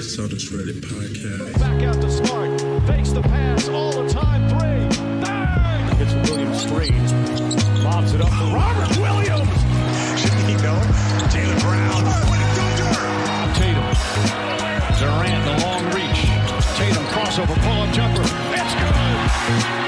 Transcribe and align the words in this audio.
Celtics 0.00 0.48
Reddit 0.50 0.80
podcast. 0.80 1.58
Back 1.58 1.82
out 1.82 2.00
to 2.00 2.10
Smart. 2.10 2.60
Fakes 2.86 3.10
the 3.10 3.22
pass 3.22 3.68
all 3.68 3.92
the 3.92 4.08
time. 4.08 4.48
Three. 4.48 5.02
Bang! 5.20 6.00
It's 6.00 6.30
Williams 6.30 6.64
three. 6.64 6.90
Lobs 7.84 8.14
it 8.14 8.20
up 8.20 8.28
for 8.28 8.44
Robert 8.54 8.96
Williams. 8.98 9.50
Chiquito, 10.20 10.74
Jaylen 11.28 11.60
Brown. 11.60 12.04
With 12.30 12.40
a 12.40 12.50
dunker 12.56 12.94
Tatum. 13.58 13.88
Durant, 14.98 15.44
the 15.44 15.54
long 15.66 15.84
reach. 15.92 16.20
Tatum 16.76 17.04
crossover, 17.12 17.56
pull 17.62 17.82
up 17.82 17.92
jumper. 17.92 18.22
It's 18.22 18.74
good. 18.74 19.79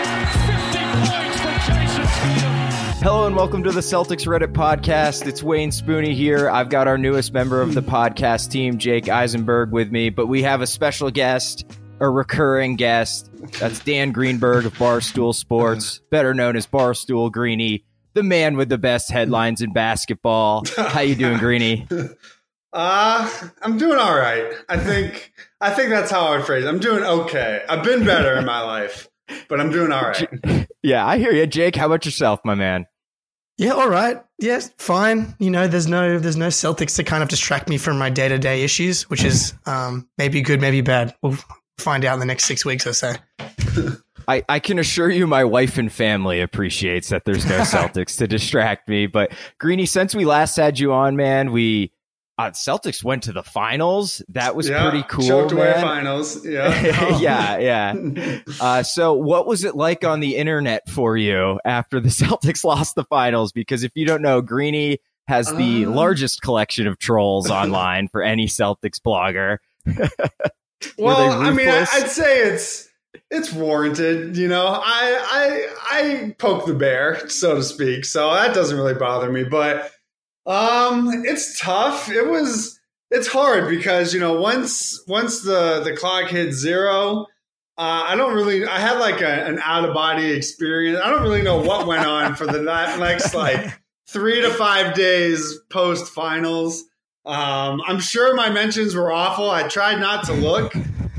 Hello 3.02 3.26
and 3.26 3.34
welcome 3.34 3.64
to 3.64 3.72
the 3.72 3.80
Celtics 3.80 4.28
Reddit 4.28 4.52
podcast. 4.52 5.26
It's 5.26 5.42
Wayne 5.42 5.70
Spooney 5.70 6.14
here. 6.14 6.48
I've 6.48 6.68
got 6.68 6.86
our 6.86 6.96
newest 6.96 7.32
member 7.32 7.60
of 7.60 7.74
the 7.74 7.82
podcast 7.82 8.52
team, 8.52 8.78
Jake 8.78 9.08
Eisenberg, 9.08 9.72
with 9.72 9.90
me, 9.90 10.08
but 10.08 10.28
we 10.28 10.44
have 10.44 10.60
a 10.60 10.68
special 10.68 11.10
guest, 11.10 11.64
a 11.98 12.08
recurring 12.08 12.76
guest. 12.76 13.28
That's 13.58 13.80
Dan 13.80 14.12
Greenberg 14.12 14.66
of 14.66 14.74
Barstool 14.74 15.34
Sports, 15.34 16.00
better 16.12 16.32
known 16.32 16.54
as 16.54 16.68
Barstool 16.68 17.32
Greeny, 17.32 17.84
the 18.14 18.22
man 18.22 18.56
with 18.56 18.68
the 18.68 18.78
best 18.78 19.10
headlines 19.10 19.62
in 19.62 19.72
basketball. 19.72 20.62
How 20.76 21.00
you 21.00 21.16
doing, 21.16 21.38
Greeny? 21.38 21.88
Uh, 22.74 23.30
I'm 23.60 23.76
doing 23.76 23.98
all 23.98 24.16
right. 24.16 24.50
I 24.66 24.78
think 24.78 25.34
I 25.60 25.74
think 25.74 25.90
that's 25.90 26.10
how 26.10 26.28
I 26.28 26.38
would 26.38 26.46
phrase 26.46 26.64
it. 26.64 26.68
I'm 26.68 26.78
doing 26.78 27.04
okay. 27.04 27.62
I've 27.68 27.84
been 27.84 28.06
better 28.06 28.32
in 28.38 28.46
my 28.46 28.62
life, 28.62 29.10
but 29.46 29.60
I'm 29.60 29.70
doing 29.70 29.92
all 29.92 30.00
right. 30.00 30.66
Yeah, 30.82 31.06
I 31.06 31.18
hear 31.18 31.30
you, 31.30 31.46
Jake. 31.46 31.76
How 31.76 31.86
about 31.86 32.04
yourself, 32.04 32.40
my 32.44 32.56
man? 32.56 32.86
Yeah, 33.58 33.72
all 33.72 33.88
right. 33.88 34.22
Yes, 34.38 34.70
fine. 34.78 35.36
You 35.38 35.50
know, 35.50 35.68
there's 35.68 35.86
no 35.86 36.18
there's 36.18 36.36
no 36.36 36.48
Celtics 36.48 36.96
to 36.96 37.04
kind 37.04 37.22
of 37.22 37.28
distract 37.28 37.68
me 37.68 37.78
from 37.78 37.98
my 37.98 38.10
day 38.10 38.28
to 38.28 38.38
day 38.38 38.62
issues, 38.64 39.08
which 39.10 39.24
is 39.24 39.54
um, 39.66 40.08
maybe 40.18 40.40
good, 40.40 40.60
maybe 40.60 40.80
bad. 40.80 41.14
We'll 41.22 41.36
find 41.78 42.04
out 42.04 42.14
in 42.14 42.20
the 42.20 42.26
next 42.26 42.44
six 42.44 42.64
weeks 42.64 42.86
or 42.86 42.92
so. 42.92 43.12
I, 44.28 44.44
I 44.48 44.60
can 44.60 44.78
assure 44.78 45.10
you 45.10 45.26
my 45.26 45.44
wife 45.44 45.78
and 45.78 45.92
family 45.92 46.40
appreciates 46.40 47.08
that 47.08 47.24
there's 47.24 47.44
no 47.44 47.58
Celtics 47.60 48.16
to 48.18 48.26
distract 48.26 48.88
me. 48.88 49.06
But 49.06 49.32
Greeny, 49.58 49.86
since 49.86 50.14
we 50.14 50.24
last 50.24 50.56
had 50.56 50.78
you 50.78 50.92
on, 50.92 51.16
man, 51.16 51.52
we 51.52 51.92
uh, 52.46 52.50
Celtics 52.50 53.02
went 53.04 53.22
to 53.24 53.32
the 53.32 53.42
finals. 53.42 54.22
That 54.30 54.54
was 54.56 54.68
Yeah, 54.68 54.88
pretty 54.90 55.04
cool. 55.08 55.26
Choked 55.26 55.52
away 55.52 55.70
man. 55.72 55.82
finals. 55.82 56.44
Yeah. 56.52 57.18
yeah, 57.18 57.58
yeah. 57.58 58.38
Uh, 58.60 58.82
so, 58.82 59.12
what 59.14 59.46
was 59.46 59.64
it 59.64 59.74
like 59.76 60.04
on 60.04 60.20
the 60.20 60.36
internet 60.36 60.88
for 60.88 61.16
you 61.16 61.58
after 61.64 62.00
the 62.00 62.08
Celtics 62.20 62.64
lost 62.64 62.94
the 62.94 63.04
finals? 63.04 63.52
Because 63.52 63.82
if 63.84 63.92
you 63.94 64.06
don't 64.06 64.22
know, 64.22 64.40
Greeny 64.40 64.98
has 65.28 65.46
the 65.54 65.86
Uh. 65.86 65.90
largest 65.90 66.42
collection 66.42 66.86
of 66.86 66.98
trolls 66.98 67.50
online 67.50 68.08
for 68.08 68.22
any 68.22 68.46
Celtics 68.46 68.98
blogger. 69.04 69.58
well, 70.98 71.30
I 71.42 71.50
mean, 71.52 71.68
I, 71.68 71.86
I'd 71.92 72.10
say 72.10 72.40
it's 72.42 72.88
it's 73.30 73.52
warranted. 73.52 74.36
You 74.36 74.48
know, 74.48 74.66
I 74.66 75.68
I 75.82 75.98
I 75.98 76.34
poke 76.38 76.66
the 76.66 76.74
bear, 76.74 77.28
so 77.28 77.54
to 77.56 77.62
speak. 77.62 78.04
So 78.04 78.32
that 78.34 78.54
doesn't 78.54 78.76
really 78.76 78.94
bother 78.94 79.30
me. 79.30 79.44
But 79.44 79.90
um, 80.46 81.08
it's 81.24 81.60
tough. 81.60 82.10
It 82.10 82.26
was 82.28 82.78
it's 83.10 83.28
hard 83.28 83.68
because 83.68 84.12
you 84.14 84.20
know 84.20 84.40
once 84.40 85.02
once 85.06 85.42
the 85.42 85.80
the 85.84 85.96
clock 85.96 86.28
hit 86.28 86.52
zero. 86.52 87.26
Uh, 87.78 88.04
I 88.08 88.16
don't 88.16 88.34
really. 88.34 88.66
I 88.66 88.78
had 88.78 88.98
like 88.98 89.22
a, 89.22 89.46
an 89.46 89.58
out 89.62 89.84
of 89.86 89.94
body 89.94 90.30
experience. 90.32 91.00
I 91.02 91.08
don't 91.10 91.22
really 91.22 91.42
know 91.42 91.58
what 91.60 91.86
went 91.86 92.06
on 92.06 92.34
for 92.34 92.46
the 92.46 92.60
next 92.98 93.34
like 93.34 93.80
three 94.08 94.40
to 94.42 94.50
five 94.50 94.94
days 94.94 95.58
post 95.70 96.12
finals. 96.12 96.84
Um, 97.24 97.80
I'm 97.86 98.00
sure 98.00 98.34
my 98.34 98.50
mentions 98.50 98.94
were 98.94 99.10
awful. 99.12 99.48
I 99.48 99.68
tried 99.68 100.00
not 100.00 100.24
to 100.24 100.32
look. 100.34 100.74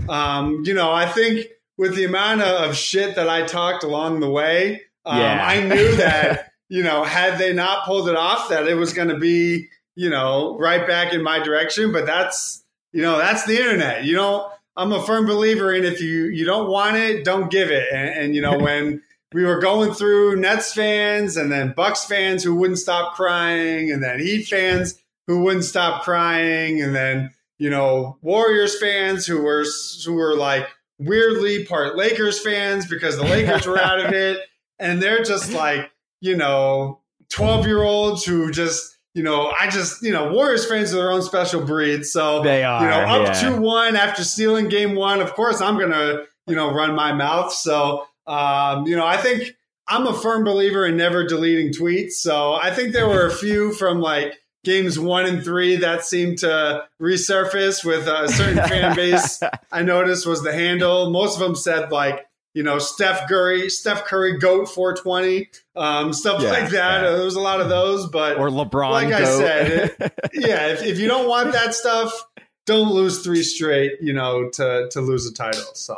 Um, 0.09 0.63
you 0.65 0.73
know, 0.73 0.91
I 0.91 1.07
think 1.07 1.47
with 1.77 1.95
the 1.95 2.03
amount 2.03 2.41
of, 2.41 2.69
of 2.69 2.75
shit 2.75 3.15
that 3.15 3.29
I 3.29 3.43
talked 3.43 3.83
along 3.83 4.19
the 4.19 4.29
way, 4.29 4.81
um, 5.05 5.17
Yeah. 5.17 5.43
I 5.45 5.61
knew 5.61 5.95
that 5.95 6.51
you 6.69 6.83
know 6.83 7.03
had 7.03 7.37
they 7.37 7.53
not 7.53 7.85
pulled 7.85 8.09
it 8.09 8.15
off, 8.15 8.49
that 8.49 8.67
it 8.67 8.75
was 8.75 8.93
going 8.93 9.09
to 9.09 9.17
be 9.17 9.67
you 9.95 10.09
know 10.09 10.57
right 10.59 10.87
back 10.87 11.13
in 11.13 11.23
my 11.23 11.39
direction. 11.39 11.91
But 11.91 12.05
that's 12.05 12.63
you 12.91 13.01
know 13.01 13.17
that's 13.17 13.45
the 13.45 13.57
internet. 13.57 14.03
You 14.03 14.15
don't. 14.15 14.51
I'm 14.75 14.91
a 14.91 15.03
firm 15.03 15.27
believer 15.27 15.71
in 15.73 15.83
if 15.85 16.01
you 16.01 16.25
you 16.25 16.45
don't 16.45 16.69
want 16.69 16.97
it, 16.97 17.23
don't 17.23 17.51
give 17.51 17.69
it. 17.69 17.87
And, 17.91 18.09
and 18.09 18.35
you 18.35 18.41
know 18.41 18.57
when 18.59 19.01
we 19.33 19.43
were 19.43 19.59
going 19.59 19.93
through 19.93 20.35
Nets 20.37 20.73
fans 20.73 21.37
and 21.37 21.51
then 21.51 21.73
Bucks 21.75 22.05
fans 22.05 22.43
who 22.43 22.55
wouldn't 22.55 22.79
stop 22.79 23.15
crying, 23.15 23.91
and 23.91 24.03
then 24.03 24.19
Heat 24.19 24.43
fans 24.43 24.99
who 25.27 25.41
wouldn't 25.41 25.65
stop 25.65 26.03
crying, 26.03 26.81
and 26.81 26.95
then 26.95 27.31
you 27.57 27.69
know 27.69 28.17
Warriors 28.21 28.79
fans 28.79 29.25
who 29.25 29.41
were 29.41 29.65
who 30.05 30.13
were 30.13 30.35
like 30.35 30.67
weirdly 30.99 31.65
part 31.65 31.95
Lakers 31.95 32.39
fans 32.39 32.87
because 32.87 33.17
the 33.17 33.23
Lakers 33.23 33.65
were 33.65 33.79
out 33.79 33.99
of 33.99 34.13
it, 34.13 34.39
and 34.79 35.01
they're 35.01 35.23
just 35.23 35.51
like 35.53 35.91
you 36.23 36.37
know 36.37 37.01
twelve 37.29 37.67
year 37.67 37.83
olds 37.83 38.25
who 38.25 38.51
just. 38.51 38.91
You 39.15 39.21
know, 39.21 39.53
I 39.61 39.69
just, 39.69 40.01
you 40.01 40.11
know, 40.11 40.33
Warriors 40.33 40.65
fans 40.65 40.91
are 40.91 40.97
their 40.97 41.11
own 41.11 41.21
special 41.21 41.63
breed. 41.63 42.03
So, 42.03 42.41
They 42.41 42.63
are, 42.63 42.81
you 42.81 42.89
know, 42.89 43.21
up 43.21 43.27
yeah. 43.27 43.51
2 43.51 43.61
1 43.61 43.95
after 43.95 44.23
stealing 44.23 44.69
game 44.69 44.95
one, 44.95 45.21
of 45.21 45.35
course, 45.35 45.61
I'm 45.61 45.77
going 45.77 45.91
to, 45.91 46.23
you 46.47 46.55
know, 46.55 46.73
run 46.73 46.95
my 46.95 47.13
mouth. 47.13 47.53
So, 47.53 48.07
um, 48.25 48.87
you 48.87 48.95
know, 48.95 49.05
I 49.05 49.17
think 49.17 49.55
I'm 49.87 50.07
a 50.07 50.13
firm 50.15 50.43
believer 50.43 50.87
in 50.87 50.97
never 50.97 51.27
deleting 51.27 51.73
tweets. 51.73 52.13
So 52.13 52.53
I 52.53 52.73
think 52.73 52.93
there 52.93 53.07
were 53.07 53.27
a 53.27 53.31
few 53.35 53.71
from 53.73 53.99
like 53.99 54.33
games 54.63 54.97
one 54.97 55.25
and 55.25 55.43
three 55.43 55.75
that 55.75 56.05
seemed 56.05 56.39
to 56.39 56.85
resurface 57.01 57.85
with 57.85 58.07
a 58.07 58.29
certain 58.29 58.57
fan 58.67 58.95
base. 58.95 59.41
I 59.71 59.83
noticed 59.83 60.25
was 60.25 60.41
the 60.41 60.53
handle. 60.53 61.11
Most 61.11 61.35
of 61.35 61.39
them 61.41 61.55
said 61.55 61.91
like, 61.91 62.25
you 62.53 62.63
know, 62.63 62.77
Steph 62.79 63.27
Curry, 63.27 63.69
Steph 63.69 64.05
Curry, 64.05 64.37
goat 64.37 64.69
420, 64.69 65.49
um, 65.75 66.13
stuff 66.13 66.41
Yeah, 66.41 66.49
like 66.51 66.69
that. 66.69 67.01
yeah. 67.03 67.11
There 67.11 67.23
was 67.25 67.35
a 67.35 67.39
lot 67.41 67.61
of 67.61 67.69
those, 67.69 68.07
but 68.07 68.37
Or 68.37 68.49
LeBron. 68.49 68.91
like 68.91 69.13
I 69.13 69.23
said, 69.25 69.71
it, 69.99 70.13
yeah, 70.33 70.67
if, 70.67 70.83
if 70.83 70.99
you 70.99 71.07
don't 71.07 71.27
want 71.27 71.51
that 71.53 71.73
stuff, 71.73 72.11
don't 72.65 72.91
lose 72.91 73.23
three 73.23 73.43
straight, 73.43 73.93
you 74.01 74.13
know, 74.13 74.49
to 74.49 74.87
to 74.91 75.01
lose 75.01 75.25
a 75.27 75.33
title. 75.33 75.63
So 75.73 75.95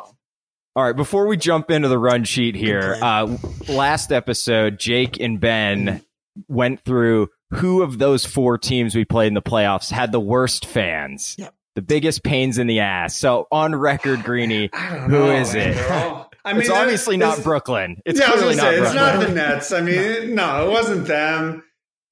All 0.76 0.84
right, 0.84 0.96
before 0.96 1.28
we 1.28 1.38
jump 1.38 1.70
into 1.70 1.88
the 1.90 2.00
run 2.00 2.24
sheet 2.24 2.56
here, 2.56 2.98
uh, 3.02 3.38
last 3.68 4.12
episode, 4.12 4.80
Jake 4.80 5.20
and 5.20 5.40
Ben 5.40 6.02
went 6.48 6.82
through 6.84 7.30
who 7.52 7.82
of 7.84 8.00
those 8.00 8.26
four 8.26 8.58
teams 8.58 8.96
we 8.96 9.06
played 9.06 9.28
in 9.28 9.34
the 9.36 9.42
playoffs 9.42 9.92
had 9.92 10.12
the 10.12 10.20
worst 10.20 10.66
fans, 10.66 11.36
Yep. 11.38 11.54
the 11.76 11.82
biggest 11.82 12.24
pains 12.24 12.58
in 12.58 12.66
the 12.68 12.80
ass. 12.80 13.16
So 13.16 13.48
on 13.52 13.76
record, 13.76 14.24
Greeny, 14.24 14.70
I 14.74 14.96
don't 14.96 15.10
Who 15.12 15.20
know. 15.20 15.36
is 15.36 15.54
man. 15.54 15.70
it? 15.70 15.74
They're 15.76 15.94
all- 15.94 16.25
I 16.46 16.54
mean, 16.54 16.62
it's 16.62 16.70
obviously 16.70 17.18
not 17.18 17.44
Brooklyn. 17.44 18.02
It's 18.06 18.20
yeah, 18.20 18.28
I 18.28 18.32
was 18.36 18.42
gonna 18.42 18.54
say, 18.56 18.62
not 18.62 18.74
it's 18.74 18.92
Brooklyn. 18.94 19.20
not 19.20 19.28
the 19.28 19.34
Nets. 19.34 19.72
I 19.72 19.82
mean, 19.82 19.96
it- 20.00 20.30
no, 20.30 20.68
it 20.68 20.72
wasn't 20.72 21.08
them. 21.08 21.64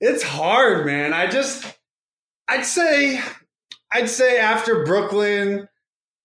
It's 0.01 0.23
hard, 0.23 0.85
man. 0.85 1.13
I 1.13 1.27
just, 1.27 1.65
I'd 2.47 2.65
say, 2.65 3.21
I'd 3.91 4.09
say 4.09 4.37
after 4.39 4.83
Brooklyn, 4.83 5.69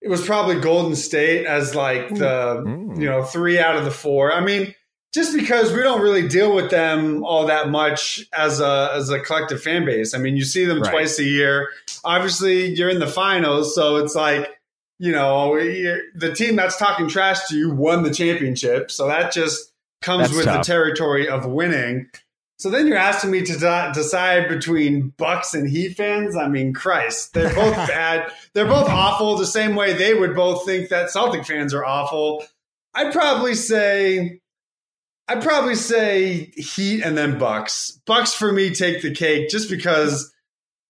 it 0.01 0.09
was 0.09 0.25
probably 0.25 0.59
Golden 0.59 0.95
State 0.95 1.45
as 1.45 1.75
like 1.75 2.09
the 2.09 2.63
Mm. 2.65 2.99
you 2.99 3.05
know 3.05 3.23
three 3.23 3.59
out 3.59 3.75
of 3.77 3.85
the 3.85 3.91
four. 3.91 4.33
I 4.33 4.39
mean, 4.41 4.73
just 5.13 5.35
because 5.35 5.71
we 5.73 5.79
don't 5.81 6.01
really 6.01 6.27
deal 6.27 6.53
with 6.55 6.69
them 6.71 7.23
all 7.23 7.45
that 7.47 7.69
much 7.69 8.25
as 8.33 8.59
a 8.59 8.91
as 8.93 9.09
a 9.09 9.19
collective 9.19 9.61
fan 9.61 9.85
base. 9.85 10.13
I 10.13 10.17
mean, 10.17 10.35
you 10.35 10.43
see 10.45 10.65
them 10.65 10.81
Right. 10.81 10.91
twice 10.91 11.19
a 11.19 11.23
year. 11.23 11.69
Obviously, 12.03 12.67
you're 12.73 12.89
in 12.89 12.99
the 12.99 13.07
finals, 13.07 13.75
so 13.75 13.97
it's 13.97 14.15
like 14.15 14.49
you 14.99 15.11
know 15.11 15.55
the 15.57 16.33
team 16.35 16.55
that's 16.55 16.77
talking 16.77 17.07
trash 17.07 17.47
to 17.47 17.57
you 17.57 17.71
won 17.71 18.03
the 18.03 18.13
championship, 18.13 18.91
so 18.91 19.07
that 19.07 19.31
just 19.31 19.71
comes 20.01 20.23
That's 20.27 20.35
with 20.35 20.45
tough. 20.45 20.65
the 20.65 20.71
territory 20.71 21.27
of 21.27 21.45
winning. 21.45 22.09
So 22.57 22.69
then 22.69 22.87
you're 22.87 22.97
asking 22.97 23.31
me 23.31 23.41
to 23.43 23.57
de- 23.57 23.91
decide 23.93 24.49
between 24.49 25.13
Bucks 25.17 25.53
and 25.53 25.69
Heat 25.69 25.95
fans. 25.95 26.35
I 26.35 26.49
mean, 26.49 26.73
Christ, 26.73 27.33
they're 27.33 27.53
both 27.55 27.73
bad. 27.87 28.29
They're 28.53 28.65
both 28.67 28.89
awful. 28.89 29.37
The 29.37 29.45
same 29.47 29.75
way 29.75 29.93
they 29.93 30.13
would 30.13 30.35
both 30.35 30.65
think 30.65 30.89
that 30.89 31.09
Celtic 31.09 31.45
fans 31.45 31.73
are 31.73 31.85
awful. 31.85 32.43
I'd 32.93 33.13
probably 33.13 33.55
say, 33.55 34.41
I'd 35.29 35.41
probably 35.41 35.75
say 35.75 36.51
Heat 36.57 37.01
and 37.01 37.17
then 37.17 37.37
Bucks. 37.39 37.99
Bucks 38.05 38.33
for 38.33 38.51
me 38.51 38.73
take 38.73 39.01
the 39.01 39.13
cake 39.15 39.47
just 39.49 39.69
because 39.69 40.33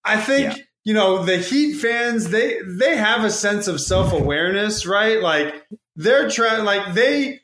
I 0.04 0.20
think 0.20 0.58
Yeah. 0.58 0.64
You 0.84 0.94
know 0.94 1.24
the 1.24 1.38
Heat 1.38 1.74
fans 1.76 2.30
they 2.30 2.60
they 2.66 2.96
have 2.96 3.24
a 3.24 3.32
sense 3.32 3.68
of 3.68 3.82
self 3.82 4.14
awareness, 4.14 4.86
right? 4.86 5.22
Like 5.22 5.66
they're 5.96 6.30
trying, 6.30 6.64
like 6.64 6.94
they 6.94 7.42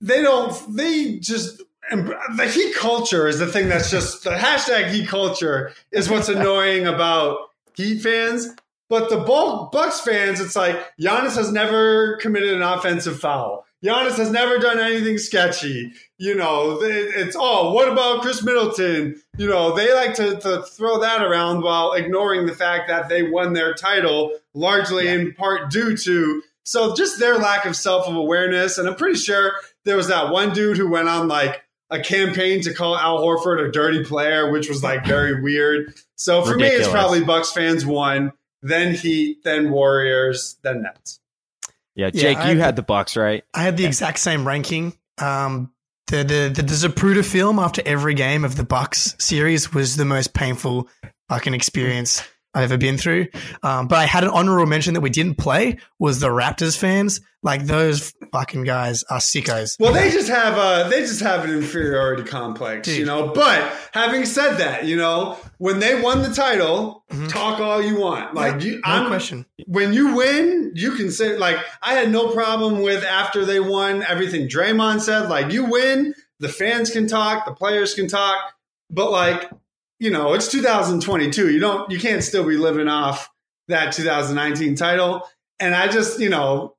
they 0.00 0.22
don't 0.22 0.76
they 0.76 1.18
just 1.18 1.62
the 1.90 2.50
heat 2.52 2.74
culture 2.74 3.26
is 3.26 3.38
the 3.38 3.46
thing 3.46 3.68
that's 3.68 3.90
just 3.90 4.24
the 4.24 4.30
hashtag 4.30 4.90
heat 4.90 5.08
culture 5.08 5.72
is 5.90 6.10
what's 6.10 6.28
annoying 6.28 6.86
about 6.86 7.38
heat 7.74 8.00
fans 8.00 8.48
but 8.88 9.08
the 9.08 9.18
bulk 9.18 9.72
bucks 9.72 10.00
fans 10.00 10.40
it's 10.40 10.56
like 10.56 10.76
Giannis 11.00 11.36
has 11.36 11.52
never 11.52 12.16
committed 12.16 12.52
an 12.52 12.62
offensive 12.62 13.18
foul 13.18 13.64
Giannis 13.84 14.16
has 14.16 14.30
never 14.30 14.58
done 14.58 14.80
anything 14.80 15.18
sketchy. 15.18 15.92
You 16.18 16.34
know, 16.34 16.78
it's 16.82 17.36
oh, 17.38 17.72
what 17.72 17.88
about 17.88 18.22
Khris 18.22 18.42
Middleton? 18.42 19.20
You 19.36 19.48
know, 19.48 19.76
they 19.76 19.94
like 19.94 20.14
to, 20.14 20.38
to 20.40 20.62
throw 20.62 21.00
that 21.00 21.22
around 21.22 21.62
while 21.62 21.92
ignoring 21.92 22.46
the 22.46 22.54
fact 22.54 22.88
that 22.88 23.08
they 23.08 23.22
won 23.22 23.52
their 23.52 23.74
title 23.74 24.32
largely 24.52 25.04
yeah. 25.04 25.12
in 25.12 25.34
part 25.34 25.70
due 25.70 25.96
to 25.96 26.42
so 26.64 26.94
just 26.94 27.18
their 27.18 27.38
lack 27.38 27.64
of 27.64 27.76
self 27.76 28.08
awareness. 28.08 28.78
And 28.78 28.88
I'm 28.88 28.96
pretty 28.96 29.18
sure 29.18 29.52
there 29.84 29.96
was 29.96 30.08
that 30.08 30.30
one 30.30 30.52
dude 30.52 30.76
who 30.76 30.90
went 30.90 31.08
on 31.08 31.28
like 31.28 31.62
a 31.90 32.00
campaign 32.00 32.60
to 32.62 32.74
call 32.74 32.96
Al 32.96 33.20
Horford 33.20 33.66
a 33.66 33.70
dirty 33.70 34.04
player, 34.04 34.50
which 34.50 34.68
was 34.68 34.82
like 34.82 35.06
very 35.06 35.40
weird. 35.42 35.94
So 36.16 36.42
for 36.44 36.52
Ridiculous. 36.52 36.78
me, 36.78 36.84
it's 36.84 36.92
probably 36.92 37.24
Bucks 37.24 37.52
fans 37.52 37.86
one, 37.86 38.32
then 38.60 38.94
Heat, 38.94 39.44
then 39.44 39.70
Warriors, 39.70 40.56
then 40.62 40.82
Nets. 40.82 41.20
Yeah, 41.98 42.10
Jake, 42.10 42.38
yeah, 42.38 42.50
you 42.52 42.60
had 42.60 42.76
the, 42.76 42.82
the 42.82 42.86
Bucks, 42.86 43.16
right? 43.16 43.42
I 43.52 43.62
had 43.64 43.76
the 43.76 43.84
exact 43.84 44.20
same 44.20 44.46
ranking. 44.46 44.96
Um, 45.20 45.72
the, 46.06 46.18
the 46.18 46.52
the 46.54 46.62
the 46.62 46.74
Zapruder 46.74 47.24
film 47.24 47.58
after 47.58 47.82
every 47.84 48.14
game 48.14 48.44
of 48.44 48.54
the 48.54 48.62
Bucks 48.62 49.16
series 49.18 49.74
was 49.74 49.96
the 49.96 50.04
most 50.04 50.32
painful 50.32 50.88
fucking 51.28 51.54
experience 51.54 52.22
I've 52.54 52.64
ever 52.64 52.78
been 52.78 52.96
through. 52.96 53.26
Um, 53.62 53.88
but 53.88 53.98
I 53.98 54.06
had 54.06 54.24
an 54.24 54.30
honorable 54.30 54.66
mention 54.66 54.94
that 54.94 55.00
we 55.00 55.10
didn't 55.10 55.36
play 55.36 55.78
was 55.98 56.20
the 56.20 56.28
Raptors 56.28 56.76
fans. 56.76 57.20
Like 57.42 57.66
those 57.66 58.12
fucking 58.32 58.64
guys 58.64 59.04
are 59.04 59.18
sickos. 59.18 59.76
Well, 59.78 59.92
they 59.92 60.10
just 60.10 60.28
have 60.28 60.54
a 60.58 60.88
they 60.90 61.00
just 61.00 61.20
have 61.20 61.44
an 61.44 61.50
inferiority 61.50 62.24
complex, 62.24 62.88
Dude. 62.88 62.98
you 62.98 63.04
know. 63.04 63.28
But 63.28 63.72
having 63.92 64.24
said 64.24 64.56
that, 64.56 64.86
you 64.86 64.96
know, 64.96 65.38
when 65.58 65.78
they 65.78 66.00
won 66.00 66.22
the 66.22 66.34
title, 66.34 67.04
mm-hmm. 67.10 67.28
talk 67.28 67.60
all 67.60 67.80
you 67.80 68.00
want. 68.00 68.34
Like 68.34 68.62
you, 68.64 68.76
no 68.76 68.80
I'm, 68.84 69.06
question. 69.06 69.46
When 69.66 69.92
you 69.92 70.16
win, 70.16 70.72
you 70.74 70.92
can 70.92 71.12
say 71.12 71.36
like 71.36 71.58
I 71.80 71.94
had 71.94 72.10
no 72.10 72.32
problem 72.32 72.82
with 72.82 73.04
after 73.04 73.44
they 73.44 73.60
won 73.60 74.02
everything 74.02 74.48
Draymond 74.48 75.00
said. 75.00 75.28
Like 75.28 75.52
you 75.52 75.66
win, 75.66 76.14
the 76.40 76.48
fans 76.48 76.90
can 76.90 77.06
talk, 77.06 77.46
the 77.46 77.54
players 77.54 77.94
can 77.94 78.08
talk, 78.08 78.52
but 78.90 79.12
like 79.12 79.48
you 79.98 80.10
know, 80.10 80.34
it's 80.34 80.48
2022. 80.48 81.50
You 81.50 81.58
don't, 81.58 81.90
you 81.90 81.98
can't 81.98 82.22
still 82.22 82.46
be 82.46 82.56
living 82.56 82.88
off 82.88 83.30
that 83.68 83.92
2019 83.92 84.76
title. 84.76 85.28
And 85.60 85.74
I 85.74 85.88
just, 85.88 86.20
you 86.20 86.28
know, 86.28 86.76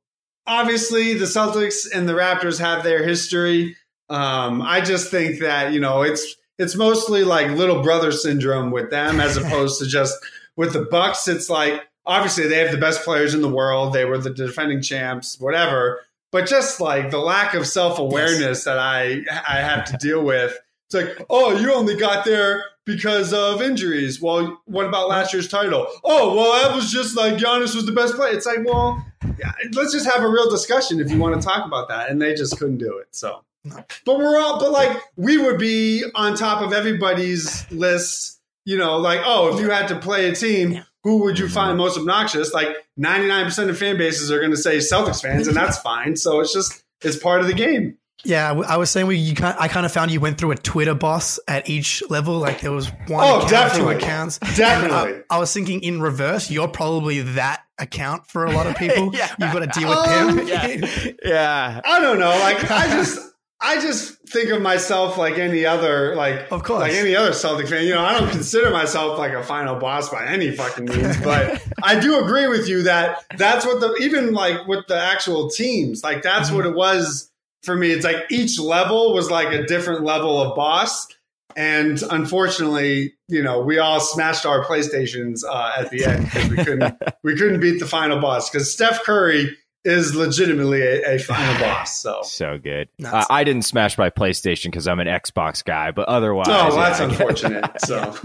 obviously 0.47 1.13
the 1.13 1.25
Celtics 1.25 1.87
and 1.93 2.07
the 2.07 2.13
Raptors 2.13 2.59
have 2.59 2.83
their 2.83 3.03
history. 3.03 3.75
Um, 4.09 4.61
I 4.61 4.81
just 4.81 5.11
think 5.11 5.39
that, 5.41 5.73
you 5.73 5.79
know, 5.79 6.01
it's, 6.01 6.35
it's 6.57 6.75
mostly 6.75 7.23
like 7.23 7.51
little 7.51 7.83
brother 7.83 8.11
syndrome 8.11 8.71
with 8.71 8.89
them 8.89 9.19
as 9.19 9.37
opposed 9.37 9.79
to 9.79 9.87
just 9.87 10.17
with 10.55 10.73
the 10.73 10.85
Bucks. 10.85 11.27
It's 11.27 11.49
like, 11.49 11.83
obviously 12.05 12.47
they 12.47 12.57
have 12.57 12.71
the 12.71 12.77
best 12.77 13.03
players 13.03 13.33
in 13.33 13.41
the 13.41 13.49
world. 13.49 13.93
They 13.93 14.05
were 14.05 14.17
the 14.17 14.31
defending 14.31 14.81
champs, 14.81 15.39
whatever. 15.39 16.01
But 16.31 16.47
just 16.47 16.81
like 16.81 17.11
the 17.11 17.19
lack 17.19 17.53
of 17.53 17.67
self 17.67 17.99
awareness 17.99 18.39
yes. 18.39 18.63
that 18.65 18.77
I, 18.77 19.23
I 19.47 19.61
have 19.61 19.85
to 19.85 19.97
deal 19.97 20.23
with. 20.23 20.57
It's 20.91 20.95
like, 20.95 21.25
oh, 21.29 21.55
you 21.55 21.71
only 21.71 21.95
got 21.95 22.25
there 22.25 22.63
because 22.85 23.31
of 23.31 23.61
injuries. 23.61 24.19
Well, 24.19 24.59
what 24.65 24.87
about 24.87 25.07
last 25.07 25.31
year's 25.33 25.47
title? 25.47 25.85
Oh, 26.03 26.35
well, 26.35 26.63
that 26.63 26.75
was 26.75 26.91
just 26.91 27.15
like 27.15 27.35
Giannis 27.35 27.75
was 27.75 27.85
the 27.85 27.91
best 27.91 28.15
player. 28.15 28.33
It's 28.33 28.47
like, 28.47 28.65
well, 28.65 29.05
yeah, 29.37 29.51
let's 29.73 29.93
just 29.93 30.07
have 30.07 30.23
a 30.23 30.27
real 30.27 30.49
discussion 30.49 30.99
if 30.99 31.11
you 31.11 31.19
want 31.19 31.39
to 31.39 31.47
talk 31.47 31.65
about 31.65 31.89
that. 31.89 32.09
And 32.09 32.19
they 32.19 32.33
just 32.33 32.57
couldn't 32.57 32.79
do 32.79 32.97
it. 32.97 33.09
So, 33.11 33.43
but 33.63 34.17
we're 34.17 34.39
all, 34.39 34.59
but 34.59 34.71
like, 34.71 34.97
we 35.15 35.37
would 35.37 35.59
be 35.59 36.03
on 36.15 36.35
top 36.35 36.63
of 36.63 36.73
everybody's 36.73 37.71
list, 37.71 38.39
you 38.65 38.77
know, 38.77 38.97
like, 38.97 39.21
oh, 39.23 39.53
if 39.53 39.59
you 39.59 39.69
had 39.69 39.87
to 39.89 39.99
play 39.99 40.27
a 40.27 40.33
team, 40.33 40.83
who 41.03 41.17
would 41.17 41.37
you 41.37 41.47
find 41.47 41.77
most 41.77 41.99
obnoxious? 41.99 42.51
Like 42.51 42.69
99% 42.99 43.69
of 43.69 43.77
fan 43.77 43.97
bases 43.99 44.31
are 44.31 44.39
going 44.39 44.51
to 44.51 44.57
say 44.57 44.77
Celtics 44.77 45.21
fans, 45.21 45.47
and 45.47 45.55
that's 45.55 45.77
fine. 45.77 46.15
So 46.15 46.39
it's 46.39 46.51
just, 46.51 46.83
it's 47.01 47.17
part 47.17 47.41
of 47.41 47.47
the 47.47 47.53
game. 47.53 47.97
Yeah, 48.25 48.51
I 48.51 48.77
was 48.77 48.89
saying 48.89 49.07
we. 49.07 49.15
You 49.15 49.33
kind, 49.33 49.55
I 49.59 49.69
kind 49.69 49.85
of 49.85 49.91
found 49.93 50.11
you 50.11 50.19
went 50.19 50.37
through 50.37 50.51
a 50.51 50.55
Twitter 50.55 50.93
boss 50.93 51.39
at 51.47 51.69
each 51.69 52.03
level. 52.09 52.37
Like 52.37 52.59
there 52.61 52.71
was 52.71 52.89
one. 53.07 53.23
Oh, 53.23 53.37
account, 53.37 53.49
definitely. 53.49 53.93
Two 53.93 53.99
accounts. 53.99 54.39
Definitely. 54.39 55.21
I, 55.29 55.35
I, 55.35 55.39
was 55.39 55.53
thinking 55.53 55.81
in 55.83 56.01
reverse. 56.01 56.51
You're 56.51 56.67
probably 56.67 57.21
that 57.21 57.63
account 57.77 58.27
for 58.27 58.45
a 58.45 58.51
lot 58.51 58.67
of 58.67 58.75
people. 58.77 59.15
yeah. 59.15 59.29
You've 59.39 59.53
got 59.53 59.59
to 59.59 59.79
deal 59.79 59.89
with 59.89 59.97
um, 59.99 60.35
them. 60.35 60.47
yeah. 60.47 61.11
yeah. 61.23 61.81
I 61.85 61.99
don't 61.99 62.19
know. 62.19 62.29
Like 62.29 62.69
I 62.69 62.87
just. 62.87 63.27
I 63.61 63.81
just 63.81 64.17
think 64.29 64.51
of 64.51 64.61
myself 64.61 65.17
like 65.17 65.37
any 65.37 65.65
other, 65.65 66.15
like 66.15 66.49
of 66.49 66.63
course, 66.63 66.79
like 66.79 66.93
any 66.93 67.13
other 67.13 67.33
Celtic 67.33 67.67
fan. 67.67 67.83
You 67.83 67.93
know, 67.93 68.05
I 68.05 68.17
don't 68.17 68.29
consider 68.29 68.69
myself 68.69 69.19
like 69.19 69.33
a 69.33 69.43
final 69.43 69.75
boss 69.75 70.07
by 70.07 70.25
any 70.27 70.51
fucking 70.51 70.85
means, 70.85 71.17
but 71.17 71.61
I 71.83 71.99
do 71.99 72.23
agree 72.23 72.47
with 72.47 72.69
you 72.69 72.83
that 72.83 73.25
that's 73.37 73.65
what 73.65 73.81
the 73.81 73.93
even 73.99 74.31
like 74.31 74.65
with 74.65 74.87
the 74.87 74.97
actual 74.97 75.49
teams, 75.49 76.05
like 76.05 76.21
that's 76.21 76.47
mm-hmm. 76.47 76.55
what 76.55 76.65
it 76.67 76.73
was 76.73 77.28
for 77.63 77.75
me, 77.75 77.91
it's 77.91 78.05
like 78.05 78.25
each 78.29 78.59
level 78.59 79.13
was 79.13 79.29
like 79.29 79.53
a 79.53 79.65
different 79.65 80.03
level 80.03 80.41
of 80.41 80.55
boss. 80.55 81.07
And 81.55 82.01
unfortunately, 82.09 83.13
you 83.27 83.43
know, 83.43 83.61
we 83.61 83.79
all 83.79 83.99
smashed 83.99 84.45
our 84.45 84.63
PlayStations 84.63 85.43
uh, 85.47 85.73
at 85.77 85.89
the 85.89 86.05
end 86.05 86.25
because 86.25 86.49
we 86.49 86.57
couldn't 86.57 86.97
we 87.23 87.35
couldn't 87.35 87.59
beat 87.59 87.79
the 87.79 87.87
final 87.87 88.19
boss 88.19 88.49
because 88.49 88.71
Steph 88.71 89.03
Curry 89.03 89.57
is 89.85 90.13
legitimately 90.13 90.81
a, 90.81 91.15
a 91.15 91.19
final 91.19 91.59
boss. 91.59 91.99
So 91.99 92.21
so 92.23 92.57
good. 92.57 92.87
Uh, 93.03 93.25
I 93.29 93.43
didn't 93.43 93.63
smash 93.63 93.97
my 93.97 94.09
PlayStation 94.09 94.65
because 94.65 94.87
I'm 94.87 94.99
an 94.99 95.07
Xbox 95.07 95.63
guy, 95.63 95.91
but 95.91 96.07
otherwise, 96.07 96.47
oh, 96.49 96.69
well, 96.69 96.75
that's 96.75 96.99
unfortunate. 96.99 97.65
so 97.85 98.15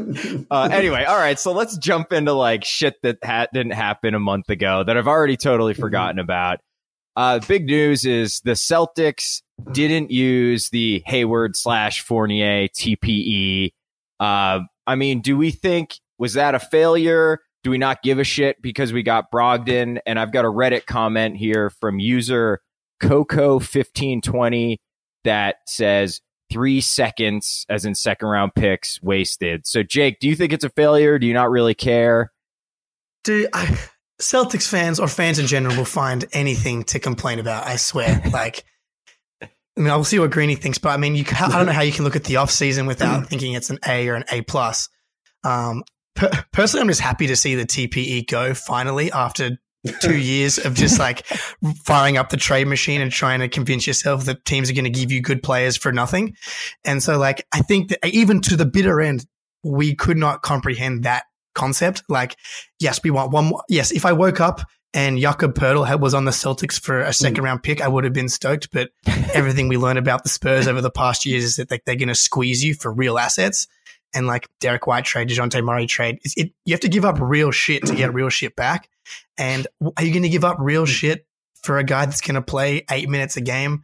uh, 0.51 0.69
anyway, 0.71 1.05
all 1.05 1.19
right. 1.19 1.39
So 1.39 1.53
let's 1.53 1.77
jump 1.79 2.13
into 2.13 2.33
like 2.33 2.65
shit 2.65 3.01
that 3.03 3.19
ha- 3.25 3.47
didn't 3.53 3.73
happen 3.73 4.15
a 4.15 4.21
month 4.21 4.51
ago 4.51 4.85
that 4.85 4.97
I've 4.97 5.09
already 5.09 5.37
totally 5.37 5.73
mm-hmm. 5.73 5.83
forgotten 5.83 6.17
mm-hmm. 6.17 6.25
about. 6.25 6.61
Uh, 7.16 7.38
big 7.46 7.66
news 7.66 8.05
is 8.05 8.40
the 8.40 8.52
Celtics 8.52 9.43
didn't 9.72 10.11
use 10.11 10.70
the 10.70 11.02
Hayward 11.06 11.56
slash 11.56 12.00
Fournier 12.00 12.69
TPE. 12.69 13.72
Uh, 14.19 14.61
I 14.87 14.94
mean, 14.96 15.20
do 15.20 15.37
we 15.37 15.50
think 15.50 15.99
was 16.19 16.34
that 16.34 16.55
a 16.55 16.58
failure? 16.58 17.40
Do 17.62 17.70
we 17.70 17.78
not 17.78 18.02
give 18.02 18.19
a 18.19 18.25
shit 18.25 18.61
because 18.61 18.93
we 18.93 19.02
got 19.02 19.31
Brogdon? 19.31 19.99
And 20.06 20.19
I've 20.19 20.32
got 20.32 20.44
a 20.44 20.49
Reddit 20.49 20.87
comment 20.87 21.37
here 21.37 21.70
from 21.70 21.99
user 21.99 22.61
Coco1520 23.02 24.76
that 25.25 25.56
says 25.66 26.20
three 26.50 26.81
seconds, 26.81 27.64
as 27.69 27.84
in 27.84 27.94
second 27.94 28.28
round 28.28 28.55
picks, 28.55 29.02
wasted. 29.02 29.66
So, 29.66 29.82
Jake, 29.82 30.19
do 30.20 30.28
you 30.28 30.37
think 30.37 30.52
it's 30.52 30.64
a 30.64 30.69
failure? 30.70 31.19
Do 31.19 31.26
you 31.26 31.34
not 31.34 31.50
really 31.50 31.75
care? 31.75 32.32
Do 33.25 33.49
I 33.52 33.78
Celtics 34.25 34.67
fans 34.67 34.99
or 34.99 35.06
fans 35.06 35.38
in 35.38 35.47
general 35.47 35.76
will 35.76 35.85
find 35.85 36.25
anything 36.32 36.85
to 36.85 36.99
complain 36.99 37.38
about. 37.38 37.67
I 37.67 37.76
swear. 37.76 38.23
like, 38.32 38.65
I 39.43 39.49
mean, 39.76 39.91
I'll 39.91 40.05
see 40.05 40.19
what 40.19 40.31
Greeny 40.31 40.55
thinks, 40.55 40.79
but 40.79 40.91
I 40.91 40.97
mean, 40.97 41.15
you, 41.15 41.25
I 41.38 41.49
don't 41.49 41.67
know 41.67 41.73
how 41.73 41.82
you 41.82 41.93
can 41.93 42.05
look 42.05 42.17
at 42.17 42.25
the 42.25 42.37
off 42.37 42.50
season 42.50 42.87
without 42.87 43.26
thinking 43.29 43.53
it's 43.53 43.71
an 43.71 43.79
A 43.87 44.09
or 44.09 44.15
an 44.15 44.25
A 44.31 44.43
plus. 44.43 44.88
Um, 45.44 45.82
per- 46.15 46.31
personally, 46.53 46.82
I'm 46.82 46.88
just 46.88 47.03
happy 47.03 47.26
to 47.26 47.37
see 47.37 47.55
the 47.55 47.67
TPE 47.67 48.26
go 48.29 48.55
finally 48.55 49.12
after 49.12 49.59
two 50.00 50.17
years 50.19 50.56
of 50.59 50.75
just 50.75 50.99
like 50.99 51.26
firing 51.85 52.17
up 52.17 52.31
the 52.31 52.38
trade 52.38 52.66
machine 52.66 53.02
and 53.02 53.12
trying 53.12 53.40
to 53.40 53.49
convince 53.49 53.87
yourself 53.87 54.25
that 54.25 54.45
teams 54.47 54.71
are 54.71 54.75
going 54.75 54.85
to 54.85 54.90
give 54.90 55.12
you 55.12 55.21
good 55.21 55.43
players 55.43 55.76
for 55.76 55.93
nothing. 55.93 56.35
And 56.85 57.02
so, 57.02 57.19
like, 57.19 57.47
I 57.52 57.61
think 57.61 57.90
that 57.90 58.07
even 58.07 58.40
to 58.43 58.57
the 58.57 58.66
bitter 58.66 59.02
end, 59.02 59.26
we 59.62 59.95
could 59.95 60.16
not 60.16 60.43
comprehend 60.43 61.02
that 61.02 61.25
concept. 61.54 62.02
Like, 62.08 62.37
yes, 62.78 63.00
we 63.02 63.11
want 63.11 63.32
one 63.32 63.46
more. 63.46 63.62
Yes, 63.68 63.90
if 63.90 64.04
I 64.04 64.12
woke 64.12 64.40
up 64.40 64.61
and 64.92 65.18
Jakob 65.18 65.54
Poeltl 65.54 65.99
was 66.00 66.14
on 66.14 66.25
the 66.25 66.30
Celtics 66.30 66.80
for 66.80 67.00
a 67.00 67.12
second 67.12 67.42
mm. 67.42 67.46
round 67.46 67.62
pick, 67.62 67.80
I 67.80 67.88
would 67.88 68.04
have 68.04 68.12
been 68.12 68.28
stoked. 68.28 68.70
But 68.70 68.90
everything 69.34 69.68
we 69.68 69.76
learned 69.76 69.99
about 69.99 70.23
the 70.23 70.28
Spurs 70.28 70.68
over 70.68 70.80
the 70.80 70.90
past 70.90 71.26
years 71.26 71.44
is 71.44 71.56
that 71.56 71.68
they, 71.68 71.92
are 71.92 71.96
going 71.96 72.08
to 72.08 72.14
squeeze 72.14 72.62
you 72.62 72.75
for 72.75 72.92
real 72.92 73.18
assets. 73.18 73.66
And 74.14 74.28
like 74.28 74.49
Derrick 74.61 74.87
White 74.87 75.04
trade, 75.04 75.28
DeJounte 75.28 75.64
Murray 75.64 75.87
trade, 75.87 76.20
it, 76.23 76.52
you 76.64 76.73
have 76.73 76.80
to 76.80 76.88
give 76.88 77.04
up 77.04 77.18
real 77.20 77.50
shit 77.50 77.84
to 77.87 77.96
get 77.96 78.14
real 78.14 78.28
shit 78.28 78.54
back. 78.54 78.88
And 79.37 79.66
are 79.96 80.04
you 80.04 80.12
going 80.12 80.23
to 80.23 80.28
give 80.28 80.44
up 80.44 80.58
real 80.61 80.87
shit 80.87 81.26
for 81.62 81.78
a 81.78 81.84
guy 81.84 82.06
that's 82.06 82.20
going 82.20 82.37
to 82.37 82.42
play 82.42 82.84
eight 82.90 83.08
minutes 83.08 83.37
a 83.37 83.40
game? 83.40 83.82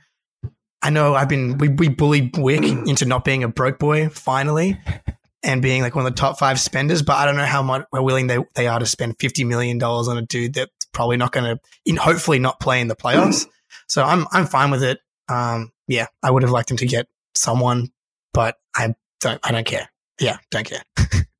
I 0.82 0.90
know 0.90 1.16
I've 1.16 1.28
been, 1.28 1.58
we, 1.58 1.68
we 1.68 1.88
bullied 1.88 2.34
Wyc 2.34 2.88
into 2.88 3.04
not 3.04 3.24
being 3.24 3.42
a 3.42 3.48
broke 3.48 3.80
boy 3.80 4.08
finally 4.08 4.80
and 5.42 5.62
being 5.62 5.82
like 5.82 5.94
one 5.94 6.04
of 6.06 6.12
the 6.12 6.20
top 6.20 6.38
five 6.38 6.61
spenders, 6.61 7.02
but 7.02 7.16
I 7.16 7.25
don't 7.25 7.37
know 7.37 7.47
how 7.47 7.62
much 7.62 7.87
how 7.92 8.02
willing 8.02 8.26
they, 8.26 8.38
they 8.54 8.66
are 8.66 8.78
to 8.78 8.87
spend 8.87 9.16
fifty 9.18 9.44
million 9.44 9.78
dollars 9.78 10.09
on 10.09 10.18
a 10.18 10.23
dude 10.23 10.54
that's 10.54 10.70
probably 10.92 11.16
not 11.16 11.32
going 11.32 11.56
to, 11.56 11.61
in 11.85 11.97
hopefully 11.97 12.38
not 12.38 12.61
play 12.61 12.80
in 12.80 12.88
the 12.88 12.97
playoffs. 12.97 13.47
so 13.87 14.02
I'm 14.02 14.26
I'm 14.32 14.47
fine 14.47 14.70
with 14.70 14.82
it. 14.82 15.00
Um, 15.28 15.73
yeah, 15.87 16.06
I 16.23 16.30
would 16.30 16.42
have 16.42 16.52
liked 16.52 16.70
him 16.70 16.76
to 16.78 16.87
get 16.87 17.06
someone, 17.35 17.90
but 18.32 18.56
I 18.75 18.94
don't 19.20 19.40
I 19.42 19.52
don't 19.52 19.66
care. 19.66 19.90
Yeah, 20.20 20.38
don't 20.50 20.64
care. 20.64 20.82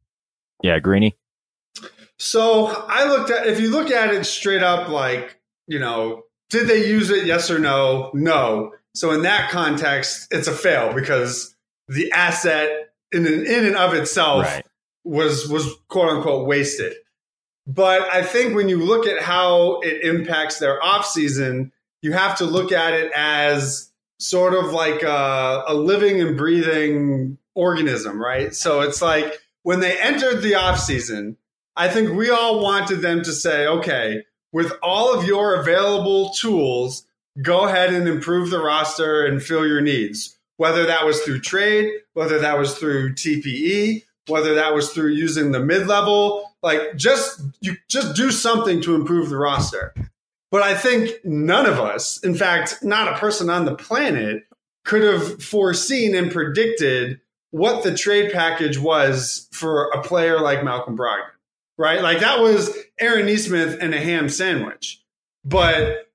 yeah, 0.62 0.78
Greeny. 0.78 1.16
So 2.19 2.66
I 2.66 3.09
looked 3.09 3.30
at 3.30 3.47
if 3.47 3.61
you 3.61 3.71
look 3.71 3.90
at 3.90 4.14
it 4.14 4.25
straight 4.25 4.62
up, 4.62 4.88
like 4.88 5.38
you 5.66 5.78
know, 5.78 6.25
did 6.49 6.69
they 6.69 6.87
use 6.87 7.11
it? 7.11 7.26
Yes 7.26 7.50
or 7.50 7.59
no? 7.59 8.11
No. 8.14 8.73
So 8.95 9.12
in 9.12 9.23
that 9.23 9.50
context, 9.50 10.28
it's 10.30 10.49
a 10.49 10.52
fail 10.52 10.92
because 10.92 11.54
the 11.88 12.11
asset 12.12 12.89
in 13.12 13.26
in 13.26 13.67
and 13.67 13.76
of 13.76 13.95
itself 13.95 14.45
right. 14.45 14.64
was 15.05 15.49
was 15.49 15.75
quote 15.88 16.11
unquote 16.11 16.47
wasted. 16.47 16.95
But 17.67 18.02
I 18.12 18.23
think 18.23 18.55
when 18.55 18.69
you 18.69 18.79
look 18.79 19.07
at 19.07 19.23
how 19.23 19.81
it 19.81 20.02
impacts 20.02 20.59
their 20.59 20.81
offseason, 20.81 21.71
you 22.02 22.12
have 22.12 22.38
to 22.38 22.45
look 22.45 22.73
at 22.73 22.95
it 22.95 23.12
as 23.14 23.90
sort 24.19 24.55
of 24.55 24.73
like 24.73 25.02
a, 25.02 25.64
a 25.69 25.75
living 25.75 26.21
and 26.21 26.37
breathing 26.37 27.38
organism, 27.55 28.21
right? 28.21 28.55
So 28.55 28.81
it's 28.81 29.00
like 29.00 29.40
when 29.62 29.81
they 29.81 29.99
entered 30.00 30.43
the 30.43 30.52
offseason, 30.52 31.37
I 31.76 31.88
think 31.88 32.12
we 32.12 32.31
all 32.31 32.62
wanted 32.62 33.02
them 33.02 33.23
to 33.23 33.33
say, 33.33 33.67
okay, 33.67 34.25
with 34.52 34.73
all 34.83 35.14
of 35.14 35.25
your 35.25 35.55
available 35.55 36.31
tools, 36.31 37.07
go 37.40 37.67
ahead 37.67 37.93
and 37.93 38.09
improve 38.09 38.50
the 38.50 38.61
roster 38.61 39.25
and 39.25 39.43
fill 39.43 39.67
your 39.67 39.81
needs. 39.81 40.37
Whether 40.61 40.85
that 40.85 41.07
was 41.07 41.23
through 41.23 41.40
trade, 41.40 41.90
whether 42.12 42.38
that 42.40 42.59
was 42.59 42.76
through 42.76 43.14
TPE, 43.14 44.05
whether 44.26 44.57
that 44.57 44.75
was 44.75 44.93
through 44.93 45.12
using 45.12 45.52
the 45.52 45.59
mid 45.59 45.87
level, 45.87 46.52
like 46.62 46.97
just 46.97 47.40
you 47.62 47.76
just 47.88 48.14
do 48.14 48.31
something 48.31 48.83
to 48.83 48.95
improve 48.95 49.31
the 49.31 49.38
roster. 49.38 49.95
But 50.50 50.62
I 50.62 50.75
think 50.75 51.12
none 51.25 51.64
of 51.64 51.81
us, 51.81 52.23
in 52.23 52.35
fact, 52.35 52.81
not 52.83 53.09
a 53.09 53.17
person 53.17 53.49
on 53.49 53.64
the 53.64 53.75
planet, 53.75 54.43
could 54.85 55.02
have 55.02 55.43
foreseen 55.43 56.14
and 56.14 56.31
predicted 56.31 57.23
what 57.52 57.83
the 57.83 57.95
trade 57.95 58.31
package 58.31 58.76
was 58.76 59.49
for 59.52 59.88
a 59.95 60.02
player 60.02 60.40
like 60.40 60.62
Malcolm 60.62 60.95
Brogdon, 60.95 61.31
right? 61.79 62.02
Like 62.02 62.21
that 62.21 62.40
was 62.40 62.76
Aaron 63.00 63.25
Nesmith 63.25 63.79
and 63.81 63.95
a 63.95 63.99
ham 63.99 64.29
sandwich. 64.29 65.02
But 65.43 66.11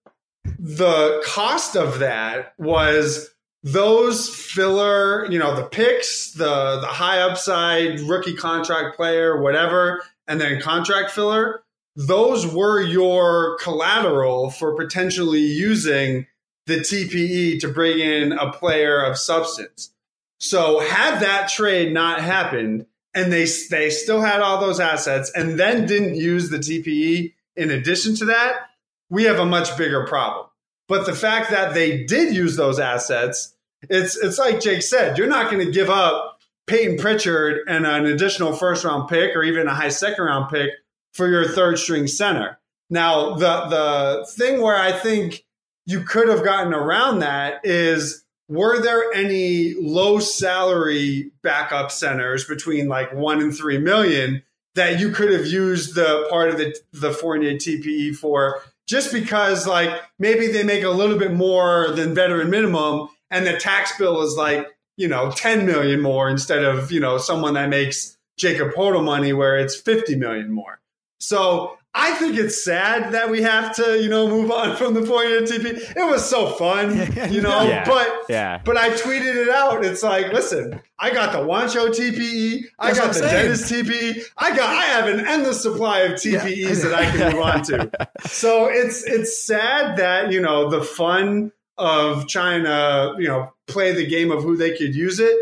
the 0.59 1.23
cost 1.25 1.75
of 1.75 1.97
that 1.97 2.53
was 2.59 3.31
those 3.65 4.29
filler, 4.29 5.29
you 5.31 5.39
know, 5.39 5.55
the 5.55 5.67
picks, 5.67 6.31
the 6.33 6.77
the 6.79 6.87
high 6.87 7.19
upside 7.19 7.99
rookie 8.01 8.35
contract 8.35 8.95
player, 8.95 9.41
whatever, 9.41 10.03
and 10.27 10.39
then 10.39 10.61
contract 10.61 11.09
filler, 11.09 11.63
those 11.95 12.45
were 12.45 12.79
your 12.79 13.57
collateral 13.57 14.51
for 14.51 14.75
potentially 14.75 15.41
using 15.41 16.27
the 16.67 16.77
TPE 16.77 17.59
to 17.59 17.67
bring 17.67 17.97
in 17.97 18.33
a 18.33 18.51
player 18.51 19.03
of 19.03 19.17
substance. 19.17 19.91
So 20.39 20.79
had 20.79 21.21
that 21.21 21.49
trade 21.49 21.91
not 21.91 22.21
happened 22.21 22.85
and 23.15 23.33
they 23.33 23.47
they 23.71 23.89
still 23.89 24.21
had 24.21 24.41
all 24.41 24.61
those 24.61 24.79
assets 24.79 25.31
and 25.33 25.59
then 25.59 25.87
didn't 25.87 26.15
use 26.15 26.49
the 26.49 26.59
TPE 26.59 27.33
in 27.55 27.71
addition 27.71 28.15
to 28.17 28.25
that, 28.25 28.67
we 29.09 29.23
have 29.23 29.39
a 29.39 29.45
much 29.45 29.75
bigger 29.75 30.05
problem. 30.05 30.47
But 30.87 31.07
the 31.07 31.15
fact 31.15 31.49
that 31.49 31.73
they 31.73 32.03
did 32.03 32.35
use 32.35 32.55
those 32.57 32.79
assets, 32.79 33.54
it's 33.89 34.17
it's 34.17 34.37
like 34.39 34.59
Jake 34.59 34.81
said, 34.81 35.17
you're 35.17 35.27
not 35.27 35.51
going 35.51 35.65
to 35.65 35.71
give 35.71 35.89
up 35.89 36.39
Peyton 36.67 36.97
Pritchard 36.97 37.61
and 37.67 37.85
an 37.85 38.05
additional 38.05 38.53
first 38.53 38.83
round 38.83 39.07
pick 39.07 39.35
or 39.35 39.43
even 39.43 39.67
a 39.67 39.73
high 39.73 39.89
second 39.89 40.23
round 40.23 40.49
pick 40.49 40.71
for 41.13 41.27
your 41.27 41.47
third 41.47 41.79
string 41.79 42.07
center. 42.07 42.59
Now, 42.89 43.35
the 43.35 43.65
the 43.67 44.27
thing 44.31 44.61
where 44.61 44.77
I 44.77 44.91
think 44.91 45.45
you 45.85 46.01
could 46.01 46.27
have 46.27 46.43
gotten 46.43 46.73
around 46.73 47.19
that 47.19 47.61
is 47.63 48.23
were 48.47 48.81
there 48.81 49.11
any 49.13 49.73
low 49.79 50.19
salary 50.19 51.31
backup 51.41 51.91
centers 51.91 52.45
between 52.45 52.87
like 52.87 53.13
one 53.13 53.41
and 53.41 53.55
three 53.55 53.77
million 53.77 54.43
that 54.75 54.99
you 54.99 55.09
could 55.11 55.31
have 55.31 55.47
used 55.47 55.95
the 55.95 56.27
part 56.29 56.49
of 56.49 56.57
the 56.57 56.75
the 56.93 57.11
Fournier 57.11 57.53
TPE 57.53 58.15
for 58.15 58.61
just 58.87 59.11
because 59.11 59.65
like 59.65 59.89
maybe 60.19 60.47
they 60.47 60.63
make 60.63 60.83
a 60.83 60.89
little 60.89 61.17
bit 61.17 61.33
more 61.33 61.89
than 61.91 62.13
veteran 62.13 62.49
minimum 62.49 63.09
and 63.31 63.45
the 63.45 63.57
tax 63.57 63.97
bill 63.97 64.21
is 64.21 64.35
like 64.35 64.67
you 64.97 65.07
know 65.07 65.31
10 65.31 65.65
million 65.65 66.01
more 66.01 66.29
instead 66.29 66.63
of 66.63 66.91
you 66.91 66.99
know 66.99 67.17
someone 67.17 67.53
that 67.55 67.69
makes 67.69 68.17
Jakob 68.37 68.71
Poeltl 68.73 69.03
money 69.03 69.33
where 69.33 69.57
it's 69.57 69.75
50 69.79 70.15
million 70.15 70.51
more 70.51 70.79
so 71.19 71.77
I 71.97 72.13
think 72.15 72.37
it's 72.37 72.61
sad 72.61 73.13
that 73.13 73.29
we 73.29 73.41
have 73.43 73.73
to, 73.77 74.03
you 74.03 74.09
know, 74.09 74.27
move 74.27 74.51
on 74.51 74.75
from 74.75 74.93
the 74.95 75.01
Fournier 75.05 75.39
TP. 75.43 75.77
It 75.95 76.05
was 76.11 76.29
so 76.29 76.47
fun, 76.49 76.91
you 77.31 77.39
know, 77.41 77.61
Yeah. 77.63 77.85
but 77.85 78.23
Yeah. 78.27 78.61
but 78.65 78.75
I 78.75 78.89
tweeted 78.89 79.33
it 79.37 79.47
out. 79.47 79.85
It's 79.85 80.03
like, 80.03 80.33
listen, 80.33 80.81
I 80.99 81.11
got 81.11 81.31
the 81.31 81.37
Juancho 81.37 81.87
TPE, 81.95 82.65
I 82.77 82.87
That's 82.87 82.99
got 82.99 83.07
the 83.07 83.13
saying. 83.13 83.43
Dennis 83.45 83.71
TPE, 83.71 84.23
I 84.37 84.49
got 84.57 84.69
I 84.69 84.81
have 84.87 85.07
an 85.07 85.25
endless 85.25 85.61
supply 85.61 85.99
of 85.99 86.15
TPEs 86.19 86.81
that 86.83 86.93
I 86.93 87.09
can 87.09 87.31
move 87.33 87.41
on 87.41 87.63
to. 87.63 88.09
So 88.27 88.65
it's 88.65 89.05
it's 89.05 89.41
sad 89.41 89.95
that, 89.95 90.33
you 90.33 90.41
know, 90.41 90.69
the 90.69 90.81
fun 90.81 91.53
of 91.77 92.27
trying 92.27 92.63
to, 92.63 93.15
you 93.17 93.27
know, 93.27 93.51
play 93.67 93.91
the 93.93 94.05
game 94.05 94.31
of 94.31 94.43
who 94.43 94.55
they 94.57 94.75
could 94.77 94.95
use 94.95 95.19
it 95.19 95.35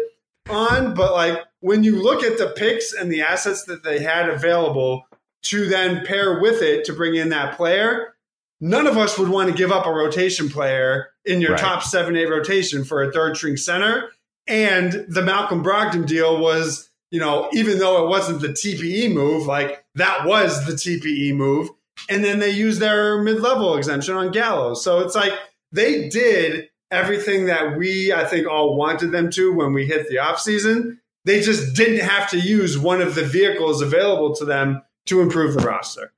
on, 0.49 0.93
but 0.93 1.13
like 1.13 1.39
when 1.61 1.83
you 1.83 2.01
look 2.01 2.23
at 2.23 2.37
the 2.37 2.47
picks 2.55 2.93
and 2.93 3.11
the 3.11 3.21
assets 3.21 3.63
that 3.65 3.83
they 3.83 3.99
had 4.01 4.29
available 4.29 5.05
to 5.43 5.65
then 5.67 6.05
pair 6.05 6.39
with 6.39 6.61
it 6.61 6.85
to 6.85 6.93
bring 6.93 7.15
in 7.15 7.29
that 7.29 7.55
player, 7.55 8.13
none 8.59 8.87
of 8.87 8.97
us 8.97 9.17
would 9.17 9.29
want 9.29 9.49
to 9.49 9.55
give 9.55 9.71
up 9.71 9.85
a 9.85 9.91
rotation 9.91 10.49
player 10.49 11.09
in 11.25 11.39
your 11.41 11.51
Right. 11.51 11.59
top 11.59 11.83
seven, 11.83 12.15
eight 12.17 12.29
rotation 12.29 12.83
for 12.83 13.03
a 13.03 13.11
third 13.11 13.37
string 13.37 13.57
center. 13.57 14.09
And 14.47 15.05
the 15.07 15.21
Malcolm 15.21 15.63
Brogdon 15.63 16.05
deal 16.05 16.37
was, 16.39 16.89
you 17.11 17.19
know, 17.19 17.49
even 17.53 17.77
though 17.77 18.03
it 18.05 18.09
wasn't 18.09 18.41
the 18.41 18.49
TPE 18.49 19.13
move, 19.13 19.45
like 19.45 19.83
that 19.95 20.25
was 20.25 20.65
the 20.65 20.73
TPE 20.73 21.33
move. 21.35 21.69
And 22.09 22.23
then 22.23 22.39
they 22.39 22.49
used 22.49 22.79
their 22.81 23.21
mid 23.21 23.39
level 23.39 23.77
exemption 23.77 24.15
on 24.15 24.31
Gallows. 24.31 24.83
So 24.83 24.99
it's 24.99 25.15
like 25.15 25.31
they 25.73 26.07
did 26.07 26.69
everything 26.91 27.47
that 27.47 27.77
we, 27.77 28.13
I 28.13 28.23
think, 28.25 28.47
all 28.47 28.75
wanted 28.77 29.11
them 29.11 29.29
to 29.31 29.51
when 29.53 29.73
we 29.73 29.85
hit 29.85 30.07
the 30.07 30.17
offseason. 30.17 30.99
They 31.25 31.41
just 31.41 31.75
didn't 31.75 32.07
have 32.07 32.29
to 32.31 32.39
use 32.39 32.77
one 32.77 33.01
of 33.01 33.15
the 33.15 33.23
vehicles 33.25 33.81
available 33.81 34.35
to 34.35 34.45
them 34.45 34.83
to 35.07 35.21
improve 35.21 35.55
the 35.55 35.65
roster. 35.65 36.13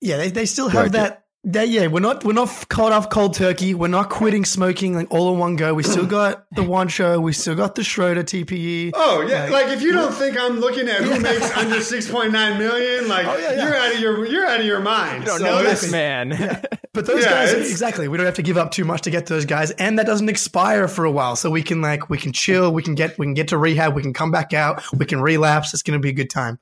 Yeah, 0.00 0.16
they, 0.16 0.30
they 0.30 0.46
still 0.46 0.68
have 0.68 0.82
Right. 0.84 0.92
that. 0.92 1.24
That 1.44 1.70
yeah, 1.70 1.86
we're 1.86 2.00
not 2.00 2.22
we're 2.22 2.34
not 2.34 2.66
caught 2.68 2.92
off 2.92 3.08
cold 3.08 3.32
turkey. 3.32 3.72
We're 3.72 3.88
not 3.88 4.10
quitting 4.10 4.44
smoking 4.44 4.94
like 4.94 5.10
all 5.10 5.32
in 5.32 5.38
one 5.38 5.56
go. 5.56 5.72
We 5.72 5.82
still 5.82 6.04
got 6.04 6.44
the 6.54 6.60
Juancho. 6.60 7.22
We 7.22 7.32
still 7.32 7.54
got 7.54 7.74
the 7.76 7.82
Schroeder 7.82 8.22
TPE. 8.22 8.90
Oh 8.94 9.22
yeah, 9.26 9.44
Like- 9.44 9.52
like 9.52 9.68
if 9.68 9.80
you 9.80 9.92
don't 9.94 10.12
think 10.12 10.36
I'm 10.38 10.60
looking 10.60 10.86
at 10.86 11.02
who 11.02 11.18
makes 11.18 11.50
under 11.56 11.80
six 11.80 12.10
point 12.10 12.32
nine 12.32 12.58
million, 12.58 13.08
like 13.08 13.26
Oh, 13.26 13.38
yeah, 13.38 13.52
yeah. 13.54 13.64
you're 13.64 13.74
out 13.74 13.94
of 13.94 14.00
your 14.00 14.26
you're 14.26 14.46
out 14.46 14.60
of 14.60 14.66
your 14.66 14.80
mind. 14.80 15.22
You 15.22 15.26
don't 15.28 15.38
So 15.38 15.44
know 15.46 15.62
this 15.62 15.90
man. 15.90 16.32
But 16.92 17.06
those 17.06 17.22
Yeah, 17.24 17.30
guys, 17.30 17.52
it's- 17.52 17.70
exactly. 17.70 18.06
We 18.08 18.18
don't 18.18 18.26
have 18.26 18.34
to 18.34 18.42
give 18.42 18.58
up 18.58 18.72
too 18.72 18.84
much 18.84 19.02
to 19.02 19.10
get 19.10 19.24
those 19.26 19.46
guys, 19.46 19.70
and 19.70 19.98
that 19.98 20.04
doesn't 20.06 20.28
expire 20.28 20.88
for 20.88 21.06
a 21.06 21.10
while. 21.10 21.36
So 21.36 21.48
we 21.48 21.62
can 21.62 21.80
like 21.80 22.10
we 22.10 22.18
can 22.18 22.32
chill. 22.32 22.70
We 22.70 22.82
can 22.82 22.94
get 22.94 23.18
we 23.18 23.24
can 23.24 23.32
get 23.34 23.48
to 23.48 23.56
rehab. 23.58 23.94
We 23.94 24.02
can 24.02 24.12
come 24.12 24.30
back 24.30 24.52
out. 24.52 24.82
We 24.92 25.06
can 25.06 25.22
relapse. 25.22 25.72
It's 25.72 25.82
going 25.84 25.98
to 25.98 26.02
be 26.02 26.10
a 26.10 26.12
good 26.12 26.28
time. 26.28 26.58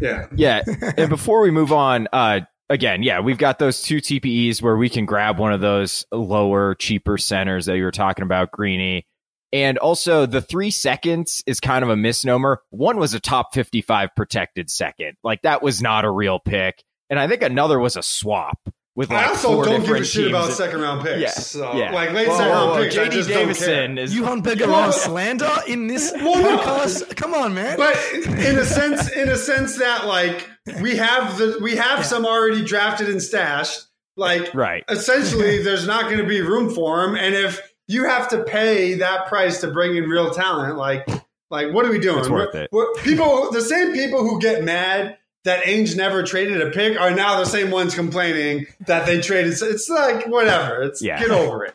Yeah, 0.00 0.26
Yeah. 0.36 0.62
And 0.96 1.08
before 1.08 1.40
we 1.40 1.50
move 1.50 1.72
on, 1.72 2.06
uh, 2.12 2.40
again, 2.68 3.02
yeah, 3.02 3.20
we've 3.20 3.38
got 3.38 3.58
those 3.58 3.82
two 3.82 3.98
TPEs 3.98 4.60
where 4.62 4.76
we 4.76 4.88
can 4.88 5.06
grab 5.06 5.38
one 5.38 5.52
of 5.52 5.60
those 5.60 6.04
lower, 6.12 6.74
cheaper 6.74 7.18
centers 7.18 7.66
that 7.66 7.76
you 7.76 7.84
were 7.84 7.90
talking 7.90 8.22
about, 8.22 8.50
Greeny. 8.50 9.06
And 9.52 9.78
also, 9.78 10.26
the 10.26 10.42
three 10.42 10.70
seconds 10.70 11.42
is 11.46 11.60
kind 11.60 11.82
of 11.84 11.88
a 11.88 11.96
misnomer. 11.96 12.60
One 12.70 12.98
was 12.98 13.14
a 13.14 13.20
top 13.20 13.54
55 13.54 14.10
protected 14.16 14.70
second. 14.70 15.16
Like, 15.22 15.42
that 15.42 15.62
was 15.62 15.80
not 15.80 16.04
a 16.04 16.10
real 16.10 16.38
pick. 16.38 16.82
And 17.08 17.20
I 17.20 17.28
think 17.28 17.42
another 17.42 17.78
was 17.78 17.96
a 17.96 18.02
swap 18.02 18.58
with 18.96 19.10
like 19.10 19.24
I 19.26 19.28
also 19.28 19.48
four 19.52 19.64
don't 19.64 19.82
give 19.84 19.90
a 19.96 20.04
shit 20.04 20.24
teams. 20.24 20.28
about 20.30 20.50
second 20.52 20.80
round 20.80 21.02
picks. 21.04 21.20
Yeah, 21.20 21.30
So 21.30 21.74
yeah. 21.76 21.92
like 21.92 22.10
late 22.12 22.26
Whoa, 22.28 22.36
second 22.38 22.50
whoa, 22.52 22.56
round 22.56 22.70
whoa, 22.70 22.82
picks, 22.82 22.96
I 22.96 23.06
JD 23.06 23.10
just 23.12 23.28
don't 23.28 23.38
Davison 23.46 23.94
care. 23.96 24.04
is 24.04 24.14
Juhann 24.14 24.42
Well- 24.44 24.56
Begarin 24.56 24.92
slander 24.92 25.52
in 25.68 25.86
this 25.86 26.12
Well, 26.16 26.42
no. 26.42 26.58
podcast. 26.58 27.14
Come 27.16 27.34
on, 27.34 27.54
man. 27.54 27.76
But 27.76 27.96
in 28.14 28.58
a 28.58 28.64
sense, 28.64 29.08
in 29.12 29.28
a 29.28 29.36
sense 29.36 29.76
that 29.78 30.06
like 30.06 30.48
we 30.80 30.96
have 30.96 31.38
the 31.38 31.58
we 31.62 31.76
have 31.76 32.04
some 32.04 32.26
already 32.26 32.64
drafted 32.64 33.08
and 33.08 33.22
stashed. 33.22 33.82
Like 34.18 34.54
Right. 34.54 34.82
essentially, 34.88 35.62
there's 35.62 35.86
not 35.86 36.04
going 36.04 36.18
to 36.18 36.24
be 36.26 36.40
room 36.40 36.70
for 36.74 37.04
them, 37.06 37.16
and 37.16 37.34
if 37.34 37.60
you 37.86 38.04
have 38.06 38.28
to 38.30 38.42
pay 38.44 38.94
that 38.94 39.26
price 39.26 39.60
to 39.60 39.70
bring 39.70 39.94
in 39.96 40.04
real 40.08 40.30
talent, 40.30 40.76
like 40.78 41.06
like 41.50 41.70
what 41.72 41.84
are 41.84 41.90
we 41.90 41.98
doing? 41.98 42.20
It's 42.20 42.28
worth 42.30 42.54
We're- 42.54 42.64
it. 42.64 42.70
we're- 42.72 43.02
people, 43.04 43.50
the 43.52 43.60
same 43.60 43.92
people 43.92 44.20
who 44.26 44.40
get 44.40 44.64
mad 44.64 45.18
that 45.46 45.64
Ainge 45.64 45.96
never 45.96 46.22
traded 46.22 46.60
a 46.60 46.70
pick 46.70 47.00
are 47.00 47.12
now 47.12 47.38
the 47.38 47.46
same 47.46 47.70
ones 47.70 47.94
complaining 47.94 48.66
that 48.86 49.06
they 49.06 49.20
traded. 49.20 49.54
It's 49.60 49.88
like 49.88 50.26
whatever. 50.26 50.82
It's 50.82 51.02
Yeah. 51.02 51.18
get 51.18 51.30
over 51.30 51.64
it. 51.64 51.74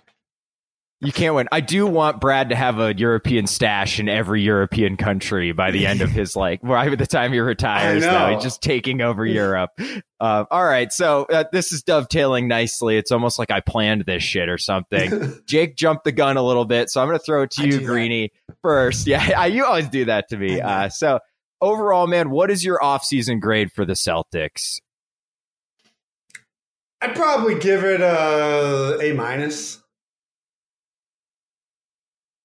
You 1.03 1.11
can't 1.11 1.33
win. 1.33 1.47
I 1.51 1.61
do 1.61 1.87
want 1.87 2.21
Brad 2.21 2.49
to 2.49 2.55
have 2.55 2.77
a 2.77 2.93
European 2.95 3.47
stash 3.47 3.99
in 3.99 4.07
every 4.07 4.43
European 4.43 4.97
country 4.97 5.51
by 5.51 5.71
the 5.71 5.87
end 5.87 6.01
of 6.01 6.11
his 6.11 6.35
like 6.35 6.61
by 6.61 6.93
the 6.93 7.07
time 7.07 7.33
he 7.33 7.39
retires. 7.39 8.05
I 8.05 8.27
Though 8.27 8.35
he's 8.35 8.43
just 8.43 8.61
taking 8.61 9.01
over 9.01 9.25
Europe. 9.25 9.71
Uh, 10.19 10.45
all 10.51 10.63
right, 10.63 10.93
so 10.93 11.23
uh, 11.23 11.45
this 11.51 11.71
is 11.71 11.81
dovetailing 11.81 12.47
nicely. 12.47 12.97
It's 12.97 13.11
almost 13.11 13.39
like 13.39 13.49
I 13.49 13.61
planned 13.61 14.05
this 14.05 14.21
shit 14.21 14.47
or 14.47 14.59
something. 14.59 15.41
Jake 15.47 15.75
jumped 15.75 16.03
the 16.03 16.11
gun 16.11 16.37
a 16.37 16.43
little 16.43 16.65
bit, 16.65 16.91
so 16.91 17.01
I'm 17.01 17.07
going 17.07 17.17
to 17.17 17.25
throw 17.25 17.41
it 17.41 17.51
to 17.51 17.63
I 17.63 17.65
you. 17.65 17.79
Greeny, 17.81 18.31
first. 18.61 19.07
Yeah, 19.11 19.27
I, 19.35 19.47
you 19.47 19.65
always 19.65 19.87
do 19.87 20.05
that 20.05 20.29
to 20.29 20.37
me. 20.37 20.61
Uh, 20.61 20.89
so 20.89 21.19
overall, 21.61 22.07
man, 22.07 22.29
what 22.29 22.51
is 22.51 22.63
your 22.63 22.79
offseason 22.79 23.39
grade 23.39 23.71
for 23.71 23.85
the 23.85 23.93
Celtics? 23.93 24.81
I'd 27.01 27.15
probably 27.15 27.57
give 27.57 27.83
it 27.83 28.01
a 28.01 28.99
A 29.01 29.13
minus. 29.13 29.81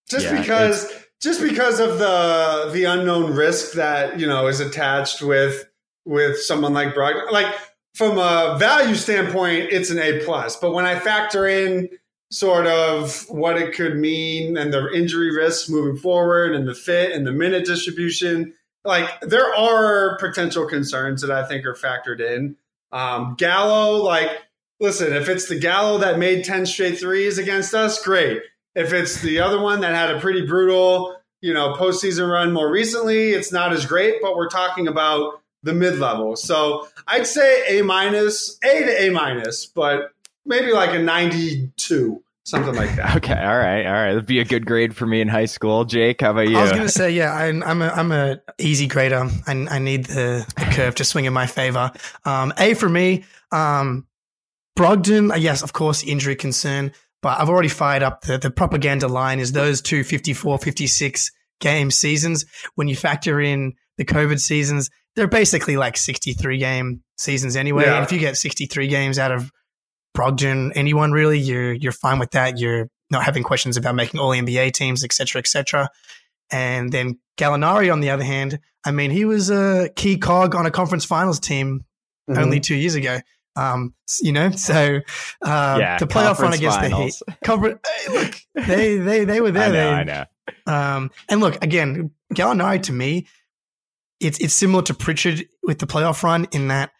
Just 0.08 0.26
Yeah, 0.26 0.40
because 0.40 0.92
just 1.20 1.42
because 1.42 1.80
of 1.80 1.98
the 1.98 2.70
the 2.72 2.84
unknown 2.84 3.34
risk 3.34 3.72
that, 3.72 4.18
you 4.18 4.26
know, 4.26 4.46
is 4.46 4.60
attached 4.60 5.20
with 5.22 5.68
with 6.04 6.40
someone 6.40 6.72
like 6.72 6.94
Brogdon. 6.94 7.30
Like 7.30 7.52
from 7.94 8.18
a 8.18 8.56
value 8.58 8.94
standpoint, 8.94 9.68
it's 9.70 9.90
an 9.90 9.98
A 9.98 10.24
plus. 10.24 10.56
But 10.56 10.72
when 10.72 10.86
I 10.86 10.98
factor 10.98 11.46
in 11.46 11.88
sort 12.30 12.66
of 12.66 13.24
what 13.28 13.56
it 13.56 13.74
could 13.74 13.96
mean 13.96 14.56
and 14.56 14.72
the 14.72 14.88
injury 14.92 15.34
risks 15.34 15.68
moving 15.68 15.96
forward 15.96 16.54
and 16.54 16.66
the 16.66 16.74
fit 16.74 17.12
and 17.12 17.26
the 17.26 17.32
minute 17.32 17.64
distribution, 17.64 18.54
like 18.86 19.20
there 19.20 19.54
are 19.54 20.16
potential 20.18 20.66
concerns 20.66 21.22
that 21.22 21.30
I 21.30 21.46
think 21.46 21.64
are 21.66 21.74
factored 21.74 22.20
in. 22.20 22.56
Um, 22.92 23.34
Gallo, 23.36 24.02
like, 24.02 24.30
listen, 24.80 25.12
if 25.12 25.28
it's 25.28 25.48
the 25.48 25.58
Gallo 25.58 25.98
that 25.98 26.18
made 26.18 26.44
10 26.44 26.66
straight 26.66 26.98
threes 26.98 27.38
against 27.38 27.74
us, 27.74 28.02
great. 28.02 28.42
If 28.74 28.92
it's 28.92 29.20
the 29.20 29.40
other 29.40 29.60
one 29.60 29.80
that 29.80 29.94
had 29.94 30.14
a 30.14 30.20
pretty 30.20 30.46
brutal, 30.46 31.16
you 31.40 31.52
know, 31.52 31.74
postseason 31.74 32.30
run 32.30 32.52
more 32.52 32.70
recently, 32.70 33.30
it's 33.30 33.52
not 33.52 33.72
as 33.72 33.86
great, 33.86 34.16
but 34.22 34.36
we're 34.36 34.48
talking 34.48 34.86
about 34.86 35.40
the 35.62 35.74
mid 35.74 35.98
level. 35.98 36.36
So 36.36 36.88
I'd 37.06 37.26
say 37.26 37.78
A 37.78 37.82
minus, 37.82 38.58
A 38.62 38.84
to 38.84 39.02
A 39.02 39.10
minus, 39.10 39.66
but 39.66 40.12
maybe 40.44 40.72
like 40.72 40.94
a 40.94 40.98
92, 40.98 42.22
something 42.46 42.74
like 42.74 42.94
that. 42.96 43.16
Okay, 43.16 43.34
all 43.34 43.58
right, 43.58 43.86
all 43.86 43.92
right. 43.92 44.12
That'd 44.12 44.26
be 44.26 44.40
a 44.40 44.44
good 44.44 44.66
grade 44.66 44.94
for 44.94 45.06
me 45.06 45.20
in 45.20 45.28
high 45.28 45.46
school. 45.46 45.84
Jake, 45.84 46.20
how 46.20 46.30
about 46.32 46.48
you? 46.48 46.56
I 46.56 46.62
was 46.62 46.72
gonna 46.72 46.88
say, 46.88 47.10
yeah, 47.10 47.32
I, 47.32 47.46
I'm 47.46 47.82
a 47.82 47.88
I'm 47.88 48.12
a 48.12 48.40
easy 48.58 48.86
grader. 48.86 49.28
I, 49.46 49.52
I 49.52 49.78
need 49.78 50.04
the, 50.06 50.46
the 50.56 50.64
curve 50.72 50.94
to 50.96 51.04
swing 51.04 51.24
in 51.24 51.32
my 51.32 51.46
favor. 51.46 51.90
Um, 52.24 52.52
a 52.58 52.74
for 52.74 52.88
me. 52.88 53.24
Um, 53.52 54.06
Brogdon, 54.78 55.32
uh, 55.32 55.36
yes, 55.36 55.62
of 55.62 55.72
course, 55.72 56.04
injury 56.04 56.36
concern, 56.36 56.92
but 57.22 57.40
I've 57.40 57.48
already 57.48 57.68
fired 57.68 58.02
up 58.02 58.22
the, 58.22 58.36
the 58.36 58.50
propaganda 58.50 59.08
line 59.08 59.40
is 59.40 59.52
those 59.52 59.80
two 59.80 60.04
54, 60.04 60.58
56 60.58 61.32
game 61.60 61.90
seasons. 61.90 62.44
When 62.74 62.86
you 62.86 62.94
factor 62.96 63.40
in 63.40 63.74
the 63.96 64.04
COVID 64.04 64.38
seasons, 64.38 64.90
they're 65.14 65.26
basically 65.26 65.78
like 65.78 65.96
63 65.96 66.58
game 66.58 67.02
seasons 67.16 67.56
anyway. 67.56 67.84
Yeah. 67.84 67.96
And 67.96 68.04
if 68.04 68.12
you 68.12 68.18
get 68.18 68.36
63 68.36 68.88
games 68.88 69.18
out 69.18 69.32
of 69.32 69.50
Brogdon, 70.16 70.72
anyone 70.74 71.12
really, 71.12 71.38
you're 71.38 71.72
you're 71.72 71.92
fine 71.92 72.18
with 72.18 72.30
that. 72.32 72.58
You're 72.58 72.88
not 73.10 73.22
having 73.24 73.42
questions 73.42 73.76
about 73.76 73.94
making 73.94 74.18
all 74.18 74.30
NBA 74.30 74.72
teams, 74.72 75.04
et 75.04 75.12
cetera, 75.12 75.38
et 75.40 75.46
cetera. 75.46 75.90
And 76.50 76.90
then 76.92 77.18
Gallinari, 77.36 77.92
on 77.92 78.00
the 78.00 78.10
other 78.10 78.24
hand, 78.24 78.58
I 78.84 78.90
mean, 78.92 79.10
he 79.10 79.24
was 79.24 79.50
a 79.50 79.90
key 79.96 80.16
cog 80.18 80.54
on 80.54 80.64
a 80.66 80.70
conference 80.70 81.04
finals 81.04 81.38
team 81.40 81.84
Mm-hmm. 82.28 82.42
only 82.42 82.58
two 82.58 82.74
years 82.74 82.96
ago. 82.96 83.20
Um, 83.54 83.94
you 84.20 84.32
know, 84.32 84.50
so 84.50 84.98
uh, 85.44 85.76
Yeah, 85.78 85.96
the 86.00 86.08
playoff 86.08 86.40
run 86.40 86.52
against 86.52 86.80
finals. 86.80 87.22
the 87.24 87.32
Heat, 87.32 87.38
cover, 87.44 87.80
hey, 88.04 88.12
look, 88.12 88.34
they 88.66 88.96
they 88.96 89.24
they 89.24 89.40
were 89.40 89.52
there. 89.52 89.62
I 89.62 89.68
know, 89.68 89.74
they, 89.74 89.92
I 89.92 90.02
know. 90.02 90.24
um, 90.66 91.10
and 91.28 91.40
look 91.40 91.62
again, 91.62 92.10
Gallinari 92.34 92.82
to 92.82 92.92
me, 92.92 93.28
it's 94.18 94.40
it's 94.40 94.54
similar 94.54 94.82
to 94.82 94.94
Pritchard 94.94 95.46
with 95.62 95.78
the 95.78 95.86
playoff 95.86 96.24
run 96.24 96.48
in 96.50 96.66
that 96.66 96.90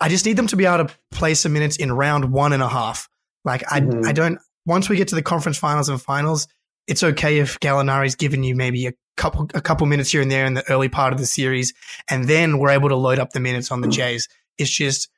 I 0.00 0.08
just 0.08 0.24
need 0.26 0.36
them 0.36 0.46
to 0.48 0.56
be 0.56 0.64
able 0.64 0.86
to 0.86 0.94
play 1.10 1.34
some 1.34 1.52
minutes 1.52 1.76
in 1.76 1.90
round 1.92 2.32
one 2.32 2.52
and 2.52 2.62
a 2.62 2.68
half. 2.68 3.08
Like 3.44 3.64
I 3.72 3.80
Mhm. 3.80 4.06
I 4.06 4.12
don't 4.12 4.38
once 4.66 4.88
we 4.88 4.96
get 4.96 5.08
to 5.08 5.14
the 5.14 5.22
conference 5.22 5.56
finals 5.58 5.88
and 5.88 6.00
finals, 6.00 6.46
it's 6.86 7.02
okay 7.02 7.38
if 7.38 7.58
Gallinari's 7.60 8.14
given 8.16 8.42
you 8.44 8.54
maybe 8.54 8.86
a 8.86 8.92
couple 9.16 9.48
a 9.54 9.60
couple 9.60 9.86
minutes 9.86 10.10
here 10.12 10.20
and 10.22 10.30
there 10.30 10.44
in 10.46 10.54
the 10.54 10.68
early 10.70 10.88
part 10.88 11.12
of 11.12 11.18
the 11.18 11.26
series, 11.26 11.72
and 12.08 12.24
then 12.24 12.58
we're 12.58 12.70
able 12.70 12.88
to 12.90 12.96
load 12.96 13.18
up 13.18 13.30
the 13.32 13.40
minutes 13.40 13.70
on 13.72 13.80
the 13.80 13.88
Jays. 13.88 14.28
It's 14.58 14.70
just 14.70 15.08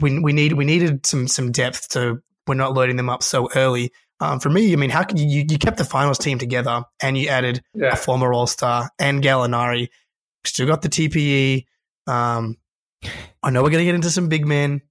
we 0.00 0.18
we 0.20 0.32
need 0.32 0.52
we 0.54 0.64
needed 0.64 1.04
some 1.06 1.28
some 1.28 1.52
depth 1.52 1.88
to 1.90 2.22
we're 2.46 2.54
not 2.54 2.74
loading 2.74 2.96
them 2.96 3.08
up 3.10 3.22
so 3.22 3.48
early. 3.54 3.92
Um, 4.20 4.40
for 4.40 4.48
me, 4.50 4.72
I 4.72 4.76
mean, 4.76 4.90
how 4.90 5.04
can 5.04 5.16
you 5.16 5.44
you 5.48 5.58
kept 5.58 5.76
the 5.76 5.84
finals 5.84 6.18
team 6.18 6.38
together 6.38 6.82
and 7.02 7.16
you 7.16 7.28
added 7.28 7.62
Yeah. 7.74 7.92
a 7.92 7.96
former 7.96 8.32
All 8.32 8.46
Star 8.46 8.90
and 8.98 9.22
Gallinari, 9.22 9.88
still 10.44 10.66
got 10.66 10.82
the 10.82 10.88
TPE. 10.88 11.66
Um, 12.06 12.56
I 13.42 13.50
know 13.50 13.62
we're 13.62 13.70
gonna 13.70 13.84
get 13.84 13.94
into 13.94 14.10
some 14.10 14.28
big 14.28 14.46
men, 14.46 14.82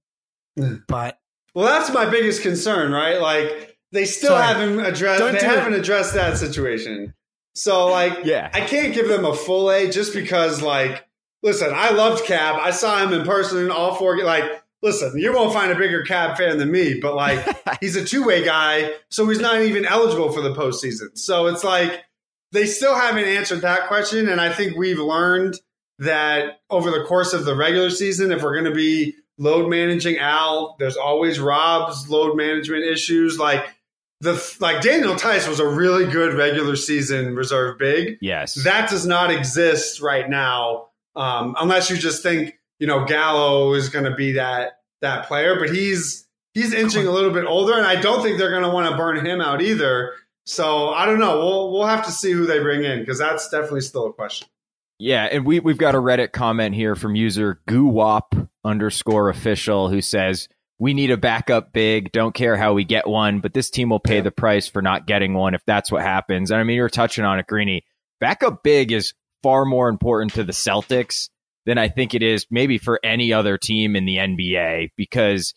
Mm. 0.58 0.82
but 0.88 1.18
Well, 1.54 1.66
that's 1.66 1.90
my 1.92 2.04
biggest 2.08 2.42
concern, 2.42 2.92
right? 2.92 3.20
Like 3.20 3.76
they 3.92 4.04
still 4.04 4.30
Sorry. 4.30 4.42
haven't 4.44 4.80
addressed 4.80 5.20
Don't 5.20 5.32
they 5.38 5.44
haven't 5.46 5.74
addressed 5.74 6.14
that 6.14 6.36
situation. 6.38 7.14
So 7.54 7.86
like 7.88 8.24
Yeah. 8.24 8.50
I 8.52 8.60
can't 8.62 8.94
give 8.94 9.08
them 9.08 9.24
a 9.24 9.34
full 9.34 9.70
A 9.70 9.88
just 9.90 10.12
because 10.14 10.62
like 10.62 11.04
listen, 11.42 11.70
I 11.74 11.90
loved 11.90 12.24
Cab. 12.24 12.56
I 12.60 12.70
saw 12.72 12.98
him 13.04 13.12
in 13.12 13.24
person 13.24 13.58
in 13.64 13.70
all 13.70 13.94
four 13.94 14.22
like 14.24 14.44
listen, 14.82 15.18
you 15.18 15.32
won't 15.32 15.52
find 15.52 15.70
a 15.72 15.76
bigger 15.76 16.02
Cab 16.02 16.36
fan 16.36 16.58
than 16.58 16.70
me, 16.70 16.98
but 17.00 17.14
like 17.14 17.44
he's 17.80 17.96
a 17.96 18.04
two-way 18.04 18.44
guy, 18.44 18.92
so 19.10 19.28
he's 19.28 19.40
not 19.40 19.60
even 19.62 19.84
eligible 19.84 20.30
for 20.32 20.40
the 20.40 20.54
postseason. 20.54 21.16
So 21.18 21.46
it's 21.46 21.64
like 21.64 22.04
they 22.52 22.66
still 22.66 22.94
haven't 22.94 23.24
answered 23.26 23.60
that 23.62 23.88
question, 23.88 24.28
and 24.28 24.40
I 24.40 24.52
think 24.52 24.76
we've 24.76 24.98
learned 24.98 25.58
that 25.98 26.60
over 26.70 26.90
the 26.90 27.04
course 27.04 27.32
of 27.32 27.44
the 27.44 27.54
regular 27.54 27.90
season, 27.90 28.32
if 28.32 28.42
we're 28.42 28.54
going 28.54 28.72
to 28.72 28.74
be 28.74 29.14
load 29.38 29.68
managing 29.68 30.18
Al, 30.18 30.76
there's 30.78 30.96
always 30.96 31.40
Rob's 31.40 32.08
load 32.08 32.36
management 32.36 32.84
issues. 32.84 33.38
Like 33.38 33.66
the 34.20 34.56
like 34.60 34.82
Daniel 34.82 35.14
Theis 35.14 35.48
was 35.48 35.60
a 35.60 35.66
really 35.66 36.10
good 36.10 36.34
regular 36.34 36.76
season 36.76 37.34
reserve 37.34 37.78
big. 37.78 38.18
Yes. 38.20 38.54
That 38.64 38.90
does 38.90 39.06
not 39.06 39.30
exist 39.30 40.00
right 40.00 40.28
now, 40.28 40.88
um, 41.16 41.56
unless 41.58 41.90
you 41.90 41.96
just 41.96 42.22
think 42.22 42.58
you 42.78 42.86
know 42.86 43.04
Gallo 43.04 43.74
is 43.74 43.88
going 43.88 44.04
to 44.04 44.14
be 44.14 44.32
that 44.32 44.80
that 45.00 45.26
player. 45.26 45.58
But 45.58 45.70
he's 45.70 46.26
he's 46.54 46.74
inching 46.74 47.06
a 47.06 47.10
little 47.10 47.32
bit 47.32 47.44
older, 47.44 47.74
and 47.74 47.86
I 47.86 48.00
don't 48.00 48.22
think 48.22 48.38
they're 48.38 48.50
going 48.50 48.64
to 48.64 48.70
want 48.70 48.90
to 48.90 48.96
burn 48.96 49.24
him 49.24 49.40
out 49.40 49.62
either. 49.62 50.14
So 50.46 50.88
I 50.88 51.06
don't 51.06 51.20
know. 51.20 51.38
We'll 51.38 51.72
we'll 51.72 51.86
have 51.86 52.06
to 52.06 52.12
see 52.12 52.32
who 52.32 52.46
they 52.46 52.58
bring 52.58 52.84
in 52.84 53.00
because 53.00 53.18
that's 53.18 53.48
definitely 53.48 53.82
still 53.82 54.06
a 54.06 54.12
question. 54.12 54.48
Yeah, 54.98 55.24
and 55.24 55.46
we 55.46 55.60
we've 55.60 55.78
got 55.78 55.94
a 55.94 55.98
Reddit 55.98 56.32
comment 56.32 56.74
here 56.74 56.96
from 56.96 57.14
user 57.14 57.60
Guwop 57.68 58.48
underscore 58.64 59.28
official 59.28 59.88
who 59.88 60.00
says 60.00 60.48
we 60.78 60.94
need 60.94 61.10
a 61.10 61.16
backup 61.16 61.72
big. 61.72 62.10
Don't 62.12 62.34
care 62.34 62.56
how 62.56 62.72
we 62.72 62.84
get 62.84 63.06
one, 63.06 63.40
but 63.40 63.54
this 63.54 63.70
team 63.70 63.90
will 63.90 64.00
pay 64.00 64.20
the 64.20 64.30
price 64.30 64.68
for 64.68 64.82
not 64.82 65.06
getting 65.06 65.34
one 65.34 65.54
if 65.54 65.64
that's 65.64 65.90
what 65.90 66.02
happens. 66.02 66.50
And 66.50 66.60
I 66.60 66.64
mean, 66.64 66.76
you're 66.76 66.88
touching 66.88 67.24
on 67.24 67.38
it, 67.38 67.46
Greeny. 67.46 67.84
Backup 68.20 68.62
big 68.62 68.92
is 68.92 69.14
far 69.42 69.64
more 69.64 69.88
important 69.88 70.34
to 70.34 70.44
the 70.44 70.52
Celtics 70.52 71.28
than 71.66 71.78
I 71.78 71.88
think 71.88 72.14
it 72.14 72.22
is 72.22 72.46
maybe 72.50 72.78
for 72.78 72.98
any 73.04 73.32
other 73.32 73.58
team 73.58 73.94
in 73.94 74.04
the 74.04 74.16
NBA 74.16 74.90
because 74.96 75.54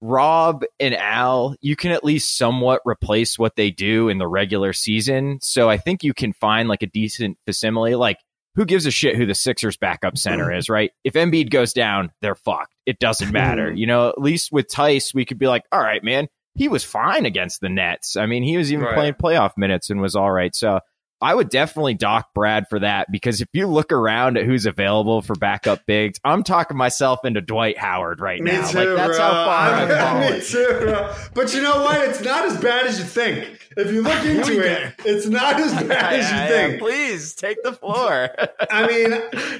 Rob 0.00 0.64
and 0.80 0.94
Al, 0.94 1.54
you 1.60 1.76
can 1.76 1.92
at 1.92 2.04
least 2.04 2.36
somewhat 2.36 2.82
replace 2.84 3.38
what 3.38 3.56
they 3.56 3.70
do 3.70 4.08
in 4.08 4.18
the 4.18 4.26
regular 4.26 4.72
season. 4.72 5.38
So 5.40 5.70
I 5.70 5.76
think 5.78 6.02
you 6.02 6.12
can 6.12 6.32
find 6.32 6.68
like 6.68 6.82
a 6.82 6.88
decent 6.88 7.38
facsimile. 7.46 7.94
Like, 7.94 8.18
who 8.54 8.64
gives 8.64 8.86
a 8.86 8.90
shit 8.90 9.16
who 9.16 9.26
the 9.26 9.34
Sixers 9.34 9.76
backup 9.76 10.18
center 10.18 10.46
mm. 10.46 10.58
is, 10.58 10.68
right? 10.68 10.90
If 11.04 11.14
Embiid 11.14 11.50
goes 11.50 11.72
down, 11.72 12.10
they're 12.20 12.34
fucked. 12.34 12.74
It 12.86 12.98
doesn't 12.98 13.32
matter. 13.32 13.72
You 13.72 13.86
know, 13.86 14.08
at 14.08 14.20
least 14.20 14.52
with 14.52 14.68
Theis, 14.68 15.14
we 15.14 15.24
could 15.24 15.38
be 15.38 15.46
like, 15.46 15.64
all 15.72 15.80
right, 15.80 16.02
man, 16.04 16.28
he 16.54 16.68
was 16.68 16.84
fine 16.84 17.24
against 17.24 17.60
the 17.60 17.68
Nets. 17.70 18.16
I 18.16 18.26
mean, 18.26 18.42
he 18.42 18.58
was 18.58 18.72
even 18.72 18.84
Right. 18.84 18.94
playing 18.94 19.14
playoff 19.14 19.52
minutes 19.56 19.88
and 19.90 20.00
was 20.00 20.14
all 20.14 20.30
right. 20.30 20.54
So 20.54 20.80
I 21.22 21.34
would 21.34 21.48
definitely 21.48 21.94
dock 21.94 22.34
Brad 22.34 22.66
for 22.68 22.80
that 22.80 23.10
because 23.12 23.40
if 23.40 23.48
you 23.52 23.66
look 23.68 23.92
around 23.92 24.36
at 24.36 24.44
who's 24.44 24.66
available 24.66 25.22
for 25.22 25.34
backup 25.34 25.86
bigs, 25.86 26.18
I'm 26.24 26.42
talking 26.42 26.76
myself 26.76 27.24
into 27.24 27.40
Dwight 27.40 27.78
Howard 27.78 28.20
right 28.20 28.42
Me 28.42 28.50
now. 28.52 28.66
too, 28.68 28.78
like 28.78 28.96
that's 28.96 29.16
bro. 29.16 29.26
how 29.26 29.44
far 29.44 29.68
I've 29.74 30.30
Me 30.34 30.40
too, 30.44 30.66
bro. 30.80 31.14
But 31.34 31.54
you 31.54 31.62
know 31.62 31.82
what? 31.82 32.08
It's 32.08 32.20
not 32.22 32.44
as 32.44 32.60
bad 32.60 32.86
as 32.86 32.98
you 32.98 33.04
think. 33.04 33.58
If 33.76 33.90
you 33.92 34.02
look 34.02 34.24
into 34.24 34.60
it, 34.60 34.94
it's 35.04 35.26
not 35.26 35.58
as 35.60 35.72
bad 35.88 36.14
as 36.14 36.30
you 36.30 36.36
Yeah, 36.36 36.42
yeah, 36.42 36.48
think. 36.68 36.80
please 36.80 37.34
take 37.34 37.62
the 37.62 37.72
floor. 37.72 38.28
I 38.70 38.86
mean, 38.86 39.12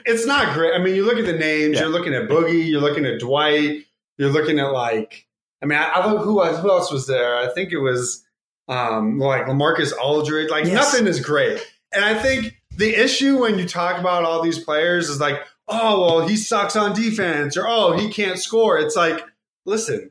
it's 0.05 0.27
not 0.27 0.55
great. 0.55 0.75
I 0.75 0.79
mean, 0.79 0.95
you 0.97 1.05
look 1.07 1.19
at 1.19 1.25
the 1.27 1.33
names. 1.39 1.77
Yeah. 1.77 1.83
You're 1.83 1.91
looking 1.91 2.13
at 2.15 2.29
Boogie. 2.29 2.69
You're 2.69 2.81
looking 2.83 3.07
at 3.07 3.21
Dwight. 3.21 3.85
You're 4.19 4.31
looking 4.31 4.59
at 4.59 4.73
like. 4.73 5.27
I 5.63 5.67
mean, 5.67 5.79
I, 5.79 5.93
I 5.95 6.09
who 6.19 6.35
was- 6.35 6.59
who 6.59 6.71
else 6.71 6.91
was 6.93 7.07
there? 7.07 7.39
I 7.39 7.53
think 7.55 7.71
it 7.73 7.79
was 7.79 8.25
um, 8.69 9.19
like 9.19 9.47
Lamarcus 9.47 9.93
Aldridge. 9.97 10.51
Like 10.51 10.65
Yes. 10.65 10.75
nothing 10.75 11.07
is 11.07 11.21
great. 11.21 11.61
And 11.93 12.05
I 12.05 12.15
think 12.21 12.55
the 12.77 12.95
issue 12.95 13.41
when 13.41 13.59
you 13.59 13.67
talk 13.69 13.99
about 13.99 14.25
all 14.25 14.43
these 14.43 14.59
players 14.59 15.09
is 15.09 15.21
like, 15.21 15.41
oh 15.69 16.01
well, 16.07 16.27
he 16.29 16.37
sucks 16.37 16.77
on 16.77 16.95
defense, 16.95 17.57
or 17.57 17.67
oh 17.69 17.97
he 17.97 18.09
can't 18.11 18.39
score. 18.39 18.79
It's 18.79 18.97
like, 18.97 19.23
listen, 19.67 20.11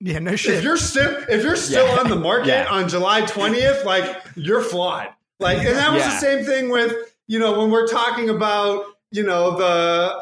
yeah, 0.00 0.18
no 0.18 0.36
shit. 0.36 0.54
if 0.54 0.64
you're 0.64 0.76
still 0.76 1.16
if 1.28 1.42
you're 1.42 1.56
still 1.56 1.86
Yeah. 1.86 2.00
on 2.00 2.10
the 2.10 2.16
market 2.16 2.48
Yeah. 2.48 2.66
on 2.70 2.88
July 2.88 3.22
20th, 3.22 3.84
like 3.84 4.04
you're 4.36 4.62
flawed. 4.62 5.08
Like, 5.40 5.58
and 5.58 5.76
that 5.76 5.92
was 5.92 6.02
Yeah. 6.02 6.10
the 6.10 6.18
same 6.18 6.44
thing 6.44 6.70
with 6.70 6.94
you 7.28 7.38
know 7.38 7.58
when 7.58 7.70
we're 7.70 7.86
talking 7.88 8.28
about 8.28 8.84
you 9.10 9.22
know 9.22 9.56
the 9.56 9.64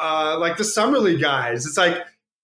uh, 0.00 0.36
like 0.38 0.56
the 0.58 0.64
summer 0.64 0.98
league 0.98 1.20
guys. 1.20 1.66
It's 1.66 1.76
like 1.78 1.96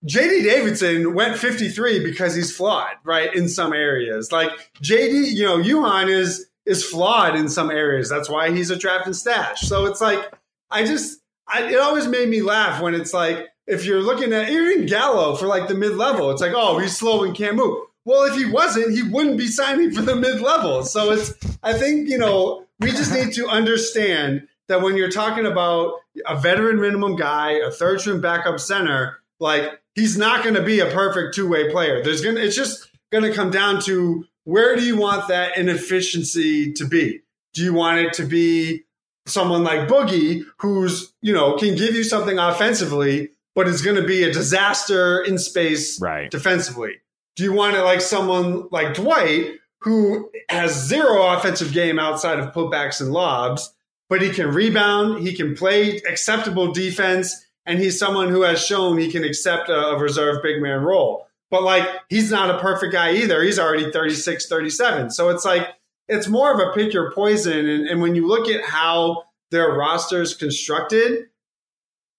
JD 0.05 0.45
Davison 0.45 1.15
went 1.15 1.39
53 1.39 2.05
because 2.05 2.35
he's 2.35 2.55
flawed, 2.55 2.97
right? 3.05 3.35
In 3.35 3.49
some 3.49 3.73
areas, 3.73 4.31
like 4.31 4.51
JD, 4.83 5.33
you 5.33 5.45
know, 5.45 5.59
Juhann 5.59 6.09
is 6.09 6.47
is 6.67 6.85
flawed 6.85 7.37
in 7.37 7.49
some 7.49 7.71
areas. 7.71 8.09
That's 8.09 8.29
why 8.29 8.51
he's 8.51 8.71
a 8.71 8.77
draft 8.77 9.07
and 9.07 9.17
stash. 9.17 9.61
So 9.63 9.87
it's 9.87 10.01
like 10.01 10.33
I 10.71 10.85
just 10.85 11.21
I, 11.49 11.73
it 11.73 11.81
always 11.81 12.07
made 12.07 12.29
me 12.29 12.43
laugh 12.43 12.83
when 12.83 12.95
it's 12.95 13.15
like 13.15 13.47
if 13.67 13.85
you're 13.85 14.03
looking 14.03 14.33
at 14.33 14.51
even 14.51 14.87
Gallo 14.87 15.35
for 15.37 15.47
like 15.47 15.69
the 15.69 15.75
mid 15.75 15.97
level, 15.97 16.31
it's 16.31 16.43
like 16.43 16.53
oh 16.55 16.79
he's 16.79 16.97
slow 16.97 17.25
and 17.25 17.35
can't 17.35 17.57
move. 17.57 17.79
Well, 18.05 18.23
if 18.23 18.37
he 18.37 18.45
wasn't, 18.45 18.95
he 18.95 19.03
wouldn't 19.03 19.37
be 19.37 19.49
signing 19.49 19.91
for 19.91 20.03
the 20.03 20.15
mid 20.15 20.41
level. 20.41 20.85
So 20.85 21.13
it's 21.13 21.33
I 21.63 21.73
think 21.73 22.09
you 22.09 22.19
know 22.19 22.67
we 22.81 22.91
just 22.91 23.13
need 23.13 23.33
to 23.35 23.49
understand 23.49 24.47
that 24.69 24.83
when 24.83 24.97
you're 24.97 25.11
talking 25.11 25.47
about 25.47 25.95
a 26.27 26.37
veteran 26.37 26.81
minimum 26.81 27.17
guy, 27.17 27.53
a 27.53 27.71
third 27.71 28.01
string 28.01 28.21
backup 28.21 28.61
center, 28.61 29.19
like 29.39 29.81
he's 29.97 30.17
not 30.17 30.45
going 30.45 30.55
to 30.55 30.63
be 30.63 30.79
a 30.79 30.87
perfect 30.91 31.35
two 31.35 31.49
way 31.49 31.69
player. 31.71 32.05
There's 32.05 32.21
gonna 32.21 32.39
it's 32.39 32.55
just 32.55 32.89
going 33.11 33.25
to 33.25 33.33
come 33.35 33.51
down 33.51 33.81
to 33.83 34.25
where 34.45 34.77
do 34.77 34.85
you 34.85 34.97
want 34.97 35.27
that 35.29 35.59
inefficiency 35.59 36.73
to 36.75 36.87
be? 36.87 37.23
Do 37.55 37.65
you 37.65 37.75
want 37.75 37.99
it 37.99 38.13
to 38.15 38.25
be 38.25 38.85
someone 39.27 39.65
like 39.65 39.89
Boogie, 39.89 40.45
who's 40.59 41.13
you 41.23 41.33
know 41.33 41.57
can 41.57 41.75
give 41.75 41.95
you 41.95 42.05
something 42.05 42.39
offensively, 42.39 43.31
but 43.57 43.67
is 43.67 43.83
going 43.83 43.97
to 43.97 44.07
be 44.07 44.23
a 44.23 44.33
disaster 44.33 45.21
in 45.23 45.39
space 45.39 46.01
Right. 46.01 46.31
defensively? 46.31 47.01
Do 47.35 47.43
you 47.45 47.53
want 47.53 47.77
it 47.77 47.83
like 47.83 48.01
someone 48.01 48.69
like 48.71 48.95
Dwight, 48.95 49.55
who 49.81 50.31
has 50.49 50.73
zero 50.87 51.23
offensive 51.37 51.73
game 51.73 51.99
outside 51.99 52.39
of 52.39 52.55
putbacks 52.55 53.01
and 53.01 53.13
lobs, 53.13 53.75
but 54.09 54.23
he 54.23 54.31
can 54.31 54.49
rebound, 54.49 55.27
he 55.27 55.35
can 55.35 55.55
play 55.55 55.97
acceptable 56.09 56.73
defense, 56.73 57.35
and 57.67 57.79
he's 57.79 57.99
someone 57.99 58.29
who 58.29 58.43
has 58.43 58.65
shown 58.65 58.97
he 58.99 59.11
can 59.11 59.25
accept 59.25 59.69
a, 59.69 59.89
a 59.89 59.99
reserve 59.99 60.43
big 60.43 60.63
man 60.63 60.83
role. 60.83 61.27
But 61.51 61.63
like 61.63 61.87
he's 62.09 62.31
not 62.31 62.51
a 62.55 62.59
perfect 62.59 62.93
guy 62.93 63.13
either. 63.15 63.43
He's 63.43 63.59
already 63.59 63.91
36, 63.91 64.49
37. 64.49 65.11
So 65.11 65.29
it's 65.29 65.45
like 65.45 65.69
it's 66.09 66.29
more 66.29 66.53
of 66.53 66.61
a 66.61 66.73
pick 66.73 66.93
your 66.93 67.13
poison. 67.13 67.69
And, 67.69 67.87
and 67.89 68.01
when 68.01 68.15
you 68.15 68.27
look 68.27 68.49
at 68.49 68.65
how 68.65 69.25
their 69.51 69.73
roster 69.73 70.23
is 70.23 70.35
constructed, 70.35 71.27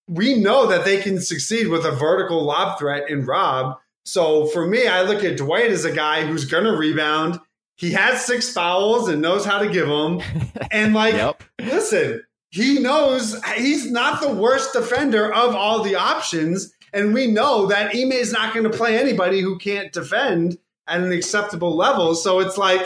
we 0.07 0.39
know 0.39 0.67
that 0.67 0.85
they 0.85 1.01
can 1.01 1.19
succeed 1.19 1.67
with 1.67 1.85
a 1.85 1.91
vertical 1.91 2.43
lob 2.43 2.79
threat 2.79 3.09
in 3.09 3.25
Rob. 3.25 3.77
So 4.05 4.45
for 4.47 4.65
me, 4.65 4.87
I 4.87 5.01
look 5.01 5.23
at 5.25 5.35
Dwight 5.37 5.69
as 5.71 5.83
a 5.83 5.91
guy 5.91 6.25
who's 6.25 6.45
going 6.45 6.63
to 6.63 6.71
rebound. 6.77 7.39
He 7.75 7.91
has 7.91 8.25
six 8.25 8.49
fouls 8.51 9.09
and 9.09 9.21
knows 9.21 9.43
how 9.45 9.59
to 9.59 9.69
give 9.69 9.87
them. 9.87 10.21
And 10.71 10.93
like, 10.93 11.13
Yep. 11.15 11.43
listen, 11.61 12.23
he 12.49 12.79
knows 12.79 13.41
he's 13.55 13.91
not 13.91 14.21
the 14.21 14.31
worst 14.31 14.73
defender 14.73 15.33
of 15.33 15.55
all 15.55 15.83
the 15.83 15.95
options. 15.95 16.73
And 16.93 17.13
we 17.13 17.27
know 17.27 17.67
that 17.67 17.95
Ime 17.95 18.13
is 18.13 18.31
not 18.31 18.53
going 18.53 18.69
to 18.69 18.75
play 18.75 18.97
anybody 18.97 19.41
who 19.41 19.57
can't 19.57 19.91
defend 19.91 20.57
at 20.87 21.01
an 21.01 21.11
acceptable 21.11 21.75
level. 21.75 22.15
So 22.15 22.39
it's 22.39 22.57
like, 22.57 22.81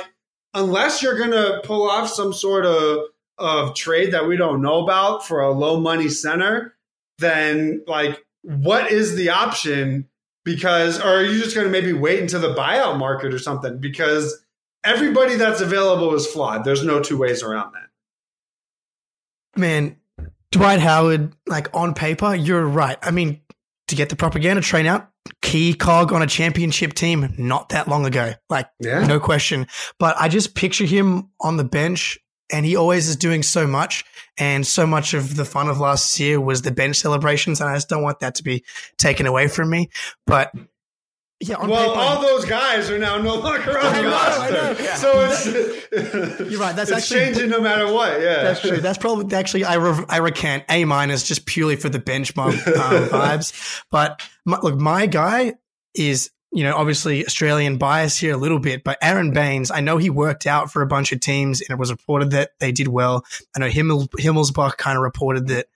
unless 0.54 1.04
you're 1.04 1.17
going 1.17 1.32
to 1.32 1.62
pull 1.63 1.89
off 1.89 2.10
some 2.10 2.34
sort 2.34 2.65
of, 2.65 3.06
of 3.38 3.76
trade 3.76 4.12
that 4.13 4.28
we 4.28 4.38
don't 4.38 4.62
know 4.62 4.84
about 4.84 5.26
for 5.26 5.41
a 5.41 5.52
low 5.52 5.80
money 5.80 6.10
center, 6.10 6.76
then 7.19 7.84
like, 7.88 8.24
what 8.41 8.91
is 8.91 9.15
the 9.15 9.30
option? 9.30 10.10
Because, 10.43 11.00
or 11.00 11.19
are 11.19 11.24
you 11.24 11.39
just 11.39 11.56
going 11.56 11.67
to 11.67 11.71
maybe 11.71 11.93
wait 11.93 12.19
until 12.19 12.41
the 12.41 12.56
buyout 12.56 12.97
market 12.97 13.32
or 13.34 13.39
something? 13.39 13.78
Because 13.78 14.43
everybody 14.84 15.36
that's 15.36 15.62
available 15.62 16.15
is 16.15 16.26
flawed. 16.26 16.63
There's 16.63 16.84
no 16.84 17.00
two 17.00 17.17
ways 17.17 17.43
around 17.43 17.74
that. 17.74 17.90
Man, 19.55 19.97
Dwight 20.51 20.79
Howard, 20.79 21.33
like 21.47 21.69
on 21.75 21.93
paper, 21.93 22.35
you're 22.35 22.65
right. 22.65 22.97
I 23.01 23.11
mean, 23.11 23.41
to 23.87 23.95
get 23.95 24.09
the 24.09 24.15
propaganda 24.15 24.61
train 24.61 24.85
out, 24.85 25.09
key 25.41 25.73
cog 25.73 26.11
on 26.13 26.21
a 26.21 26.27
championship 26.27 26.93
team 26.93 27.33
not 27.37 27.69
that 27.69 27.87
long 27.87 28.05
ago. 28.05 28.33
Like, 28.49 28.69
Yeah. 28.79 29.05
no 29.05 29.19
question. 29.19 29.67
But 29.99 30.15
I 30.19 30.29
just 30.29 30.55
picture 30.55 30.85
him 30.85 31.29
on 31.39 31.57
the 31.57 31.63
bench 31.63 32.17
and 32.51 32.65
he 32.65 32.75
always 32.75 33.07
is 33.07 33.15
doing 33.15 33.43
so 33.43 33.67
much. 33.67 34.03
And 34.37 34.65
so 34.65 34.87
much 34.87 35.13
of 35.13 35.35
the 35.35 35.45
fun 35.45 35.67
of 35.67 35.79
last 35.79 36.19
year 36.19 36.39
was 36.39 36.61
the 36.61 36.71
bench 36.71 36.97
celebrations. 36.97 37.59
And 37.61 37.69
I 37.69 37.75
just 37.75 37.89
don't 37.89 38.01
want 38.01 38.19
that 38.21 38.35
to 38.35 38.43
be 38.43 38.63
taken 38.97 39.25
away 39.25 39.47
from 39.47 39.69
me. 39.69 39.89
But 40.25 40.51
yeah, 41.41 41.65
well, 41.65 41.91
all 41.91 42.21
those 42.21 42.45
guys 42.45 42.89
are 42.91 42.99
now 42.99 43.17
no 43.17 43.36
longer 43.36 43.80
on 43.80 43.93
the 43.95 44.04
roster, 44.04 44.54
know. 44.54 44.95
so 44.95 45.27
it's 45.30 46.51
You're 46.51 46.60
right, 46.60 46.75
that's 46.75 46.91
actually- 46.91 47.19
changing 47.19 47.49
no 47.49 47.60
matter 47.60 47.91
what. 47.91 48.21
Yeah, 48.21 48.43
That's 48.43 48.62
true. 48.62 48.77
That's 48.77 48.97
probably 48.99 49.36
actually 49.36 49.65
I 49.65 49.75
re- 49.75 50.06
I 50.08 50.17
recant 50.17 50.65
A 50.69 50.86
minus 50.86 51.23
just 51.23 51.45
purely 51.45 51.75
for 51.75 51.89
the 51.89 51.99
benchmark 51.99 52.54
um, 52.67 53.10
vibes. 53.10 53.84
But 53.89 54.21
my, 54.45 54.60
look, 54.60 54.75
my 54.80 55.08
guy 55.08 55.56
is 55.95 56.30
you 56.51 56.63
know 56.63 56.75
obviously 56.75 57.25
Australian 57.25 57.77
bias 57.77 58.17
here 58.17 58.34
a 58.34 58.38
little 58.38 58.60
bit, 58.60 58.84
but 58.84 58.99
Aron 59.01 59.32
Baynes, 59.32 59.71
I 59.71 59.82
know 59.82 59.97
he 59.97 60.12
worked 60.12 60.45
out 60.45 60.71
for 60.71 60.84
a 60.84 60.88
bunch 60.88 61.12
of 61.12 61.21
teams, 61.21 61.62
and 61.62 61.71
it 61.71 61.80
was 61.80 61.91
reported 61.91 62.32
that 62.32 62.51
they 62.60 62.71
did 62.71 62.88
well. 62.88 63.25
I 63.56 63.60
know 63.60 63.67
Himmel, 63.67 64.08
Himmelsbach 64.19 64.77
kind 64.77 64.95
of 64.95 65.01
reported 65.01 65.47
that 65.47 65.67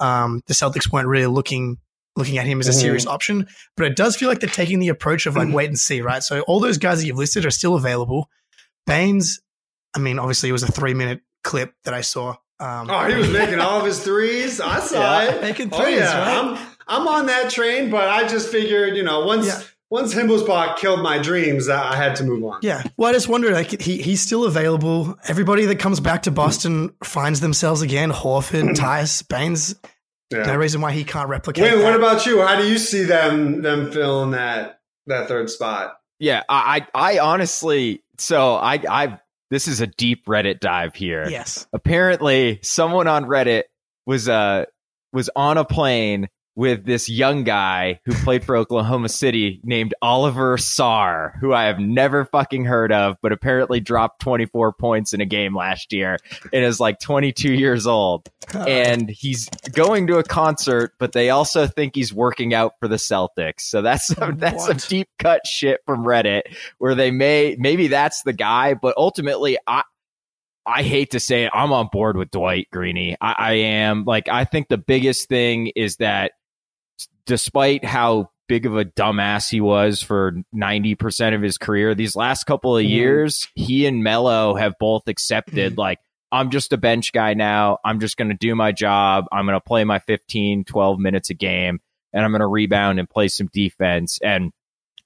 um, 0.00 0.42
the 0.46 0.54
Celtics 0.54 0.92
weren't 0.92 1.08
really 1.08 1.26
looking 1.26 1.78
looking 2.16 2.38
at 2.38 2.46
him 2.46 2.60
as 2.60 2.68
a 2.68 2.70
mm-hmm. 2.70 2.80
serious 2.80 3.06
option, 3.06 3.46
but 3.76 3.86
it 3.86 3.96
does 3.96 4.16
feel 4.16 4.28
like 4.28 4.40
they're 4.40 4.48
taking 4.48 4.78
the 4.78 4.88
approach 4.88 5.26
of 5.26 5.36
like 5.36 5.46
mm-hmm. 5.46 5.56
wait 5.56 5.68
and 5.68 5.78
see, 5.78 6.00
right? 6.00 6.22
So 6.22 6.40
all 6.42 6.60
those 6.60 6.78
guys 6.78 7.00
that 7.00 7.06
you've 7.06 7.18
listed 7.18 7.44
are 7.44 7.50
still 7.50 7.74
available. 7.74 8.28
Baynes, 8.86 9.40
I 9.94 9.98
mean, 9.98 10.18
obviously 10.18 10.48
it 10.48 10.52
was 10.52 10.62
a 10.62 10.70
three 10.72 10.94
minute 10.94 11.20
clip 11.42 11.72
that 11.84 11.94
I 11.94 12.02
saw. 12.02 12.36
Um, 12.60 12.88
Oh, 12.90 13.04
he 13.08 13.14
was 13.14 13.30
making 13.32 13.60
all 13.60 13.80
of 13.80 13.86
his 13.86 14.00
threes. 14.02 14.60
I 14.60 14.80
saw 14.80 15.22
Yeah, 15.22 15.34
it. 15.34 15.42
making 15.42 15.70
Oh, 15.72 15.80
threes, 15.82 15.98
yeah. 15.98 16.18
right? 16.18 16.58
I'm 16.58 16.66
I'm 16.86 17.08
on 17.08 17.26
that 17.26 17.50
train, 17.50 17.90
but 17.90 18.08
I 18.08 18.28
just 18.28 18.48
figured, 18.50 18.96
you 18.96 19.02
know, 19.02 19.24
once 19.24 19.46
Yeah. 19.46 19.60
once 19.90 20.14
Himmelsbach 20.14 20.76
killed 20.76 21.02
my 21.02 21.18
dreams, 21.18 21.68
I 21.68 21.92
I 21.92 21.96
had 21.96 22.16
to 22.16 22.24
move 22.24 22.44
on. 22.44 22.58
Yeah. 22.62 22.82
Well, 22.96 23.10
I 23.10 23.12
just 23.12 23.28
wonder, 23.28 23.50
like, 23.52 23.80
he, 23.80 24.02
he's 24.02 24.20
still 24.20 24.44
available. 24.44 25.16
Everybody 25.26 25.66
that 25.66 25.78
comes 25.78 25.98
back 26.00 26.22
to 26.24 26.30
mm-hmm. 26.30 26.36
Boston 26.36 26.94
finds 27.02 27.40
themselves 27.40 27.80
again. 27.82 28.10
Horford, 28.12 28.76
Theis, 28.76 29.22
Baynes. 29.22 29.74
Yeah. 30.34 30.46
No 30.46 30.56
reason 30.56 30.80
why 30.80 30.92
he 30.92 31.04
can't 31.04 31.28
replicate. 31.28 31.62
Wayne, 31.62 31.78
that. 31.78 31.84
what 31.84 31.94
about 31.94 32.26
you? 32.26 32.42
How 32.42 32.60
do 32.60 32.66
you 32.66 32.78
see 32.78 33.04
them 33.04 33.62
them 33.62 33.90
filling 33.90 34.32
that 34.32 34.80
that 35.06 35.28
third 35.28 35.50
spot? 35.50 35.96
Yeah, 36.18 36.42
I, 36.48 36.86
I, 36.94 37.14
I 37.14 37.18
honestly, 37.18 38.02
so 38.18 38.54
I, 38.54 38.80
I, 38.88 39.20
this 39.50 39.68
is 39.68 39.80
a 39.80 39.86
deep 39.86 40.26
Reddit 40.26 40.60
dive 40.60 40.94
here. 40.94 41.28
Yes. 41.28 41.66
Apparently, 41.72 42.60
someone 42.62 43.08
on 43.08 43.24
Reddit 43.24 43.64
was, 44.06 44.28
uh, 44.28 44.64
was 45.12 45.28
on 45.34 45.58
a 45.58 45.64
plane 45.64 46.28
with 46.56 46.84
this 46.84 47.08
young 47.08 47.42
guy 47.44 48.00
who 48.04 48.12
played 48.12 48.44
for 48.44 48.56
Oklahoma 48.56 49.08
City 49.08 49.60
named 49.64 49.94
Olivier 50.02 50.56
Sarr, 50.56 51.38
who 51.40 51.52
I 51.52 51.64
have 51.64 51.78
never 51.78 52.24
fucking 52.24 52.64
heard 52.64 52.92
of, 52.92 53.16
but 53.22 53.32
apparently 53.32 53.80
dropped 53.80 54.20
24 54.20 54.72
points 54.74 55.12
in 55.12 55.20
a 55.20 55.26
game 55.26 55.56
last 55.56 55.92
year 55.92 56.18
and 56.52 56.64
is 56.64 56.78
like 56.78 57.00
22 57.00 57.52
years 57.52 57.86
old. 57.86 58.28
And 58.54 59.10
he's 59.10 59.48
going 59.72 60.06
to 60.08 60.18
a 60.18 60.22
concert, 60.22 60.92
but 60.98 61.12
they 61.12 61.30
also 61.30 61.66
think 61.66 61.94
he's 61.94 62.12
working 62.12 62.54
out 62.54 62.74
for 62.78 62.88
the 62.88 62.96
Celtics. 62.96 63.60
So 63.60 63.82
that's 63.82 64.06
some, 64.06 64.36
that's 64.36 64.66
some 64.66 64.76
deep 64.76 65.08
cut 65.18 65.46
shit 65.46 65.80
from 65.86 66.04
Reddit 66.04 66.42
where 66.78 66.94
they 66.94 67.10
may 67.10 67.56
maybe 67.58 67.88
that's 67.88 68.22
the 68.22 68.32
guy, 68.32 68.74
but 68.74 68.94
ultimately 68.96 69.58
I 69.66 69.82
I 70.66 70.82
hate 70.82 71.10
to 71.10 71.20
say 71.20 71.44
it, 71.44 71.50
I'm 71.52 71.72
on 71.72 71.88
board 71.92 72.16
with 72.16 72.30
Dwight 72.30 72.68
Greeny. 72.72 73.16
I, 73.20 73.34
I 73.38 73.52
am 73.52 74.04
like 74.04 74.28
I 74.28 74.44
think 74.44 74.68
the 74.68 74.78
biggest 74.78 75.28
thing 75.28 75.72
is 75.74 75.96
that 75.96 76.32
despite 77.26 77.84
how 77.84 78.30
big 78.48 78.66
of 78.66 78.76
a 78.76 78.84
dumbass 78.84 79.50
he 79.50 79.60
was 79.60 80.02
for 80.02 80.32
90% 80.54 81.34
of 81.34 81.40
his 81.42 81.56
career, 81.58 81.94
these 81.94 82.14
last 82.14 82.44
couple 82.44 82.76
of 82.76 82.84
Mhm. 82.84 82.88
years, 82.90 83.48
he 83.54 83.86
and 83.86 84.02
Melo 84.02 84.54
have 84.54 84.74
both 84.78 85.08
accepted 85.08 85.78
like 85.78 85.98
I'm 86.32 86.50
just 86.50 86.72
a 86.72 86.76
bench 86.76 87.12
guy 87.12 87.34
now. 87.34 87.78
I'm 87.84 88.00
just 88.00 88.16
going 88.16 88.28
to 88.28 88.36
do 88.36 88.56
my 88.56 88.72
job. 88.72 89.26
I'm 89.30 89.46
going 89.46 89.54
to 89.56 89.60
play 89.60 89.84
my 89.84 90.00
15, 90.00 90.64
12 90.64 90.98
minutes 90.98 91.30
a 91.30 91.34
game 91.34 91.80
and 92.12 92.24
I'm 92.24 92.32
going 92.32 92.40
to 92.40 92.46
rebound 92.48 92.98
and 92.98 93.08
play 93.08 93.28
some 93.28 93.48
defense. 93.52 94.18
And 94.20 94.50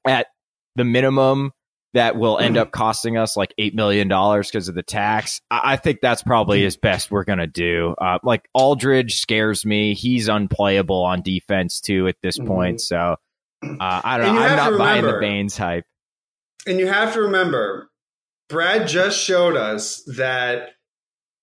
at 0.07 0.29
the 0.75 0.85
minimum 0.85 1.53
that 1.95 2.17
will 2.17 2.39
end 2.39 2.57
up 2.59 2.71
costing 2.71 3.17
us 3.17 3.37
like 3.37 3.55
$8 3.59 3.73
million 3.75 4.09
because 4.09 4.69
of 4.69 4.75
the 4.75 4.83
tax, 4.83 5.41
I, 5.51 5.73
I 5.73 5.77
think 5.77 6.01
that's 6.03 6.23
probably 6.23 6.65
as 6.67 6.77
best 6.77 7.11
we're 7.11 7.25
going 7.25 7.39
to 7.39 7.47
do. 7.47 7.95
Uh, 8.01 8.19
like 8.23 8.47
Aldridge 8.55 9.21
scares 9.21 9.65
me. 9.65 9.95
He's 9.95 10.29
unplayable 10.29 11.03
on 11.03 11.23
defense 11.23 11.81
too 11.81 12.07
at 12.09 12.17
this 12.23 12.39
Mhm. 12.39 12.47
point. 12.47 12.81
So 12.81 13.17
uh, 13.65 13.77
I 13.81 14.19
don't 14.19 14.35
know. 14.35 14.43
I'm 14.43 14.57
not 14.57 14.71
to 14.71 14.79
buying 14.79 15.05
the 15.05 15.19
Baynes 15.19 15.57
hype. 15.57 15.85
And 16.67 16.79
you 16.79 16.87
have 16.87 17.15
to 17.15 17.23
remember, 17.23 17.89
Brad 18.49 18.87
just 18.87 19.19
showed 19.19 19.57
us 19.57 20.03
that 20.17 20.71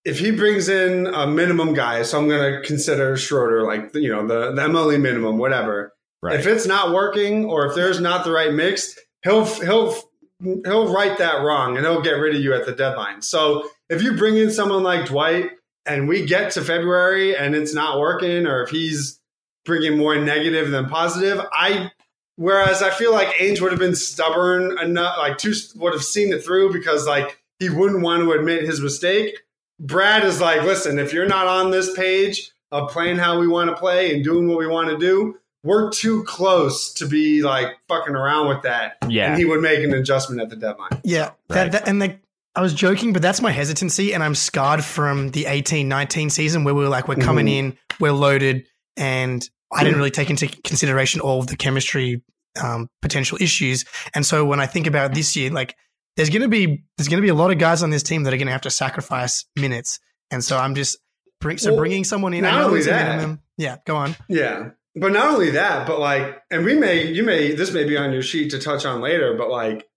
if 0.06 0.20
he 0.20 0.30
brings 0.32 0.70
in 0.70 1.08
a 1.08 1.26
minimum 1.26 1.74
guy, 1.74 2.04
so 2.04 2.20
I'm 2.20 2.28
going 2.30 2.54
to 2.62 2.68
consider 2.68 3.18
Schroeder 3.18 3.64
like 3.64 3.90
you 3.96 4.10
know 4.12 4.28
the 4.28 4.52
the 4.54 4.62
MLE 4.62 5.02
minimum, 5.02 5.38
whatever. 5.40 5.94
Right. 6.22 6.40
If 6.40 6.46
it's 6.46 6.68
not 6.68 6.94
working 6.94 7.46
or 7.46 7.66
if 7.66 7.76
there's 7.76 8.00
not 8.00 8.24
the 8.24 8.32
right 8.32 8.54
mix, 8.54 8.96
he'll 9.24 9.46
he'll 9.46 9.96
he'll 10.42 10.94
right 10.94 11.18
that 11.18 11.42
wrong 11.44 11.78
and 11.78 11.86
he'll 11.86 12.02
get 12.02 12.12
rid 12.12 12.36
of 12.36 12.42
you 12.42 12.54
at 12.54 12.66
the 12.66 12.74
deadline. 12.74 13.22
So 13.22 13.70
if 13.90 14.02
you 14.02 14.14
bring 14.14 14.38
in 14.38 14.52
someone 14.52 14.84
like 14.84 15.06
Dwight 15.06 15.52
and 15.86 16.08
we 16.08 16.26
get 16.26 16.52
to 16.54 16.62
February 16.62 17.36
and 17.36 17.56
it's 17.56 17.74
not 17.74 18.00
working, 18.00 18.46
or 18.46 18.64
if 18.64 18.70
he's 18.70 19.20
bringing 19.66 19.98
more 19.98 20.16
negative 20.16 20.72
than 20.72 20.88
positive, 20.88 21.42
I 21.52 21.92
whereas 22.36 22.82
I 22.82 22.90
feel 22.90 23.14
like 23.14 23.30
Ainge 23.36 23.62
would 23.62 23.72
have 23.72 23.80
been 23.80 23.96
stubborn 23.96 24.78
enough, 24.80 25.18
like 25.18 25.38
too 25.38 25.54
would 25.76 25.94
have 25.94 26.04
seen 26.04 26.34
it 26.34 26.44
through 26.44 26.74
because 26.74 27.08
like 27.08 27.42
he 27.60 27.70
wouldn't 27.70 28.02
want 28.02 28.24
to 28.24 28.32
admit 28.34 28.64
his 28.64 28.82
mistake. 28.82 29.40
Brad 29.80 30.24
is 30.24 30.42
like, 30.42 30.64
listen, 30.64 31.00
if 31.00 31.14
you're 31.14 31.28
not 31.28 31.48
on 31.48 31.72
this 31.72 31.94
page 31.96 32.52
of 32.72 32.90
playing 32.92 33.18
how 33.18 33.40
we 33.40 33.48
want 33.48 33.70
to 33.70 33.76
play 33.76 34.14
and 34.14 34.24
doing 34.24 34.48
what 34.48 34.58
we 34.58 34.68
want 34.68 34.90
to 34.90 34.98
do, 34.98 35.38
we're 35.66 35.90
too 35.90 36.24
close 36.24 36.94
to 36.94 37.08
be 37.08 37.42
like 37.42 37.68
fucking 37.90 38.16
around 38.16 38.48
with 38.48 38.62
that. 38.64 38.98
Yeah. 39.10 39.30
And 39.32 39.38
he 39.38 39.46
would 39.46 39.62
make 39.62 39.84
an 39.84 39.94
adjustment 39.94 40.42
at 40.42 40.50
the 40.50 40.56
deadline. 40.56 41.02
Yeah. 41.04 41.24
Right. 41.26 41.32
That, 41.50 41.72
that, 41.74 41.88
and 41.88 42.02
the, 42.02 42.18
I 42.56 42.62
was 42.62 42.74
joking, 42.74 43.12
but 43.12 43.22
that's 43.22 43.42
my 43.42 43.52
hesitancy. 43.52 44.14
And 44.14 44.24
I'm 44.24 44.36
scarred 44.36 44.84
from 44.84 45.32
the 45.32 45.46
18 45.48 45.90
19 45.90 46.30
season 46.30 46.64
where 46.64 46.74
we 46.74 46.84
were 46.84 46.90
like, 46.90 47.08
we're 47.08 47.16
coming 47.16 47.48
Mhm. 47.48 47.52
in, 47.58 47.78
we're 48.00 48.14
loaded. 48.14 48.66
And 48.96 49.48
I 49.74 49.84
didn't 49.84 49.98
really 49.98 50.12
take 50.12 50.30
into 50.30 50.48
consideration 50.48 51.20
all 51.20 51.40
of 51.42 51.48
the 51.48 51.58
chemistry 51.58 52.22
um, 52.64 52.90
potential 53.02 53.38
issues. 53.42 53.84
And 54.14 54.26
so 54.26 54.46
when 54.46 54.62
I 54.62 54.68
think 54.68 54.88
about 54.88 55.14
this 55.14 55.36
year, 55.36 55.50
like 55.52 55.76
there's 56.16 56.30
going 56.30 56.44
to 56.44 56.48
be 56.48 56.86
there's 56.96 57.10
going 57.10 57.18
to 57.18 57.26
be 57.26 57.28
a 57.30 57.36
lot 57.36 57.52
of 57.52 57.58
guys 57.58 57.84
on 57.84 57.90
this 57.90 58.04
team 58.04 58.24
that 58.24 58.34
are 58.34 58.38
going 58.38 58.48
to 58.48 58.54
have 58.54 58.62
to 58.62 58.70
sacrifice 58.72 59.44
minutes. 59.58 60.00
And 60.32 60.42
so 60.42 60.58
I'm 60.58 60.76
just 60.76 60.98
bring, 61.42 61.58
so 61.58 61.72
Well, 61.72 61.80
bringing 61.80 62.06
someone 62.06 62.34
in. 62.34 62.44
not 62.44 62.62
only 62.62 62.84
that- 62.84 63.16
minimum. 63.18 63.42
Yeah, 63.58 63.78
go 63.86 63.96
on. 63.98 64.16
Yeah. 64.30 64.70
But 64.96 65.12
not 65.12 65.34
only 65.34 65.52
that, 65.52 65.86
but 65.86 66.00
like, 66.00 66.42
and 66.50 66.64
we 66.64 66.76
may, 66.76 67.06
you 67.12 67.24
may, 67.24 67.54
this 67.54 67.74
may 67.74 67.84
be 67.84 67.98
on 67.98 68.14
your 68.14 68.22
sheet 68.22 68.52
to 68.52 68.60
touch 68.60 68.86
on 68.86 69.02
later, 69.02 69.34
but 69.34 69.50
like, 69.50 69.88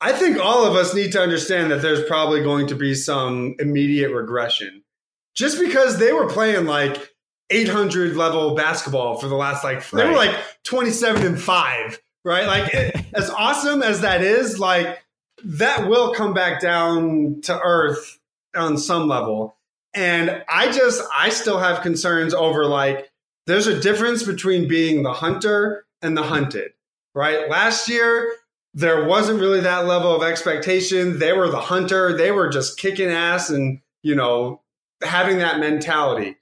I 0.00 0.12
think 0.12 0.38
all 0.38 0.64
of 0.64 0.74
us 0.74 0.94
need 0.94 1.12
to 1.12 1.20
understand 1.20 1.70
that 1.70 1.82
there's 1.82 2.08
probably 2.08 2.42
going 2.42 2.68
to 2.68 2.74
be 2.74 2.94
some 2.94 3.54
immediate 3.58 4.12
regression 4.12 4.82
just 5.34 5.60
because 5.60 5.98
they 5.98 6.12
were 6.12 6.26
playing 6.26 6.64
like 6.64 7.12
800 7.50 8.16
level 8.16 8.54
basketball 8.54 9.18
for 9.18 9.28
the 9.28 9.34
last 9.34 9.62
like, 9.62 9.88
they 9.90 10.06
were 10.06 10.16
like 10.16 10.34
27 10.64 11.26
and 11.26 11.40
five, 11.40 12.00
right? 12.24 12.46
Like, 12.46 12.74
it, 12.74 12.96
as 13.14 13.28
awesome 13.30 13.82
as 13.82 14.00
that 14.00 14.22
is, 14.22 14.58
like, 14.58 14.98
that 15.44 15.88
will 15.88 16.14
come 16.14 16.32
back 16.32 16.60
down 16.60 17.40
to 17.42 17.60
earth 17.60 18.18
on 18.54 18.78
some 18.78 19.08
level. 19.08 19.56
And 19.94 20.44
I 20.48 20.70
just, 20.70 21.02
I 21.14 21.30
still 21.30 21.58
have 21.58 21.82
concerns 21.82 22.32
over 22.32 22.66
like, 22.66 23.09
there's 23.50 23.66
a 23.66 23.80
difference 23.80 24.22
between 24.22 24.68
being 24.68 25.02
the 25.02 25.12
hunter 25.12 25.84
and 26.02 26.16
the 26.16 26.22
hunted, 26.22 26.72
right? 27.14 27.48
Last 27.48 27.88
year, 27.88 28.32
there 28.74 29.04
wasn't 29.04 29.40
really 29.40 29.60
that 29.60 29.86
level 29.86 30.14
of 30.14 30.22
expectation. 30.22 31.18
They 31.18 31.32
were 31.32 31.48
the 31.48 31.60
hunter, 31.60 32.16
they 32.16 32.30
were 32.30 32.48
just 32.48 32.78
kicking 32.78 33.10
ass 33.10 33.50
and, 33.50 33.80
you 34.02 34.14
know, 34.14 34.60
having 35.02 35.38
that 35.38 35.58
mentality. 35.58 36.36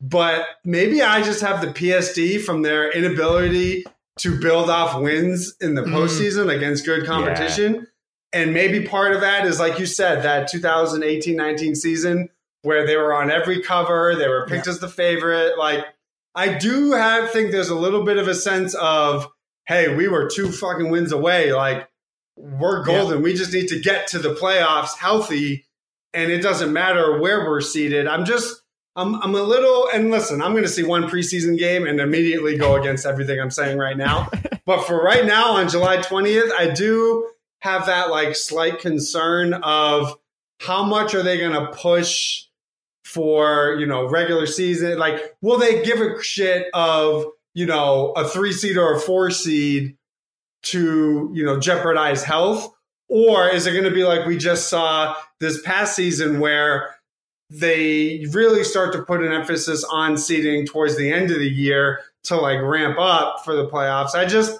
But 0.00 0.46
maybe 0.64 1.00
I 1.00 1.22
just 1.22 1.40
have 1.42 1.60
the 1.60 1.68
PSD 1.68 2.40
from 2.42 2.62
their 2.62 2.90
inability 2.90 3.84
to 4.18 4.38
build 4.38 4.68
off 4.68 5.00
wins 5.00 5.54
in 5.60 5.74
the 5.74 5.82
Mm. 5.82 5.92
postseason 5.94 6.54
against 6.54 6.84
good 6.84 7.06
competition. 7.06 7.86
And 8.32 8.52
maybe 8.52 8.86
part 8.86 9.12
of 9.14 9.20
that 9.20 9.46
is, 9.46 9.60
like 9.60 9.78
you 9.78 9.86
said, 9.86 10.22
that 10.24 10.48
2018 10.48 11.36
19 11.36 11.74
season 11.74 12.28
where 12.62 12.86
they 12.86 12.96
were 12.96 13.14
on 13.14 13.30
every 13.30 13.62
cover, 13.62 14.14
they 14.14 14.28
were 14.28 14.46
picked 14.46 14.66
as 14.66 14.80
the 14.80 14.88
favorite. 14.88 15.56
Like, 15.58 15.84
I 16.34 16.56
do 16.56 16.92
have 16.92 17.30
think 17.30 17.50
there's 17.50 17.68
a 17.68 17.74
little 17.74 18.04
bit 18.04 18.16
of 18.16 18.28
a 18.28 18.34
sense 18.34 18.74
of, 18.74 19.28
hey, 19.66 19.94
we 19.94 20.08
were 20.08 20.28
two 20.28 20.50
fucking 20.50 20.90
wins 20.90 21.12
away. 21.12 21.52
Like, 21.52 21.88
we're 22.36 22.84
golden. 22.84 23.22
We 23.22 23.34
just 23.34 23.52
need 23.52 23.68
to 23.68 23.80
get 23.80 24.06
to 24.08 24.18
the 24.18 24.34
playoffs 24.34 24.96
healthy, 24.96 25.66
and 26.14 26.30
it 26.30 26.40
doesn't 26.40 26.72
matter 26.72 27.20
where 27.20 27.40
we're 27.40 27.60
seated. 27.60 28.06
I'm 28.06 28.24
just, 28.24 28.62
I'm, 28.96 29.14
I'm 29.22 29.34
a 29.34 29.42
little, 29.42 29.88
and 29.92 30.10
listen, 30.10 30.40
I'm 30.40 30.52
going 30.52 30.64
to 30.64 30.68
see 30.68 30.82
one 30.82 31.04
preseason 31.04 31.58
game 31.58 31.86
and 31.86 32.00
immediately 32.00 32.56
go 32.56 32.76
against 32.76 33.04
everything 33.04 33.38
I'm 33.38 33.50
saying 33.50 33.78
right 33.78 33.96
now. 33.96 34.30
but 34.66 34.84
for 34.84 35.02
right 35.02 35.26
now, 35.26 35.52
on 35.52 35.68
July 35.68 35.98
20th, 35.98 36.50
I 36.52 36.70
do 36.70 37.28
have 37.60 37.86
that 37.86 38.10
like 38.10 38.34
slight 38.34 38.80
concern 38.80 39.54
of 39.54 40.18
how 40.60 40.84
much 40.84 41.14
are 41.14 41.22
they 41.22 41.38
going 41.38 41.52
to 41.52 41.72
push 41.72 42.46
for 43.04 43.76
you 43.78 43.86
know 43.86 44.08
regular 44.08 44.46
season 44.46 44.96
like 44.96 45.20
will 45.40 45.58
they 45.58 45.82
give 45.82 46.00
a 46.00 46.22
shit 46.22 46.66
of 46.72 47.26
you 47.54 47.66
know 47.66 48.12
a 48.12 48.26
three 48.26 48.52
seed 48.52 48.76
or 48.76 48.94
a 48.94 49.00
four 49.00 49.30
seed 49.30 49.96
to 50.62 51.30
you 51.34 51.44
know 51.44 51.58
jeopardize 51.58 52.22
health? 52.24 52.72
Or 53.08 53.48
is 53.48 53.66
it 53.66 53.72
going 53.72 53.84
to 53.84 53.90
be 53.90 54.04
like 54.04 54.26
we 54.26 54.38
just 54.38 54.70
saw 54.70 55.14
this 55.38 55.60
past 55.62 55.94
season 55.94 56.40
where 56.40 56.94
they 57.50 58.24
really 58.30 58.64
start 58.64 58.94
to 58.94 59.02
put 59.02 59.22
an 59.22 59.32
emphasis 59.32 59.84
on 59.84 60.16
seeding 60.16 60.64
towards 60.64 60.96
the 60.96 61.12
end 61.12 61.30
of 61.30 61.38
the 61.38 61.50
year 61.50 62.00
to 62.24 62.36
like 62.36 62.62
ramp 62.62 62.96
up 62.98 63.44
for 63.44 63.54
the 63.54 63.68
playoffs? 63.68 64.14
I 64.14 64.24
just 64.24 64.58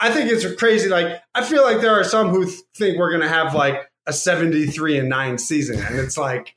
i 0.00 0.10
think 0.10 0.28
it's 0.30 0.44
crazy 0.56 0.88
like 0.88 1.22
i 1.36 1.44
feel 1.44 1.62
like 1.62 1.80
there 1.80 1.92
are 1.92 2.02
some 2.02 2.30
who 2.30 2.44
th- 2.44 2.58
think 2.76 2.98
we're 2.98 3.10
going 3.10 3.22
to 3.22 3.28
have 3.28 3.54
like 3.54 3.88
a 4.06 4.12
73 4.12 4.98
and 4.98 5.08
9 5.08 5.38
season 5.38 5.78
and 5.78 5.96
it's 5.96 6.18
like 6.18 6.52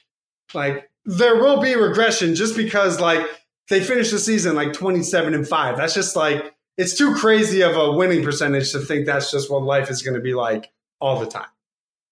like 0.56 0.90
there 1.08 1.36
will 1.38 1.60
be 1.62 1.76
regression 1.76 2.36
just 2.36 2.56
because 2.56 3.00
like 3.00 3.26
they 3.70 3.82
finished 3.84 4.12
the 4.12 4.20
season 4.20 4.56
like 4.56 4.74
27 4.74 5.34
and 5.34 5.48
5 5.48 5.78
that's 5.78 5.94
just 5.94 6.16
like 6.16 6.54
it's 6.78 6.96
too 6.96 7.16
crazy 7.16 7.62
of 7.62 7.76
a 7.76 7.92
winning 7.94 8.24
percentage 8.24 8.72
to 8.74 8.80
think 8.80 9.06
that's 9.08 9.32
just 9.32 9.50
what 9.50 9.64
life 9.64 9.90
is 9.90 10.02
going 10.04 10.14
to 10.16 10.22
be 10.22 10.34
like 10.36 10.70
all 11.02 11.20
the 11.20 11.26
time 11.26 11.48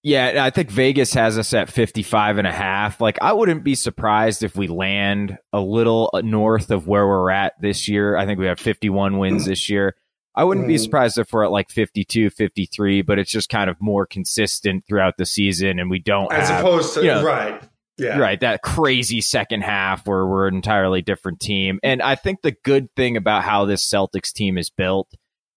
Yeah, 0.02 0.44
I 0.44 0.50
think 0.50 0.70
Vegas 0.70 1.12
has 1.14 1.36
us 1.38 1.52
at 1.52 1.68
55 1.70 2.38
and 2.38 2.46
a 2.46 2.52
half. 2.52 3.00
Like 3.00 3.18
I 3.20 3.32
wouldn't 3.32 3.64
be 3.64 3.74
surprised 3.74 4.42
if 4.44 4.54
we 4.56 4.66
land 4.68 5.38
a 5.52 5.60
little 5.60 6.10
north 6.22 6.70
of 6.70 6.86
where 6.86 7.06
we're 7.06 7.30
at 7.30 7.54
this 7.60 7.88
year. 7.88 8.16
I 8.16 8.24
think 8.26 8.38
we 8.38 8.46
have 8.46 8.60
51 8.60 9.18
wins 9.18 9.44
this 9.46 9.68
year. 9.68 9.94
I 10.34 10.44
wouldn't 10.44 10.68
be 10.68 10.74
Mhm. 10.76 10.80
surprised 10.80 11.18
if 11.18 11.32
we're 11.32 11.44
at 11.44 11.50
like 11.50 11.70
52, 11.70 12.30
53, 12.30 13.02
but 13.02 13.18
it's 13.18 13.30
just 13.32 13.48
kind 13.48 13.68
of 13.68 13.76
more 13.80 14.06
consistent 14.06 14.84
throughout 14.86 15.16
the 15.16 15.26
season 15.26 15.78
and 15.80 15.90
we 15.90 15.98
don't 15.98 16.32
as 16.32 16.48
have 16.50 16.60
opposed 16.60 16.94
to 16.94 17.04
yeah. 17.04 17.22
right 17.22 17.60
yeah 17.98 18.18
Right, 18.18 18.38
that 18.40 18.62
crazy 18.62 19.20
second 19.20 19.62
half 19.62 20.06
where 20.06 20.26
we're 20.26 20.48
an 20.48 20.54
entirely 20.54 21.02
different 21.02 21.40
team. 21.40 21.78
And 21.82 22.02
I 22.02 22.14
think 22.14 22.42
the 22.42 22.52
good 22.64 22.88
thing 22.96 23.16
about 23.16 23.42
how 23.44 23.64
this 23.64 23.84
Celtics 23.88 24.32
team 24.32 24.58
is 24.58 24.70
built 24.70 25.08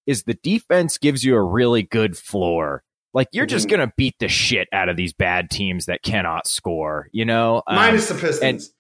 is 0.08 0.24
the 0.24 0.34
defense 0.36 0.98
gives 0.98 1.24
you 1.24 1.36
a 1.36 1.44
really 1.44 1.84
good 1.84 2.18
floor. 2.18 2.84
Like 3.14 3.28
you're 3.32 3.46
just 3.46 3.68
Mhm. 3.68 3.70
going 3.72 3.88
to 3.88 3.94
beat 3.98 4.16
the 4.20 4.28
shit 4.28 4.68
out 4.72 4.88
of 4.90 4.96
these 4.98 5.14
bad 5.14 5.50
teams 5.50 5.86
that 5.88 6.02
cannot 6.04 6.48
score, 6.48 7.08
you 7.12 7.26
know? 7.26 7.62
Um, 7.68 7.76
minus 7.76 8.08
the 8.10 8.16
pistons 8.16 8.72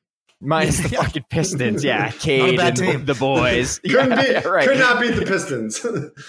minus 0.41 0.77
the 0.79 0.89
Yeah. 0.93 1.03
fucking 1.03 1.25
Pistons. 1.29 1.83
Yeah, 1.83 2.11
Cade 2.19 2.59
and 2.59 2.77
team. 2.77 3.05
the 3.05 3.13
boys. 3.13 3.79
couldn't 3.83 4.11
Yeah, 4.11 4.39
beat 4.41 4.45
right. 4.49 4.67
could 4.67 4.79
not 4.79 5.01
beat 5.01 5.15
the 5.15 5.25
pistons 5.25 5.79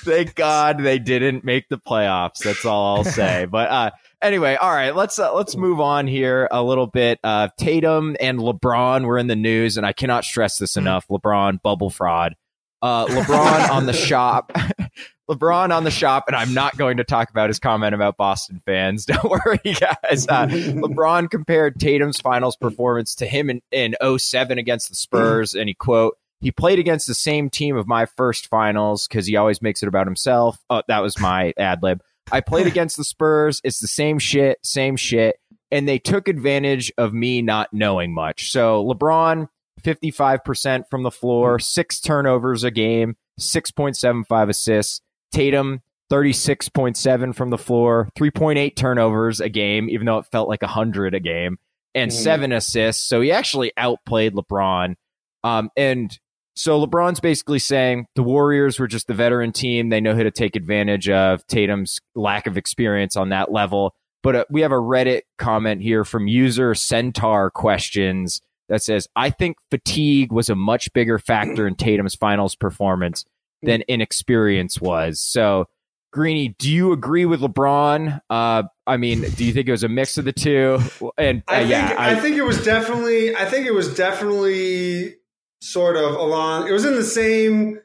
Thank 0.03 0.35
God 0.35 0.79
they 0.83 0.99
didn't 0.99 1.45
make 1.45 1.69
the 1.69 1.79
playoffs. 1.79 2.39
That's 2.43 2.65
all 2.65 2.97
I'll 2.97 3.05
say. 3.05 3.45
But 3.49 3.69
uh, 3.71 3.91
anyway, 4.23 4.57
all 4.57 4.71
right, 4.71 4.95
let's 4.95 5.19
uh, 5.19 5.35
let's 5.35 5.57
move 5.57 5.81
on 5.81 6.07
here 6.07 6.49
a 6.51 6.63
little 6.63 6.87
bit. 6.87 7.19
Uh, 7.23 7.49
Tatum 7.59 8.17
and 8.21 8.39
LeBron 8.39 9.05
were 9.05 9.19
in 9.19 9.27
the 9.27 9.37
news, 9.37 9.77
and 9.77 9.87
I 9.87 9.93
cannot 9.93 10.25
stress 10.25 10.59
this 10.59 10.77
enough. 10.77 11.07
LeBron 11.09 11.63
bubble 11.63 11.91
fraud. 11.91 12.35
Uh, 12.83 13.07
LeBron 13.07 13.71
on 13.71 13.87
the 13.87 13.93
shop. 13.93 14.53
LeBron 15.31 15.71
on 15.71 15.85
the 15.85 15.93
shop, 15.93 16.25
and 16.27 16.35
I'm 16.35 16.55
not 16.55 16.77
going 16.77 16.97
to 16.97 17.05
talk 17.05 17.31
about 17.31 17.51
his 17.51 17.61
comment 17.61 17.95
about 17.95 18.17
Boston 18.17 18.61
fans. 18.67 19.05
Don't 19.07 19.25
worry, 19.25 19.61
guys. 19.63 20.27
Uh, 20.29 20.47
LeBron 20.49 21.31
compared 21.31 21.79
Tatum's 21.79 22.21
finals 22.21 22.57
performance 22.57 23.15
to 23.17 23.27
him 23.27 23.49
in, 23.49 23.63
in 23.71 23.95
07 24.19 24.59
against 24.59 24.89
the 24.89 24.97
Spurs, 24.97 25.55
and 25.55 25.69
he 25.69 25.75
quote, 25.75 26.17
he 26.41 26.51
played 26.51 26.79
against 26.79 27.07
the 27.07 27.15
same 27.15 27.51
team 27.51 27.77
of 27.77 27.87
my 27.87 28.07
first 28.07 28.49
finals 28.49 29.07
because 29.07 29.27
he 29.27 29.37
always 29.37 29.63
makes 29.63 29.83
it 29.83 29.89
about 29.89 30.07
himself. 30.07 30.59
Oh, 30.71 30.83
that 30.89 31.01
was 31.01 31.19
my 31.19 31.53
ad 31.59 31.83
lib. 31.83 32.01
I 32.33 32.41
played 32.41 32.67
against 32.69 32.97
the 32.97 33.05
Spurs. 33.05 33.61
It's 33.65 33.81
the 33.81 33.87
same 33.89 34.19
shit, 34.19 34.59
same 34.63 34.97
shit. 34.97 35.37
And 35.71 35.89
they 35.89 35.99
took 35.99 36.27
advantage 36.29 36.93
of 36.99 37.13
me 37.15 37.43
not 37.43 37.73
knowing 37.73 38.13
much. 38.13 38.51
So 38.51 38.85
LeBron, 38.85 39.49
55% 39.83 40.85
from 40.91 41.03
the 41.05 41.11
floor, 41.11 41.59
six 41.59 42.01
turnovers 42.01 42.65
a 42.65 42.71
game, 42.71 43.17
6.75 43.39 44.49
assists. 44.49 45.01
Tatum, 45.33 45.81
36.7 46.11 47.35
from 47.35 47.51
the 47.51 47.59
floor, 47.59 48.09
3.8 48.19 48.75
turnovers 48.75 49.41
a 49.41 49.49
game, 49.49 49.89
even 49.89 50.07
though 50.07 50.19
it 50.19 50.27
felt 50.33 50.49
like 50.49 50.63
100 50.63 51.15
a 51.15 51.21
game, 51.21 51.59
and 51.95 52.11
Mhm. 52.11 52.15
seven 52.15 52.53
assists. 52.53 53.05
So 53.05 53.21
he 53.21 53.31
actually 53.33 53.73
outplayed 53.77 54.35
LeBron. 54.35 54.97
Um, 55.45 55.71
and 55.77 56.19
so 56.55 56.85
LeBron's 56.85 57.21
basically 57.21 57.59
saying 57.59 58.07
the 58.17 58.23
Warriors 58.23 58.79
were 58.79 58.89
just 58.89 59.07
the 59.07 59.15
veteran 59.15 59.53
team. 59.53 59.89
They 59.89 60.01
know 60.01 60.15
how 60.15 60.23
to 60.23 60.31
take 60.31 60.57
advantage 60.57 61.09
of 61.09 61.47
Tatum's 61.47 62.01
lack 62.15 62.47
of 62.47 62.57
experience 62.57 63.17
on 63.17 63.31
that 63.31 63.53
level. 63.53 63.95
But 64.23 64.37
uh, 64.37 64.45
we 64.51 64.61
have 64.61 64.73
a 64.73 64.77
Reddit 64.77 65.23
comment 65.39 65.81
here 65.81 66.05
from 66.05 66.29
user 66.29 66.75
Centaur 66.75 67.51
questions 67.51 68.43
that 68.69 68.83
says, 68.83 69.09
I 69.17 69.31
think 69.31 69.57
fatigue 69.71 70.33
was 70.33 70.49
a 70.49 70.55
much 70.55 70.93
bigger 70.93 71.19
factor 71.19 71.67
in 71.67 71.75
Tatum's 71.75 72.15
finals 72.15 72.55
performance 72.55 73.25
than 73.63 73.83
inexperience 73.89 74.81
was. 74.81 75.21
So, 75.21 75.67
Greeny, 76.13 76.55
do 76.59 76.71
you 76.71 76.93
agree 76.93 77.25
with 77.25 77.41
LeBron? 77.41 78.21
Uh, 78.29 78.65
I 78.87 78.97
mean, 78.97 79.23
do 79.23 79.45
you 79.45 79.53
think 79.53 79.69
it 79.69 79.73
was 79.73 79.85
a 79.85 79.89
mix 79.89 80.19
of 80.19 80.25
the 80.25 80.33
two? 80.33 80.81
And 81.17 81.43
uh, 81.49 81.53
I 81.53 81.59
think 81.59 81.71
yeah, 81.71 81.95
I, 81.99 82.15
think 82.17 82.37
it 82.37 82.43
was 82.43 82.65
definitely 82.65 83.35
I 83.35 83.45
think 83.45 83.67
it 83.67 83.75
was 83.75 83.95
definitely 83.95 85.17
sort 85.61 85.97
of 85.97 86.15
along 86.15 86.69
it 86.69 86.73
was 86.73 86.85
in 86.85 86.95
the 86.95 87.05
same 87.05 87.79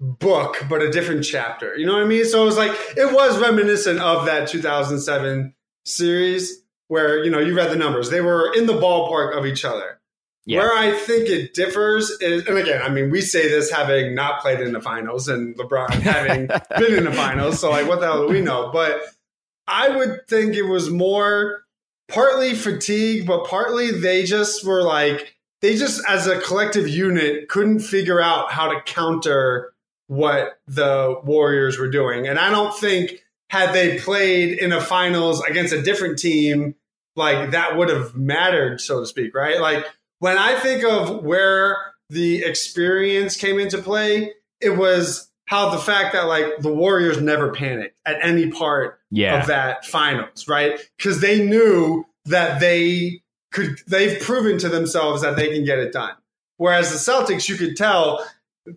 book 0.00 0.64
but 0.68 0.82
a 0.82 0.90
different 0.90 1.24
chapter. 1.24 1.76
You 1.76 1.86
know 1.86 1.92
what 1.92 2.02
I 2.02 2.06
mean? 2.06 2.24
So 2.24 2.42
it 2.42 2.46
was 2.46 2.56
like 2.56 2.72
it 2.96 3.12
was 3.12 3.38
reminiscent 3.38 4.00
of 4.00 4.26
that 4.26 4.48
2007 4.48 5.54
series 5.84 6.62
where, 6.88 7.22
you 7.22 7.30
know, 7.30 7.38
you 7.38 7.54
read 7.54 7.70
the 7.70 7.76
numbers. 7.76 8.10
They 8.10 8.20
were 8.20 8.52
in 8.52 8.66
the 8.66 8.72
ballpark 8.72 9.36
of 9.36 9.46
each 9.46 9.64
other. 9.64 10.00
Yeah. 10.46 10.60
Where 10.60 10.72
I 10.76 10.92
think 10.92 11.28
it 11.28 11.54
differs 11.54 12.10
is, 12.10 12.46
and 12.46 12.58
again, 12.58 12.82
I 12.82 12.88
mean, 12.88 13.10
we 13.10 13.20
say 13.20 13.48
this 13.48 13.70
having 13.70 14.14
not 14.14 14.40
played 14.40 14.60
in 14.60 14.72
the 14.72 14.80
finals 14.80 15.28
and 15.28 15.56
LeBron 15.56 15.90
having 16.00 16.46
been 16.46 16.94
in 16.94 17.04
the 17.04 17.12
finals. 17.12 17.60
So, 17.60 17.70
like, 17.70 17.86
what 17.86 18.00
the 18.00 18.06
hell 18.06 18.26
do 18.26 18.32
we 18.32 18.40
know? 18.40 18.70
But 18.72 19.02
I 19.68 19.94
would 19.94 20.26
think 20.28 20.54
it 20.54 20.62
was 20.62 20.90
more 20.90 21.62
partly 22.08 22.54
fatigue, 22.54 23.26
but 23.26 23.46
partly 23.46 23.92
they 23.92 24.24
just 24.24 24.64
were 24.64 24.82
like 24.82 25.36
they 25.62 25.76
just 25.76 26.02
as 26.08 26.26
a 26.26 26.40
collective 26.40 26.88
unit 26.88 27.48
couldn't 27.48 27.80
figure 27.80 28.20
out 28.20 28.50
how 28.52 28.72
to 28.72 28.80
counter 28.82 29.72
what 30.06 30.58
the 30.66 31.20
Warriors 31.24 31.78
were 31.78 31.90
doing. 31.90 32.26
And 32.26 32.38
I 32.38 32.50
don't 32.50 32.74
think 32.76 33.22
had 33.48 33.72
they 33.72 33.98
played 33.98 34.58
in 34.58 34.72
a 34.72 34.80
finals 34.80 35.42
against 35.42 35.72
a 35.72 35.82
different 35.82 36.18
team, 36.18 36.74
like 37.16 37.50
that 37.52 37.76
would 37.76 37.88
have 37.88 38.14
mattered, 38.16 38.80
so 38.80 39.00
to 39.00 39.06
speak, 39.06 39.34
right? 39.34 39.60
Like 39.60 39.84
when 40.18 40.38
I 40.38 40.58
think 40.60 40.84
of 40.84 41.22
where 41.24 41.76
the 42.08 42.42
experience 42.44 43.36
came 43.36 43.58
into 43.58 43.78
play, 43.78 44.32
it 44.60 44.70
was 44.70 45.30
how 45.46 45.70
the 45.70 45.78
fact 45.78 46.12
that 46.12 46.26
like 46.26 46.58
the 46.60 46.72
Warriors 46.72 47.20
never 47.20 47.52
panicked 47.52 47.96
at 48.06 48.16
any 48.22 48.50
part 48.50 48.98
Yeah. 49.10 49.40
of 49.40 49.48
that 49.48 49.84
finals, 49.84 50.46
right? 50.48 50.80
Because 50.96 51.20
they 51.20 51.44
knew 51.44 52.04
that 52.26 52.60
they 52.60 53.22
could, 53.50 53.80
they've 53.86 54.20
proven 54.20 54.58
to 54.58 54.68
themselves 54.68 55.22
that 55.22 55.36
they 55.36 55.48
can 55.48 55.64
get 55.64 55.78
it 55.78 55.92
done. 55.92 56.14
Whereas 56.56 56.90
the 56.90 57.12
Celtics, 57.12 57.48
you 57.48 57.56
could 57.56 57.76
tell 57.76 58.24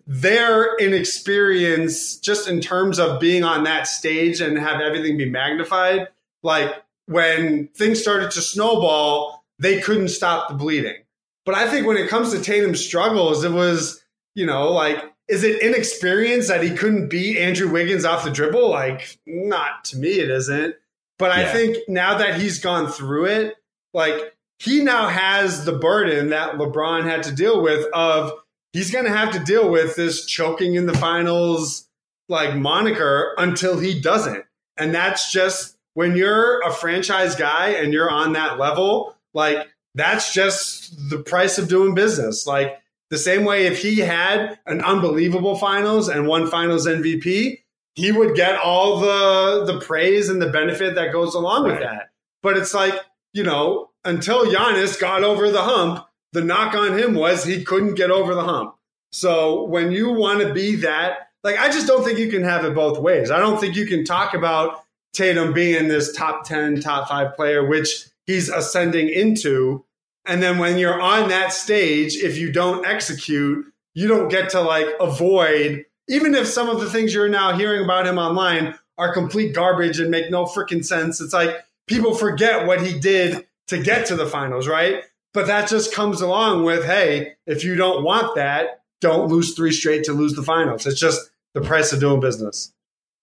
their 0.06 0.76
inexperience 0.76 2.16
just 2.16 2.48
in 2.48 2.60
terms 2.60 2.98
of 2.98 3.20
being 3.20 3.44
on 3.44 3.64
that 3.64 3.86
stage 3.86 4.40
and 4.40 4.58
have 4.58 4.80
everything 4.80 5.16
be 5.16 5.28
magnified. 5.28 6.08
Like 6.42 6.74
when 7.06 7.68
things 7.68 8.00
started 8.00 8.30
to 8.32 8.40
snowball, 8.40 9.44
they 9.58 9.80
couldn't 9.80 10.08
stop 10.08 10.48
the 10.48 10.54
bleeding. 10.54 10.96
But 11.44 11.54
I 11.54 11.68
think 11.68 11.86
when 11.86 11.98
it 11.98 12.08
comes 12.08 12.32
to 12.32 12.40
Tatum's 12.40 12.84
struggles, 12.84 13.44
it 13.44 13.52
was, 13.52 14.02
you 14.34 14.46
know, 14.46 14.72
like, 14.72 15.12
is 15.28 15.44
it 15.44 15.62
inexperience 15.62 16.48
that 16.48 16.62
he 16.62 16.70
couldn't 16.70 17.08
beat 17.08 17.38
Andrew 17.38 17.70
Wiggins 17.70 18.04
off 18.04 18.24
the 18.24 18.30
dribble? 18.30 18.70
Like, 18.70 19.18
not 19.26 19.84
to 19.86 19.98
me, 19.98 20.20
it 20.20 20.30
isn't. 20.30 20.74
But 21.18 21.30
I 21.30 21.52
think 21.52 21.76
now 21.88 22.18
that 22.18 22.40
he's 22.40 22.58
gone 22.58 22.88
through 22.90 23.26
it, 23.26 23.54
like, 23.92 24.34
he 24.64 24.82
now 24.82 25.08
has 25.08 25.64
the 25.64 25.72
burden 25.72 26.30
that 26.30 26.54
LeBron 26.54 27.04
had 27.04 27.22
to 27.24 27.32
deal 27.32 27.62
with 27.62 27.86
of 27.92 28.32
he's 28.72 28.90
going 28.90 29.04
to 29.04 29.10
have 29.10 29.32
to 29.32 29.38
deal 29.38 29.70
with 29.70 29.94
this 29.96 30.24
choking 30.24 30.74
in 30.74 30.86
the 30.86 30.96
finals 30.96 31.86
like 32.28 32.56
moniker 32.56 33.34
until 33.36 33.78
he 33.78 34.00
doesn't. 34.00 34.44
And 34.78 34.94
that's 34.94 35.30
just 35.30 35.76
when 35.92 36.16
you're 36.16 36.60
a 36.62 36.72
franchise 36.72 37.36
guy 37.36 37.68
and 37.70 37.92
you're 37.92 38.10
on 38.10 38.32
that 38.32 38.58
level, 38.58 39.14
like 39.34 39.68
that's 39.94 40.32
just 40.32 41.10
the 41.10 41.18
price 41.18 41.58
of 41.58 41.68
doing 41.68 41.94
business. 41.94 42.46
Like 42.46 42.80
the 43.10 43.18
same 43.18 43.44
way 43.44 43.66
if 43.66 43.80
he 43.80 44.00
had 44.00 44.58
an 44.66 44.80
unbelievable 44.80 45.56
finals 45.56 46.08
and 46.08 46.26
won 46.26 46.48
finals 46.48 46.86
MVP, 46.86 47.60
he 47.94 48.12
would 48.12 48.34
get 48.34 48.58
all 48.58 48.98
the 48.98 49.64
the 49.70 49.78
praise 49.80 50.28
and 50.28 50.42
the 50.42 50.48
benefit 50.50 50.94
that 50.94 51.12
goes 51.12 51.34
along 51.34 51.64
with 51.64 51.78
that. 51.80 52.10
But 52.42 52.56
it's 52.56 52.74
like, 52.74 52.94
you 53.32 53.44
know, 53.44 53.90
until 54.04 54.46
Giannis 54.46 55.00
got 55.00 55.24
over 55.24 55.50
the 55.50 55.62
hump, 55.62 56.06
the 56.32 56.42
knock 56.42 56.74
on 56.74 56.98
him 56.98 57.14
was 57.14 57.44
he 57.44 57.64
couldn't 57.64 57.94
get 57.94 58.10
over 58.10 58.34
the 58.34 58.42
hump. 58.44 58.74
So 59.12 59.64
when 59.64 59.92
you 59.92 60.12
want 60.12 60.40
to 60.40 60.52
be 60.52 60.76
that, 60.76 61.28
like 61.44 61.58
I 61.58 61.68
just 61.68 61.86
don't 61.86 62.04
think 62.04 62.18
you 62.18 62.30
can 62.30 62.42
have 62.42 62.64
it 62.64 62.74
both 62.74 62.98
ways. 62.98 63.30
I 63.30 63.38
don't 63.38 63.60
think 63.60 63.76
you 63.76 63.86
can 63.86 64.04
talk 64.04 64.34
about 64.34 64.82
Tatum 65.12 65.52
being 65.52 65.86
this 65.86 66.12
top 66.12 66.44
10, 66.44 66.80
top 66.80 67.08
5 67.08 67.36
player 67.36 67.64
which 67.64 68.06
he's 68.26 68.48
ascending 68.48 69.08
into 69.08 69.84
and 70.26 70.42
then 70.42 70.58
when 70.58 70.78
you're 70.78 71.00
on 71.00 71.28
that 71.28 71.52
stage 71.52 72.16
if 72.16 72.38
you 72.38 72.50
don't 72.50 72.84
execute, 72.86 73.66
you 73.92 74.08
don't 74.08 74.28
get 74.28 74.50
to 74.50 74.60
like 74.60 74.88
avoid 74.98 75.84
even 76.08 76.34
if 76.34 76.46
some 76.46 76.68
of 76.68 76.80
the 76.80 76.90
things 76.90 77.14
you're 77.14 77.28
now 77.28 77.56
hearing 77.56 77.84
about 77.84 78.06
him 78.06 78.18
online 78.18 78.74
are 78.98 79.14
complete 79.14 79.54
garbage 79.54 80.00
and 80.00 80.10
make 80.10 80.30
no 80.30 80.44
freaking 80.44 80.84
sense. 80.84 81.20
It's 81.20 81.32
like 81.32 81.56
people 81.86 82.14
forget 82.14 82.66
what 82.66 82.80
he 82.80 82.98
did 82.98 83.46
to 83.68 83.82
get 83.82 84.06
to 84.06 84.16
the 84.16 84.26
finals, 84.26 84.68
right? 84.68 85.02
But 85.32 85.46
that 85.48 85.68
just 85.68 85.92
comes 85.92 86.20
along 86.20 86.64
with, 86.64 86.84
hey, 86.84 87.32
if 87.46 87.64
you 87.64 87.74
don't 87.74 88.04
want 88.04 88.36
that, 88.36 88.82
don't 89.00 89.28
lose 89.28 89.54
three 89.54 89.72
straight 89.72 90.04
to 90.04 90.12
lose 90.12 90.34
the 90.34 90.42
finals. 90.42 90.86
It's 90.86 91.00
just 91.00 91.20
the 91.54 91.60
price 91.60 91.92
of 91.92 92.00
doing 92.00 92.20
business. 92.20 92.72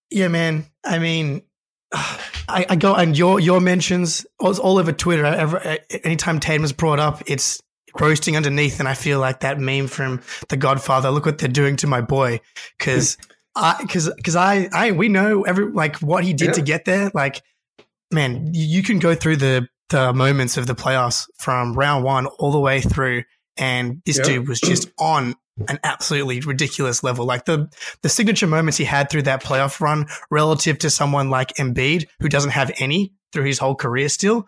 Yeah, 0.09 0.27
man. 0.27 0.65
I 0.83 0.99
mean, 0.99 1.43
I, 1.93 2.65
I 2.69 2.75
go 2.75 2.93
and 2.95 3.17
your 3.17 3.39
your 3.39 3.61
mentions 3.61 4.25
all, 4.39 4.57
all 4.59 4.77
over 4.77 4.91
Twitter. 4.91 5.25
Ever, 5.25 5.77
anytime 6.03 6.39
is 6.63 6.73
brought 6.73 6.99
up, 6.99 7.23
it's 7.27 7.61
roasting 7.99 8.35
underneath, 8.35 8.79
and 8.79 8.89
I 8.89 8.93
feel 8.93 9.19
like 9.19 9.41
that 9.41 9.59
meme 9.59 9.87
from 9.87 10.21
The 10.49 10.57
Godfather. 10.57 11.11
Look 11.11 11.25
what 11.25 11.37
they're 11.37 11.49
doing 11.49 11.77
to 11.77 11.87
my 11.87 12.01
boy, 12.01 12.41
because 12.77 13.17
I 13.55 13.77
because 13.81 14.09
because 14.13 14.35
I 14.35 14.69
I 14.73 14.91
we 14.91 15.07
know 15.07 15.43
every 15.43 15.71
like 15.71 15.97
what 15.97 16.23
he 16.23 16.33
did 16.33 16.47
Yeah. 16.47 16.53
to 16.53 16.61
get 16.61 16.85
there. 16.85 17.11
Like, 17.13 17.41
man, 18.11 18.53
you, 18.53 18.65
you 18.65 18.83
can 18.83 18.99
go 18.99 19.15
through 19.15 19.37
the 19.37 19.67
the 19.91 20.11
moments 20.13 20.57
of 20.57 20.65
the 20.67 20.75
playoffs 20.75 21.27
from 21.37 21.73
round 21.73 22.03
one 22.03 22.25
all 22.25 22.51
the 22.51 22.59
way 22.59 22.81
through, 22.81 23.23
and 23.57 24.01
this 24.05 24.17
Yeah. 24.17 24.23
dude 24.23 24.47
was 24.47 24.59
just 24.59 24.89
on 24.99 25.35
an 25.69 25.79
absolutely 25.83 26.39
ridiculous 26.39 27.03
level. 27.03 27.25
Like 27.25 27.45
the 27.45 27.69
the 28.01 28.09
signature 28.09 28.47
moments 28.47 28.77
he 28.77 28.85
had 28.85 29.09
through 29.09 29.23
that 29.23 29.43
playoff 29.43 29.79
run 29.79 30.07
relative 30.31 30.79
to 30.79 30.89
someone 30.89 31.29
like 31.29 31.53
Embiid, 31.55 32.07
who 32.19 32.29
doesn't 32.29 32.51
have 32.51 32.71
any 32.79 33.13
through 33.33 33.43
his 33.45 33.59
whole 33.59 33.75
career 33.75 34.09
still. 34.09 34.47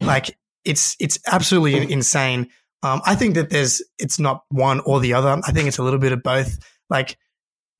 Like 0.00 0.36
it's 0.64 0.94
it's 1.00 1.18
absolutely 1.26 1.90
insane. 1.92 2.48
Um, 2.84 3.00
I 3.04 3.14
think 3.14 3.34
that 3.34 3.50
there's 3.50 3.82
it's 3.98 4.18
not 4.18 4.42
one 4.50 4.80
or 4.80 5.00
the 5.00 5.14
other. 5.14 5.40
I 5.44 5.52
think 5.52 5.68
it's 5.68 5.78
a 5.78 5.82
little 5.82 5.98
bit 6.00 6.12
of 6.12 6.22
both. 6.22 6.58
Like 6.90 7.16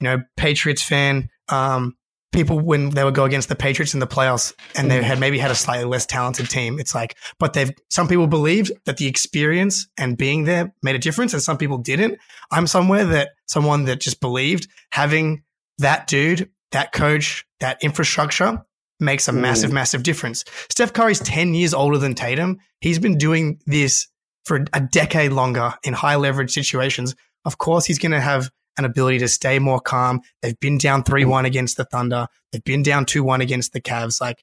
you 0.01 0.05
know, 0.05 0.23
Patriots 0.37 0.83
fan. 0.83 1.29
Um, 1.49 1.97
people 2.33 2.59
when 2.59 2.91
they 2.91 3.05
would 3.05 3.15
go 3.15 3.25
against 3.25 3.49
the 3.49 3.55
Patriots 3.55 3.95
in 3.95 4.01
the 4.01 4.07
playoffs 4.07 4.55
and 4.75 4.91
they 4.91 5.03
had 5.03 5.21
maybe 5.21 5.39
had 5.39 5.51
a 5.51 5.55
slightly 5.55 5.85
less 5.85 6.07
talented 6.07 6.49
team. 6.49 6.81
It's 6.81 6.95
like, 6.95 7.17
but 7.39 7.53
they've 7.53 7.71
some 7.91 8.09
people 8.09 8.27
believed 8.27 8.73
that 8.87 8.97
the 8.97 9.07
experience 9.07 9.87
and 9.99 10.17
being 10.17 10.45
there 10.45 10.75
made 10.83 10.97
a 10.97 10.99
difference, 10.99 11.33
and 11.35 11.43
some 11.43 11.59
people 11.59 11.79
didn't. 11.79 12.19
I'm 12.51 12.67
somewhere 12.67 13.05
that 13.05 13.31
someone 13.47 13.85
that 13.85 14.01
just 14.01 14.21
believed 14.21 14.69
having 14.91 15.45
that 15.79 16.07
dude, 16.07 16.51
that 16.73 16.93
coach, 16.93 17.45
that 17.61 17.83
infrastructure 17.83 18.65
makes 18.99 19.29
a 19.29 19.33
massive, 19.33 19.71
mm. 19.71 19.75
massive 19.75 20.03
difference. 20.03 20.45
Steph 20.71 20.93
Curry's 20.93 21.21
10 21.21 21.55
years 21.55 21.75
older 21.75 21.99
than 21.99 22.15
Tatum. 22.15 22.59
He's 22.81 22.99
been 22.99 23.19
doing 23.19 23.59
this 23.67 24.09
for 24.45 24.65
a 24.73 24.81
decade 24.81 25.33
longer 25.33 25.75
in 25.83 25.93
high 25.93 26.17
leverage 26.17 26.53
situations. 26.53 27.15
Of 27.45 27.59
course, 27.59 27.85
he's 27.85 27.99
going 27.99 28.13
to 28.13 28.21
have 28.21 28.51
an 28.79 28.85
ability 28.85 29.19
to 29.19 29.29
stay 29.29 29.59
more 29.59 29.81
calm. 29.81 30.21
They've 30.41 30.59
been 30.59 30.79
down 30.79 31.05
3 31.05 31.25
1 31.25 31.45
against 31.45 31.77
the 31.77 31.85
Thunder. 31.85 32.27
They've 32.51 32.65
been 32.65 32.83
down 32.83 33.07
2 33.07 33.23
1 33.23 33.41
against 33.41 33.73
the 33.73 33.81
Cavs. 33.81 34.21
Like 34.21 34.43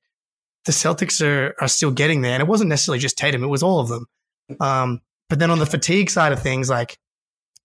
the 0.65 0.71
Celtics 0.71 1.25
are, 1.25 1.55
are 1.59 1.67
still 1.67 1.91
getting 1.91 2.21
there. 2.21 2.33
And 2.33 2.41
it 2.41 2.47
wasn't 2.47 2.69
necessarily 2.69 2.99
just 2.99 3.17
Tatum, 3.17 3.43
it 3.43 3.47
was 3.47 3.63
all 3.63 3.79
of 3.79 3.87
them. 3.87 4.05
Um, 4.59 5.01
but 5.29 5.39
then 5.39 5.51
on 5.51 5.59
the 5.59 5.65
fatigue 5.65 6.09
side 6.09 6.31
of 6.31 6.41
things, 6.41 6.69
like 6.69 6.97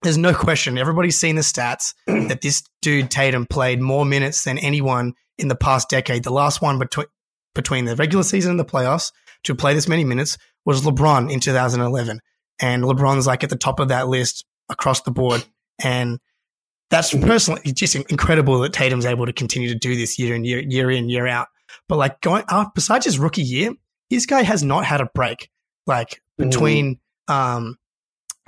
there's 0.03 0.19
no 0.19 0.35
question. 0.35 0.79
Everybody's 0.79 1.19
seen 1.19 1.37
the 1.37 1.43
stats 1.43 1.95
that 2.07 2.41
this 2.43 2.63
dude 2.83 3.11
Tatum 3.11 3.47
played 3.47 3.81
more 3.81 4.05
minutes 4.05 4.45
than 4.45 4.59
anyone 4.59 5.15
in 5.39 5.49
the 5.49 5.57
past 5.57 5.89
decade. 5.89 6.25
The 6.25 6.31
last 6.31 6.63
one 6.63 6.79
between 6.79 7.07
between 7.55 7.85
the 7.85 7.95
regular 7.95 8.25
season 8.25 8.51
and 8.51 8.61
the 8.61 8.65
playoffs 8.65 9.13
to 9.45 9.55
play 9.55 9.75
this 9.75 9.87
many 9.87 10.03
minutes 10.03 10.37
was 10.65 10.83
LeBron 10.83 11.31
in 11.31 11.39
2011, 11.39 12.21
and 12.61 12.83
LeBron's 12.83 13.27
like 13.27 13.45
at 13.45 13.51
the 13.51 13.57
top 13.57 13.79
of 13.79 13.89
that 13.89 14.09
list 14.09 14.45
across 14.69 15.03
the 15.03 15.11
board. 15.11 15.45
And 15.83 16.19
that's 16.91 17.13
personally 17.15 17.61
just 17.73 17.95
incredible 17.97 18.61
that 18.61 18.73
Tatum's 18.73 19.07
able 19.07 19.27
to 19.27 19.33
continue 19.33 19.69
to 19.69 19.75
do 19.75 19.97
this 19.97 20.19
year 20.19 20.35
in 20.35 20.45
year 20.45 20.61
year 20.61 20.91
in 20.91 21.09
year 21.09 21.27
out. 21.27 21.49
But 21.89 21.97
like 21.97 22.21
going 22.21 22.45
uh, 22.49 22.67
besides 22.75 23.05
his 23.05 23.19
rookie 23.19 23.43
year, 23.43 23.73
this 24.11 24.27
guy 24.27 24.43
has 24.43 24.63
not 24.63 24.85
had 24.85 25.01
a 25.01 25.09
break. 25.15 25.51
Like 25.87 26.21
between 26.39 26.99
um, 27.29 27.77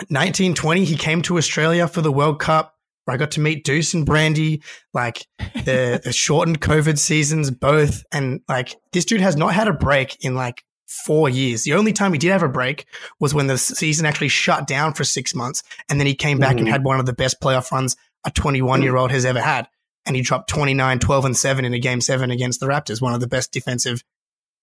1920, 0.09 0.85
he 0.85 0.96
came 0.96 1.22
to 1.22 1.38
Australia 1.38 1.88
for 1.88 2.01
the 2.03 2.12
World 2.12 2.40
Cup. 2.40 2.75
Where 3.05 3.14
I 3.14 3.18
got 3.18 3.31
to 3.33 3.40
meet 3.40 3.64
Deuce 3.64 3.94
and 3.94 4.05
Brandy, 4.05 4.62
like 4.92 5.25
the, 5.64 6.01
the 6.05 6.12
shortened 6.12 6.61
COVID 6.61 6.99
seasons, 6.99 7.53
both. 7.53 8.03
And 8.11 8.40
like 8.49 8.75
this 8.92 9.05
dude 9.05 9.20
has 9.20 9.37
not 9.37 9.55
had 9.55 9.68
a 9.68 9.72
break 9.72 10.16
in 10.25 10.35
like 10.35 10.64
four 10.88 11.29
years. 11.29 11.62
The 11.62 11.75
only 11.75 11.92
time 11.92 12.12
he 12.12 12.18
did 12.18 12.33
have 12.33 12.42
a 12.42 12.49
break 12.49 12.85
was 13.20 13.33
when 13.33 13.46
the 13.46 13.59
season 13.59 14.07
actually 14.07 14.27
shut 14.29 14.66
down 14.66 14.92
for 14.92 15.05
six 15.05 15.37
months. 15.37 15.62
And 15.88 16.01
then 16.01 16.07
he 16.09 16.16
came 16.16 16.40
back 16.40 16.57
and 16.59 16.66
Mhm. 16.66 16.70
had 16.70 16.85
one 16.85 16.99
of 16.99 17.07
the 17.07 17.12
best 17.12 17.40
playoff 17.40 17.70
runs 17.70 17.96
a 18.27 18.31
21 18.31 18.83
year 18.83 18.97
old 18.97 19.11
has 19.11 19.25
ever 19.25 19.41
had. 19.41 19.69
And 20.05 20.15
he 20.15 20.23
dropped 20.23 20.51
29, 20.51 20.99
12, 20.99 21.25
and 21.25 21.37
7 21.37 21.65
in 21.65 21.75
a 21.75 21.79
game 21.79 22.01
seven 22.01 22.31
against 22.31 22.61
the 22.61 22.67
Raptors, 22.67 23.01
one 23.01 23.15
of 23.15 23.21
the 23.21 23.27
best 23.27 23.51
defensive 23.53 24.05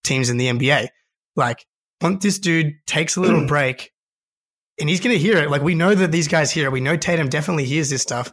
teams 0.04 0.30
in 0.30 0.38
the 0.38 0.48
NBA. 0.48 0.90
Like, 1.36 1.66
once 2.02 2.24
this 2.24 2.40
dude 2.40 2.76
takes 2.86 3.16
a 3.16 3.22
little 3.22 3.46
break, 3.48 3.92
and 4.80 4.90
he's 4.90 5.02
going 5.02 5.16
to 5.16 5.22
hear 5.22 5.38
it. 5.38 5.50
Like, 5.50 5.62
we 5.62 5.76
know 5.76 5.94
that 5.94 6.12
these 6.12 6.28
guys 6.28 6.52
hear 6.52 6.66
it. 6.66 6.72
We 6.72 6.82
know 6.82 6.96
Tatum 6.96 7.30
definitely 7.30 7.66
hears 7.66 7.90
this 7.90 8.02
stuff. 8.02 8.32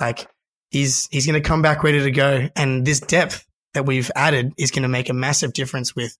Like, 0.00 0.28
he's 0.70 1.08
he's 1.10 1.26
going 1.26 1.40
to 1.40 1.46
come 1.46 1.62
back 1.62 1.82
ready 1.82 2.02
to 2.02 2.10
go. 2.10 2.48
And 2.56 2.84
this 2.84 3.00
depth 3.00 3.46
that 3.74 3.86
we've 3.86 4.10
added 4.16 4.52
is 4.58 4.70
going 4.70 4.82
to 4.82 4.88
make 4.88 5.08
a 5.08 5.14
massive 5.14 5.52
difference 5.52 5.94
with 5.94 6.16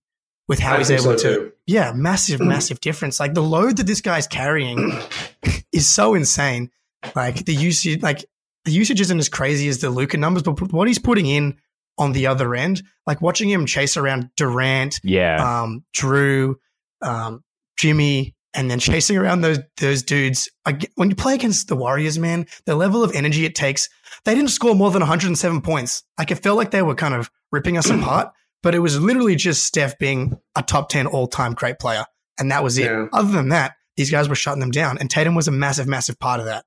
with 0.47 0.59
how 0.59 0.75
I 0.75 0.77
he's 0.79 0.91
able 0.91 1.03
so, 1.03 1.15
to. 1.15 1.21
too. 1.21 1.51
Yeah, 1.67 1.93
massive, 1.93 2.39
massive 2.41 2.81
difference. 2.81 3.19
Like 3.19 3.33
the 3.33 3.43
load 3.43 3.77
that 3.77 3.87
this 3.87 4.01
guy's 4.01 4.27
carrying 4.27 4.91
is 5.71 5.87
so 5.87 6.15
insane. 6.15 6.71
Like 7.15 7.45
the 7.45 7.53
usage, 7.53 8.01
like 8.01 8.25
the 8.69 8.75
usage 8.75 9.01
isn't 9.01 9.19
as 9.19 9.29
crazy 9.29 9.67
as 9.67 9.79
the 9.79 9.89
Luka 9.89 10.17
numbers, 10.17 10.43
but 10.43 10.71
what 10.71 10.87
he's 10.87 10.99
putting 10.99 11.25
in 11.25 11.57
on 11.97 12.13
the 12.13 12.27
other 12.27 12.53
end, 12.55 12.83
like 13.07 13.21
watching 13.21 13.49
him 13.49 13.65
chase 13.65 13.97
around 13.97 14.29
Durant, 14.37 14.99
Yeah. 15.03 15.61
um, 15.63 15.83
Jrue, 15.95 16.55
um, 17.01 17.43
Jimmy, 17.77 18.35
and 18.53 18.69
then 18.69 18.79
chasing 18.79 19.17
around 19.17 19.41
those 19.41 19.59
those 19.77 20.03
dudes. 20.03 20.49
When 20.95 21.09
you 21.09 21.15
play 21.15 21.33
against 21.35 21.67
the 21.67 21.75
Warriors, 21.75 22.17
man, 22.17 22.45
the 22.65 22.75
level 22.75 23.03
of 23.03 23.11
energy 23.13 23.45
it 23.45 23.55
takes. 23.55 23.89
They 24.25 24.35
didn't 24.35 24.49
score 24.51 24.75
more 24.75 24.91
than 24.91 25.01
107 25.01 25.61
points. 25.61 26.03
Like 26.17 26.31
it 26.31 26.35
felt 26.43 26.57
like 26.57 26.71
they 26.71 26.81
were 26.81 26.95
kind 26.95 27.13
of 27.13 27.29
ripping 27.51 27.77
us 27.77 27.89
apart, 27.89 28.31
but 28.63 28.75
it 28.75 28.79
was 28.79 28.99
literally 28.99 29.35
just 29.35 29.63
Steph 29.65 29.97
being 29.99 30.37
a 30.55 30.63
top 30.63 30.89
10 30.89 31.07
all 31.07 31.27
time 31.27 31.53
great 31.53 31.79
player, 31.79 32.05
and 32.39 32.51
that 32.51 32.63
was 32.63 32.77
it. 32.77 32.85
Yeah. 32.85 33.07
Other 33.13 33.31
than 33.31 33.49
that, 33.49 33.73
these 33.97 34.09
guys 34.11 34.29
were 34.29 34.35
shutting 34.35 34.59
them 34.61 34.71
down, 34.71 34.97
and 34.99 35.09
Tatum 35.09 35.35
was 35.35 35.47
a 35.47 35.51
massive, 35.51 35.87
massive 35.87 36.19
part 36.19 36.39
of 36.39 36.45
that. 36.47 36.65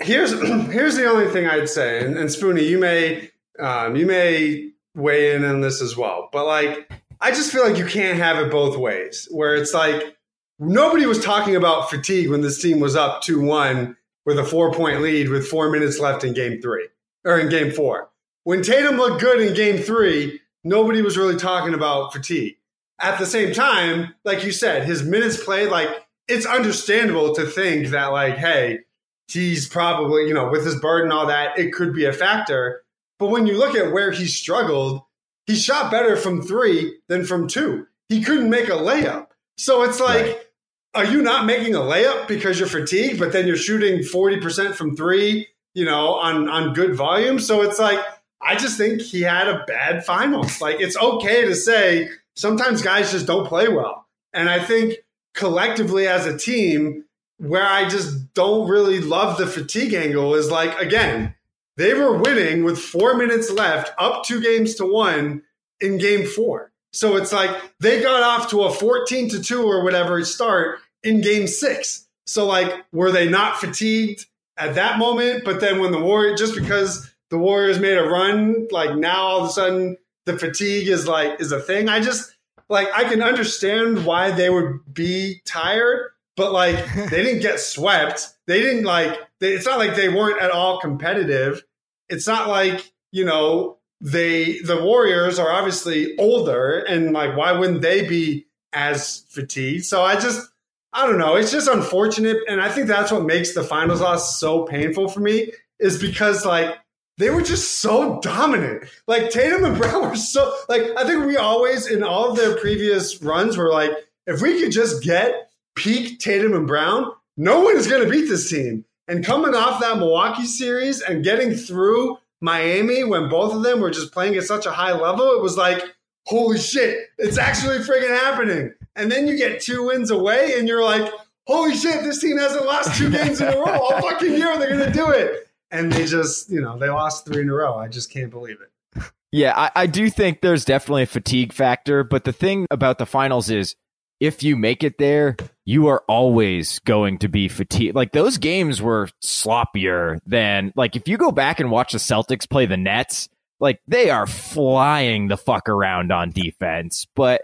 Here's 0.00 0.32
here's 0.70 0.96
the 0.96 1.06
only 1.06 1.28
thing 1.28 1.46
I'd 1.46 1.68
say, 1.68 2.04
and, 2.04 2.16
and 2.16 2.28
Spoonie, 2.28 2.68
you 2.68 2.78
may 2.78 3.30
um, 3.58 3.96
you 3.96 4.06
may 4.06 4.70
weigh 4.94 5.34
in 5.34 5.44
on 5.44 5.60
this 5.60 5.80
as 5.80 5.96
well, 5.96 6.28
but 6.32 6.46
like 6.46 6.90
I 7.20 7.30
just 7.30 7.52
feel 7.52 7.66
like 7.68 7.78
you 7.78 7.86
can't 7.86 8.18
have 8.18 8.38
it 8.38 8.50
both 8.50 8.76
ways. 8.76 9.28
Where 9.30 9.54
it's 9.54 9.74
like 9.74 10.16
nobody 10.58 11.06
was 11.06 11.22
talking 11.22 11.56
about 11.56 11.90
fatigue 11.90 12.30
when 12.30 12.40
this 12.40 12.60
team 12.60 12.80
was 12.80 12.96
up 12.96 13.22
two 13.22 13.40
one 13.40 13.96
with 14.24 14.38
a 14.38 14.44
four 14.44 14.72
point 14.72 15.00
lead 15.00 15.30
with 15.30 15.46
four 15.46 15.70
minutes 15.70 15.98
left 15.98 16.24
in 16.24 16.34
game 16.34 16.60
three 16.60 16.88
or 17.24 17.38
in 17.38 17.48
game 17.48 17.72
four. 17.72 18.10
When 18.44 18.62
Tatum 18.62 18.96
looked 18.96 19.20
good 19.20 19.40
in 19.40 19.54
game 19.54 19.78
three, 19.78 20.40
nobody 20.64 21.02
was 21.02 21.18
really 21.18 21.36
talking 21.36 21.74
about 21.74 22.12
fatigue. 22.12 22.56
At 23.00 23.18
the 23.18 23.26
same 23.26 23.52
time, 23.52 24.14
like 24.24 24.44
you 24.44 24.52
said, 24.52 24.84
his 24.84 25.02
minutes 25.02 25.42
played, 25.42 25.70
like 25.70 25.88
it's 26.28 26.46
understandable 26.46 27.34
to 27.34 27.46
think 27.46 27.88
that, 27.88 28.06
like, 28.06 28.36
hey, 28.36 28.80
he's 29.28 29.68
probably, 29.68 30.26
you 30.26 30.34
know, 30.34 30.48
with 30.48 30.64
his 30.64 30.80
burden, 30.80 31.12
all 31.12 31.26
that, 31.26 31.58
it 31.58 31.72
could 31.72 31.94
be 31.94 32.04
a 32.04 32.12
factor. 32.12 32.82
But 33.18 33.28
when 33.28 33.46
you 33.46 33.58
look 33.58 33.74
at 33.74 33.92
where 33.92 34.10
he 34.10 34.26
struggled, 34.26 35.02
he 35.46 35.54
shot 35.54 35.90
better 35.90 36.16
from 36.16 36.42
three 36.42 36.98
than 37.08 37.24
from 37.24 37.48
two. 37.48 37.86
He 38.08 38.22
couldn't 38.22 38.50
make 38.50 38.68
a 38.68 38.72
layup. 38.72 39.28
So 39.56 39.82
it's 39.82 40.00
like, 40.00 40.24
right. 40.24 40.46
are 40.94 41.04
you 41.04 41.20
not 41.20 41.46
making 41.46 41.74
a 41.74 41.80
layup 41.80 42.28
because 42.28 42.58
you're 42.58 42.68
fatigued, 42.68 43.18
but 43.18 43.32
then 43.32 43.46
you're 43.46 43.56
shooting 43.56 44.00
40% 44.00 44.74
from 44.74 44.96
three, 44.96 45.48
you 45.74 45.84
know, 45.84 46.14
on, 46.14 46.48
on 46.48 46.74
good 46.74 46.94
volume? 46.94 47.38
So 47.38 47.62
it's 47.62 47.78
like, 47.78 47.98
I 48.40 48.54
just 48.54 48.78
think 48.78 49.02
he 49.02 49.22
had 49.22 49.48
a 49.48 49.64
bad 49.66 50.04
finals. 50.04 50.60
Like, 50.60 50.80
it's 50.80 50.96
okay 50.96 51.44
to 51.44 51.54
say 51.54 52.08
sometimes 52.36 52.82
guys 52.82 53.10
just 53.10 53.26
don't 53.26 53.46
play 53.46 53.68
well. 53.68 54.06
And 54.32 54.48
I 54.48 54.62
think 54.62 54.94
collectively 55.34 56.06
as 56.06 56.24
a 56.24 56.38
team, 56.38 57.04
where 57.38 57.66
I 57.66 57.88
just 57.88 58.34
don't 58.34 58.68
really 58.68 59.00
love 59.00 59.38
the 59.38 59.46
fatigue 59.46 59.94
angle 59.94 60.34
is 60.34 60.50
like, 60.50 60.78
again, 60.78 61.34
they 61.76 61.94
were 61.94 62.18
winning 62.18 62.64
with 62.64 62.78
four 62.78 63.14
minutes 63.14 63.50
left, 63.50 63.92
up 63.98 64.24
two 64.24 64.40
games 64.40 64.74
to 64.76 64.84
one 64.84 65.42
in 65.80 65.98
game 65.98 66.26
four. 66.26 66.72
So 66.92 67.16
it's 67.16 67.32
like 67.32 67.50
they 67.80 68.02
got 68.02 68.22
off 68.22 68.50
to 68.50 68.62
a 68.62 68.72
14 68.72 69.30
to 69.30 69.42
2 69.42 69.62
or 69.62 69.84
whatever 69.84 70.24
start 70.24 70.80
in 71.02 71.20
game 71.20 71.46
six. 71.46 72.06
So, 72.26 72.46
like, 72.46 72.84
were 72.92 73.12
they 73.12 73.28
not 73.28 73.58
fatigued 73.58 74.26
at 74.56 74.74
that 74.74 74.98
moment? 74.98 75.44
But 75.44 75.60
then 75.60 75.80
when 75.80 75.92
the 75.92 76.00
Warriors, 76.00 76.40
just 76.40 76.54
because 76.54 77.08
the 77.30 77.38
Warriors 77.38 77.78
made 77.78 77.96
a 77.96 78.04
run, 78.04 78.66
like 78.70 78.96
now 78.96 79.22
all 79.22 79.40
of 79.42 79.48
a 79.48 79.52
sudden 79.52 79.96
the 80.26 80.36
fatigue 80.36 80.88
is 80.88 81.06
like, 81.06 81.40
is 81.40 81.52
a 81.52 81.60
thing. 81.60 81.88
I 81.88 82.00
just, 82.00 82.34
like, 82.68 82.88
I 82.94 83.04
can 83.04 83.22
understand 83.22 84.04
why 84.04 84.30
they 84.30 84.50
would 84.50 84.80
be 84.92 85.40
tired, 85.44 86.10
but 86.38 86.52
like, 86.52 86.76
they 87.10 87.22
didn't 87.22 87.42
get 87.42 87.60
swept. 87.60 88.28
They 88.46 88.62
didn't 88.62 88.84
like, 88.84 89.18
they, 89.40 89.52
it's 89.52 89.66
not 89.66 89.78
like 89.78 89.94
they 89.96 90.08
weren't 90.08 90.40
at 90.40 90.50
all 90.50 90.80
competitive 90.80 91.62
it's 92.08 92.26
not 92.26 92.48
like, 92.48 92.92
you 93.12 93.24
know, 93.24 93.78
they 94.00 94.60
the 94.60 94.80
Warriors 94.82 95.38
are 95.38 95.50
obviously 95.50 96.16
older 96.18 96.78
and 96.78 97.12
like 97.12 97.36
why 97.36 97.52
wouldn't 97.52 97.82
they 97.82 98.06
be 98.06 98.46
as 98.72 99.24
fatigued? 99.28 99.84
So 99.84 100.02
I 100.02 100.14
just 100.14 100.48
I 100.92 101.06
don't 101.06 101.18
know. 101.18 101.36
It's 101.36 101.50
just 101.50 101.68
unfortunate 101.68 102.38
and 102.48 102.60
I 102.60 102.68
think 102.68 102.86
that's 102.86 103.10
what 103.10 103.24
makes 103.24 103.54
the 103.54 103.64
finals 103.64 104.00
loss 104.00 104.38
so 104.38 104.64
painful 104.64 105.08
for 105.08 105.20
me 105.20 105.52
is 105.80 106.00
because 106.00 106.46
like 106.46 106.76
they 107.18 107.30
were 107.30 107.42
just 107.42 107.80
so 107.80 108.20
dominant. 108.20 108.84
Like 109.08 109.30
Tatum 109.30 109.64
and 109.64 109.76
Brown 109.76 110.02
were 110.10 110.16
so 110.16 110.54
like 110.68 110.82
I 110.96 111.04
think 111.04 111.26
we 111.26 111.36
always 111.36 111.88
in 111.88 112.04
all 112.04 112.30
of 112.30 112.36
their 112.36 112.56
previous 112.56 113.20
runs 113.20 113.56
were 113.56 113.70
like 113.70 113.90
if 114.26 114.40
we 114.40 114.60
could 114.60 114.72
just 114.72 115.02
get 115.02 115.47
peak 115.78 116.18
Tatum 116.18 116.54
and 116.54 116.66
Brown, 116.66 117.12
no 117.36 117.60
one 117.60 117.76
is 117.76 117.86
going 117.86 118.04
to 118.04 118.10
beat 118.10 118.28
this 118.28 118.50
team. 118.50 118.84
And 119.06 119.24
coming 119.24 119.54
off 119.54 119.80
that 119.80 119.96
Milwaukee 119.96 120.44
series 120.44 121.00
and 121.00 121.24
getting 121.24 121.54
through 121.54 122.18
Miami 122.40 123.04
when 123.04 123.28
both 123.28 123.54
of 123.54 123.62
them 123.62 123.80
were 123.80 123.90
just 123.90 124.12
playing 124.12 124.36
at 124.36 124.44
such 124.44 124.66
a 124.66 124.70
high 124.70 124.92
level, 124.92 125.32
it 125.32 125.40
was 125.40 125.56
like, 125.56 125.82
holy 126.26 126.58
shit, 126.58 127.06
it's 127.16 127.38
actually 127.38 127.78
friggin' 127.78 128.08
happening. 128.08 128.74
And 128.96 129.10
then 129.10 129.26
you 129.26 129.36
get 129.36 129.62
two 129.62 129.86
wins 129.86 130.10
away 130.10 130.58
and 130.58 130.68
you're 130.68 130.84
like, 130.84 131.10
holy 131.46 131.74
shit, 131.74 132.02
this 132.02 132.20
team 132.20 132.36
hasn't 132.36 132.66
lost 132.66 132.98
two 132.98 133.10
games 133.10 133.40
in 133.40 133.48
a 133.48 133.56
row 133.56 133.78
all 133.78 134.02
fucking 134.02 134.34
year. 134.34 134.58
They're 134.58 134.76
going 134.76 134.86
to 134.86 134.92
do 134.92 135.08
it. 135.08 135.48
And 135.70 135.92
they 135.92 136.04
just, 136.04 136.50
you 136.50 136.60
know, 136.60 136.78
they 136.78 136.88
lost 136.88 137.24
three 137.24 137.42
in 137.42 137.48
a 137.48 137.54
row. 137.54 137.76
I 137.76 137.88
just 137.88 138.10
can't 138.10 138.30
believe 138.30 138.58
it. 138.60 139.02
Yeah, 139.32 139.52
I, 139.56 139.70
I 139.82 139.86
do 139.86 140.10
think 140.10 140.40
there's 140.40 140.64
definitely 140.64 141.02
a 141.02 141.06
fatigue 141.06 141.52
factor. 141.52 142.04
But 142.04 142.24
the 142.24 142.32
thing 142.32 142.66
about 142.70 142.98
the 142.98 143.06
finals 143.06 143.50
is 143.50 143.76
if 144.20 144.42
you 144.42 144.56
make 144.56 144.82
it 144.82 144.98
there, 144.98 145.36
you 145.68 145.88
are 145.88 146.02
always 146.08 146.78
going 146.78 147.18
to 147.18 147.28
be 147.28 147.46
fatigued. 147.46 147.94
Like 147.94 148.12
those 148.12 148.38
games 148.38 148.80
were 148.80 149.10
sloppier 149.22 150.18
than 150.24 150.72
like 150.76 150.96
if 150.96 151.06
you 151.06 151.18
go 151.18 151.30
back 151.30 151.60
and 151.60 151.70
watch 151.70 151.92
the 151.92 151.98
Celtics 151.98 152.48
play 152.48 152.64
the 152.64 152.78
Nets, 152.78 153.28
like 153.60 153.78
they 153.86 154.08
are 154.08 154.26
flying 154.26 155.28
the 155.28 155.36
fuck 155.36 155.68
around 155.68 156.10
on 156.10 156.30
defense. 156.30 157.06
But 157.14 157.42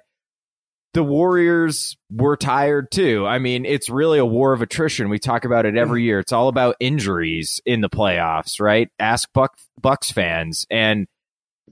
the 0.94 1.02
Warriors 1.02 1.98
were 2.10 2.38
tired 2.38 2.90
too. 2.90 3.26
I 3.26 3.40
mean, 3.40 3.66
it's 3.66 3.90
really 3.90 4.18
a 4.18 4.24
war 4.24 4.54
of 4.54 4.62
attrition. 4.62 5.10
We 5.10 5.18
talk 5.18 5.44
about 5.44 5.66
it 5.66 5.76
every 5.76 6.02
year. 6.04 6.18
It's 6.18 6.32
all 6.32 6.48
about 6.48 6.76
injuries 6.80 7.60
in 7.66 7.82
the 7.82 7.90
playoffs, 7.90 8.58
right? 8.58 8.88
Ask 8.98 9.30
Buck 9.34 9.58
Bucks 9.78 10.10
fans. 10.10 10.66
And 10.70 11.08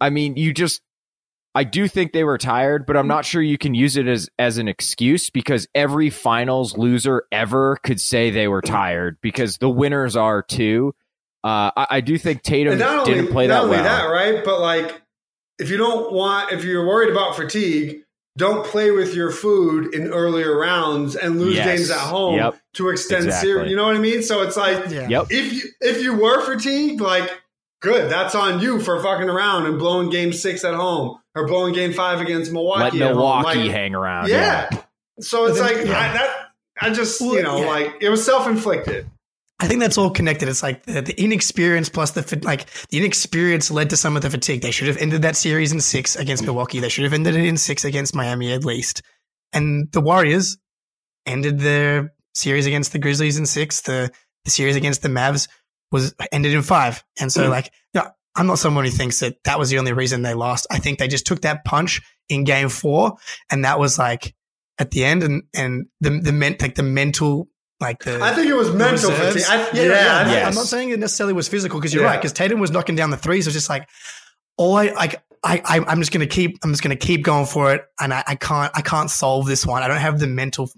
I 0.03 0.11
mean, 0.11 0.36
you 0.36 0.53
just 0.53 0.82
I 1.55 1.64
do 1.64 1.86
think 1.86 2.12
they 2.12 2.24
were 2.24 2.38
tired, 2.38 2.86
but 2.86 2.96
I'm 2.96 3.07
not 3.07 3.26
sure 3.26 3.42
you 3.42 3.59
can 3.59 3.74
use 3.74 3.96
it 3.96 4.07
as 4.07 4.28
as 4.38 4.57
an 4.57 4.68
excuse 4.68 5.28
because 5.28 5.68
every 5.74 6.09
finals 6.09 6.78
loser 6.78 7.24
ever 7.30 7.76
could 7.82 8.00
say 8.00 8.30
they 8.30 8.48
were 8.48 8.62
tired 8.62 9.18
because 9.20 9.59
the 9.59 9.68
winners 9.68 10.16
are 10.16 10.42
too. 10.42 10.94
Uh, 11.44 11.70
I, 11.76 11.86
I, 11.90 12.00
do 12.00 12.16
think 12.18 12.42
Tatum 12.42 12.80
only, 12.80 13.05
didn't 13.05 13.32
play 13.32 13.48
that 13.48 13.64
well. 13.64 13.66
Not 13.66 13.74
only 13.74 13.82
that, 13.82 14.05
right? 14.05 14.44
But 14.44 14.61
like, 14.61 15.03
if 15.59 15.70
you 15.70 15.76
don't 15.76 16.12
want, 16.12 16.53
if 16.53 16.62
you're 16.62 16.86
worried 16.86 17.11
about 17.11 17.34
fatigue, 17.34 18.05
don't 18.38 18.64
play 18.64 18.92
with 18.92 19.12
your 19.16 19.32
food 19.32 19.92
in 19.92 20.07
earlier 20.07 20.57
rounds 20.57 21.16
and 21.16 21.40
lose 21.40 21.57
yes. 21.57 21.66
games 21.66 21.90
at 21.90 21.98
home 21.98 22.36
yep. 22.36 22.55
to 22.74 22.90
extend 22.90 23.24
exactly. 23.24 23.48
series. 23.48 23.70
You 23.70 23.76
know 23.76 23.86
what 23.86 23.96
I 23.96 23.98
mean? 23.98 24.22
So 24.22 24.42
it's 24.42 24.57
like, 24.57 24.88
Yeah. 24.88 25.09
Yep. 25.09 25.26
if 25.30 25.53
you 25.53 25.62
if 25.80 26.00
you 26.00 26.16
were 26.16 26.42
fatigued, 26.44 27.00
like 27.00 27.42
good, 27.80 28.09
that's 28.09 28.36
on 28.36 28.61
you 28.61 28.78
for 28.78 29.03
fucking 29.03 29.28
around 29.28 29.66
and 29.66 29.80
blowing 29.80 30.11
game 30.11 30.32
six 30.32 30.62
at 30.62 30.74
home 30.74 31.18
or 31.35 31.47
blowing 31.47 31.74
game 31.74 31.93
five 31.93 32.20
against 32.20 32.53
Milwaukee. 32.53 32.99
Let. 32.99 33.14
Milwaukee 33.14 33.59
Like, 33.59 33.70
hang 33.70 33.95
around. 33.95 34.28
yeah. 34.28 34.68
So 35.20 35.47
it's 35.47 35.59
then- 35.59 35.66
like 35.66 35.87
yeah. 35.87 35.99
I, 35.99 36.12
that. 36.12 36.39
I 36.80 36.91
just 36.91 37.20
you 37.20 37.43
know 37.43 37.61
yeah. 37.61 37.66
like 37.66 37.95
it 38.01 38.09
was 38.09 38.24
self 38.24 38.47
inflicted. 38.49 39.09
I 39.61 39.68
think 39.68 39.78
that's 39.78 39.97
all 39.97 40.11
connected. 40.11 40.49
It's 40.49 40.62
like 40.62 40.83
the, 40.87 41.03
the 41.03 41.22
inexperience 41.22 41.89
plus 41.89 42.11
the 42.12 42.41
like 42.43 42.66
the 42.89 42.99
inexperience 42.99 43.70
led 43.70 43.91
to 43.91 43.97
some 43.97 44.16
of 44.16 44.22
the 44.22 44.30
fatigue. 44.30 44.61
They 44.61 44.72
should 44.72 44.89
have 44.89 44.97
ended 44.97 45.22
that 45.22 45.37
series 45.37 45.70
in 45.70 45.80
six 45.80 46.16
against 46.16 46.43
Milwaukee. 46.43 46.80
They 46.80 46.89
should 46.89 47.05
have 47.05 47.12
ended 47.12 47.37
it 47.37 47.45
in 47.45 47.57
six 47.57 47.85
against 47.85 48.14
Miami 48.14 48.53
at 48.53 48.64
least. 48.64 49.03
And 49.53 49.93
the 49.93 50.01
Warriors 50.01 50.59
ended 51.26 51.61
their 51.61 52.12
series 52.35 52.66
against 52.66 52.93
the 52.93 52.99
Grizzlies 52.99 53.39
in 53.39 53.47
six. 53.47 53.83
The 53.83 54.11
the 54.45 54.51
series 54.51 54.74
against 54.74 55.03
the 55.03 55.09
Mavs 55.09 55.47
was 55.93 56.14
ended 56.33 56.55
in 56.55 56.62
five. 56.62 57.05
And 57.20 57.30
so 57.30 57.45
hmm. 57.45 57.51
like, 57.51 57.66
yeah, 57.66 57.70
I'm 58.35 58.47
not 58.47 58.59
someone 58.59 58.85
who 58.85 58.91
thinks 58.91 59.20
that 59.20 59.37
that 59.45 59.59
was 59.59 59.70
the 59.70 59.78
only 59.78 59.93
reason 59.93 60.22
they 60.22 60.35
lost. 60.35 60.66
I 60.70 60.78
think 60.78 60.99
they 60.99 61.09
just 61.09 61.26
took 61.26 61.43
that 61.43 61.64
punch 61.64 62.01
in 62.28 62.45
game 62.45 62.68
four, 62.68 63.16
and 63.51 63.64
that 63.64 63.78
was 63.78 63.99
like 63.99 64.35
at 64.78 64.91
the 64.91 65.05
end, 65.05 65.22
and 65.22 65.43
and 65.55 65.87
the 66.01 66.11
the 66.11 66.33
men, 66.33 66.57
like 66.61 66.74
the 66.74 66.83
mental 66.83 67.49
like 67.80 68.05
the 68.05 68.22
I 68.22 68.33
think 68.35 68.49
it 68.49 68.55
was 68.55 68.70
mental 68.72 69.11
fatigue. 69.11 69.43
I, 69.49 69.57
yeah, 69.57 69.83
yeah, 69.83 69.83
yeah, 69.83 70.30
Yes. 70.30 70.47
I'm 70.49 70.55
not 70.55 70.66
saying 70.66 70.91
it 70.91 70.99
necessarily 71.01 71.35
was 71.35 71.49
physical 71.49 71.78
because 71.80 71.93
you're 71.93 72.05
Yeah. 72.05 72.11
right. 72.11 72.18
Because 72.18 72.33
Tatum 72.33 72.61
was 72.61 72.70
knocking 72.70 72.95
down 72.95 73.11
the 73.11 73.16
threes. 73.16 73.47
It 73.47 73.51
was 73.51 73.55
just 73.55 73.68
like, 73.68 73.89
all 74.57 74.76
I 74.76 74.93
like, 74.93 75.20
I, 75.45 75.61
I 75.64 75.85
I'm 75.87 75.99
just 76.01 76.12
gonna 76.12 76.26
keep, 76.26 76.59
I'm 76.62 76.70
just 76.70 76.83
gonna 76.83 76.95
keep 76.97 77.24
going 77.24 77.47
for 77.47 77.74
it, 77.74 77.85
and 78.01 78.14
I, 78.14 78.22
I 78.26 78.35
can't, 78.37 78.70
I 78.74 78.83
can't 78.83 79.11
solve 79.11 79.47
this 79.47 79.66
one. 79.66 79.83
I 79.83 79.89
don't 79.89 79.97
have 79.99 80.20
the 80.20 80.28
mental 80.28 80.70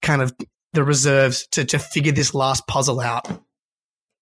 kind 0.00 0.22
of 0.22 0.34
the 0.72 0.82
reserves 0.84 1.46
to 1.52 1.64
to 1.66 1.78
figure 1.78 2.12
this 2.12 2.34
last 2.34 2.66
puzzle 2.66 3.00
out. 3.00 3.28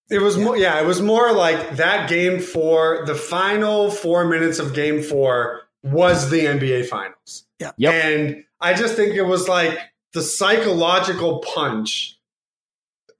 It 0.08 0.20
was 0.20 0.38
more, 0.38 0.56
yeah, 0.56 0.80
it 0.80 0.86
was 0.86 1.02
more 1.02 1.32
like 1.32 1.76
that 1.76 2.08
game 2.08 2.40
four, 2.40 3.04
the 3.06 3.14
final 3.14 3.90
four 3.90 4.24
minutes 4.26 4.58
of 4.58 4.72
game 4.72 5.02
four 5.02 5.62
was 5.82 6.30
the 6.30 6.40
NBA 6.40 6.86
finals. 6.86 7.44
Yeah. 7.58 7.72
Yep. 7.76 7.94
And 7.94 8.44
I 8.60 8.74
just 8.74 8.94
think 8.94 9.14
it 9.14 9.22
was 9.22 9.48
like 9.48 9.78
the 10.12 10.22
psychological 10.22 11.40
punch. 11.40 12.18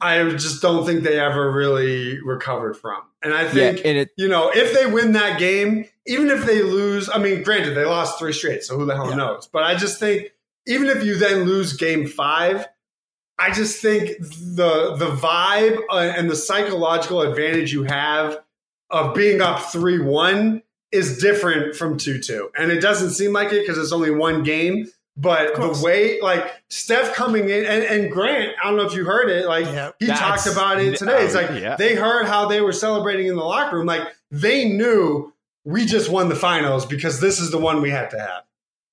I 0.01 0.22
just 0.30 0.61
don't 0.62 0.84
think 0.84 1.03
they 1.03 1.18
ever 1.18 1.51
really 1.51 2.20
recovered 2.22 2.76
from. 2.76 3.01
And 3.22 3.32
I 3.34 3.43
Yeah, 3.45 3.49
think, 3.72 3.80
and 3.84 3.99
it 3.99 4.11
you 4.16 4.28
know, 4.28 4.51
if 4.55 4.72
they 4.74 4.87
win 4.87 5.12
that 5.12 5.39
game, 5.39 5.87
even 6.07 6.28
if 6.28 6.45
they 6.45 6.62
lose, 6.62 7.09
I 7.12 7.18
mean, 7.18 7.43
granted, 7.43 7.74
they 7.74 7.84
lost 7.84 8.18
three 8.18 8.32
straight, 8.32 8.62
so 8.62 8.78
who 8.78 8.84
the 8.84 8.95
hell 8.95 9.09
Yeah. 9.11 9.16
knows? 9.16 9.49
But 9.51 9.64
I 9.64 9.74
just 9.74 9.99
think 9.99 10.32
even 10.66 10.87
if 10.89 11.03
you 11.03 11.16
then 11.16 11.45
lose 11.45 11.72
game 11.72 12.07
five, 12.07 12.66
I 13.39 13.53
just 13.53 13.82
think 13.82 14.18
the 14.18 14.97
the 14.97 15.11
vibe 15.11 15.78
uh, 15.91 16.12
and 16.16 16.30
the 16.30 16.37
psychological 16.37 17.20
advantage 17.22 17.72
you 17.72 17.84
have 17.84 18.39
of 18.91 19.14
being 19.14 19.41
up 19.41 19.61
three 19.61 20.01
one 20.01 20.62
is 20.93 21.18
different 21.18 21.76
from 21.76 21.99
two 21.99 22.18
two, 22.18 22.51
and 22.57 22.70
it 22.70 22.80
doesn't 22.80 23.11
seem 23.11 23.32
like 23.32 23.53
it 23.53 23.61
because 23.61 23.78
it's 23.78 23.93
only 23.93 24.11
one 24.11 24.43
game. 24.43 24.87
But 25.18 25.55
the 25.55 25.82
way, 25.82 26.20
like 26.20 26.45
Steph 26.68 27.14
coming 27.14 27.49
in, 27.49 27.64
and, 27.64 27.82
and 27.82 28.12
Grant, 28.12 28.53
I 28.62 28.68
don't 28.68 28.76
know 28.76 28.84
if 28.84 28.95
you 28.95 29.07
heard 29.07 29.30
it, 29.30 29.47
like 29.47 29.64
Yeah. 29.64 29.93
he 29.99 30.07
talked 30.09 30.47
about 30.47 30.78
it 30.78 30.99
today. 30.99 31.24
It's 31.24 31.34
like 31.34 31.49
yeah. 31.59 31.74
they 31.76 31.95
heard 31.95 32.26
how 32.26 32.47
they 32.49 32.61
were 32.61 32.72
celebrating 32.72 33.26
in 33.26 33.37
the 33.37 33.43
locker 33.43 33.78
room, 33.78 33.87
like 33.87 34.03
they 34.30 34.68
knew 34.68 35.32
we 35.64 35.87
just 35.87 36.11
won 36.11 36.28
the 36.28 36.37
finals 36.37 36.84
because 36.84 37.20
this 37.20 37.41
is 37.41 37.51
the 37.51 37.57
one 37.59 37.80
we 37.80 37.91
had 37.91 38.11
to 38.11 38.18
have. 38.18 38.43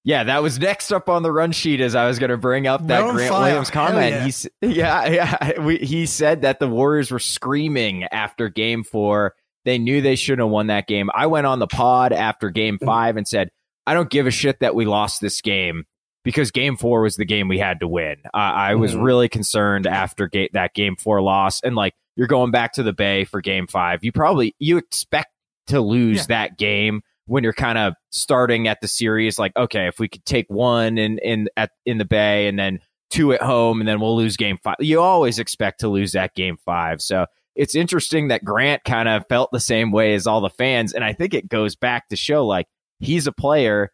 Yeah, 0.05 0.25
that 0.25 0.43
was 0.43 0.59
next 0.59 0.91
up 0.91 1.07
on 1.07 1.23
the 1.23 1.31
run 1.31 1.53
sheet 1.53 1.79
as 1.79 1.95
I 1.95 2.07
was 2.07 2.19
going 2.19 2.29
to 2.29 2.37
bring 2.37 2.67
up 2.67 2.85
that 2.87 3.09
Grant 3.11 3.29
fire. 3.31 3.45
Williams 3.47 3.69
comment. 3.69 4.11
yeah. 4.13 4.23
He's 4.25 4.47
yeah, 4.61 5.05
yeah. 5.09 5.59
We, 5.61 5.77
he 5.77 6.05
said 6.05 6.41
that 6.41 6.59
the 6.59 6.67
Warriors 6.67 7.09
were 7.09 7.19
screaming 7.19 8.03
after 8.05 8.49
game 8.49 8.83
four. 8.83 9.33
They 9.65 9.77
knew 9.77 10.01
they 10.01 10.15
shouldn't 10.15 10.45
have 10.45 10.51
won 10.51 10.67
that 10.67 10.87
game. 10.87 11.09
I 11.15 11.27
went 11.27 11.47
on 11.47 11.59
the 11.59 11.67
pod 11.67 12.11
after 12.11 12.49
game 12.49 12.79
five 12.83 13.15
and 13.15 13.25
said, 13.25 13.49
I 13.87 13.93
don't 13.93 14.09
give 14.09 14.27
a 14.27 14.31
shit 14.31 14.59
that 14.59 14.75
we 14.75 14.83
lost 14.85 15.21
this 15.21 15.39
game 15.39 15.85
because 16.25 16.51
game 16.51 16.75
four 16.75 17.01
was 17.01 17.15
the 17.15 17.23
game 17.25 17.47
we 17.47 17.59
had 17.59 17.79
to 17.79 17.87
win. 17.87 18.17
Uh, 18.25 18.37
I 18.37 18.75
was 18.75 18.93
Mhm. 18.95 19.03
really 19.03 19.29
concerned 19.29 19.87
after 19.87 20.27
ga- 20.27 20.49
that 20.51 20.73
game 20.73 20.97
four 20.97 21.21
loss. 21.21 21.61
And 21.63 21.75
like, 21.75 21.93
you're 22.17 22.27
going 22.27 22.51
back 22.51 22.73
to 22.73 22.83
the 22.83 22.91
Bay 22.93 23.23
for 23.23 23.39
game 23.41 23.67
five. 23.67 24.03
You 24.03 24.11
probably, 24.11 24.53
you 24.59 24.77
expect 24.77 25.31
to 25.67 25.79
lose 25.79 26.17
Yeah. 26.17 26.25
that 26.47 26.57
game 26.57 27.01
when 27.25 27.43
you're 27.43 27.53
kind 27.53 27.77
of 27.77 27.93
starting 28.11 28.67
at 28.67 28.81
the 28.81 28.87
series 28.87 29.39
like 29.39 29.55
okay 29.55 29.87
if 29.87 29.99
we 29.99 30.07
could 30.07 30.25
take 30.25 30.45
one 30.49 30.97
in 30.97 31.17
in 31.19 31.47
at 31.55 31.71
in 31.85 31.97
the 31.97 32.05
bay 32.05 32.47
and 32.47 32.57
then 32.59 32.79
two 33.09 33.31
at 33.33 33.41
home 33.41 33.79
and 33.79 33.87
then 33.87 33.99
we'll 33.99 34.15
lose 34.15 34.37
game 34.37 34.57
5 34.63 34.75
you 34.79 34.99
always 34.99 35.39
expect 35.39 35.81
to 35.81 35.87
lose 35.87 36.13
that 36.13 36.33
game 36.35 36.57
5 36.65 37.01
so 37.01 37.25
it's 37.55 37.75
interesting 37.75 38.29
that 38.29 38.43
Grant 38.43 38.83
kind 38.83 39.07
of 39.07 39.27
felt 39.27 39.51
the 39.51 39.59
same 39.59 39.91
way 39.91 40.13
as 40.13 40.25
all 40.27 40.41
the 40.41 40.49
fans. 40.49 40.93
And 40.93 41.03
I 41.03 41.13
think 41.13 41.33
it 41.33 41.47
goes 41.47 41.75
back 41.75 42.09
to 42.09 42.15
show 42.15 42.45
like 42.45 42.67
he's 42.99 43.27
a 43.27 43.31
player. 43.31 43.91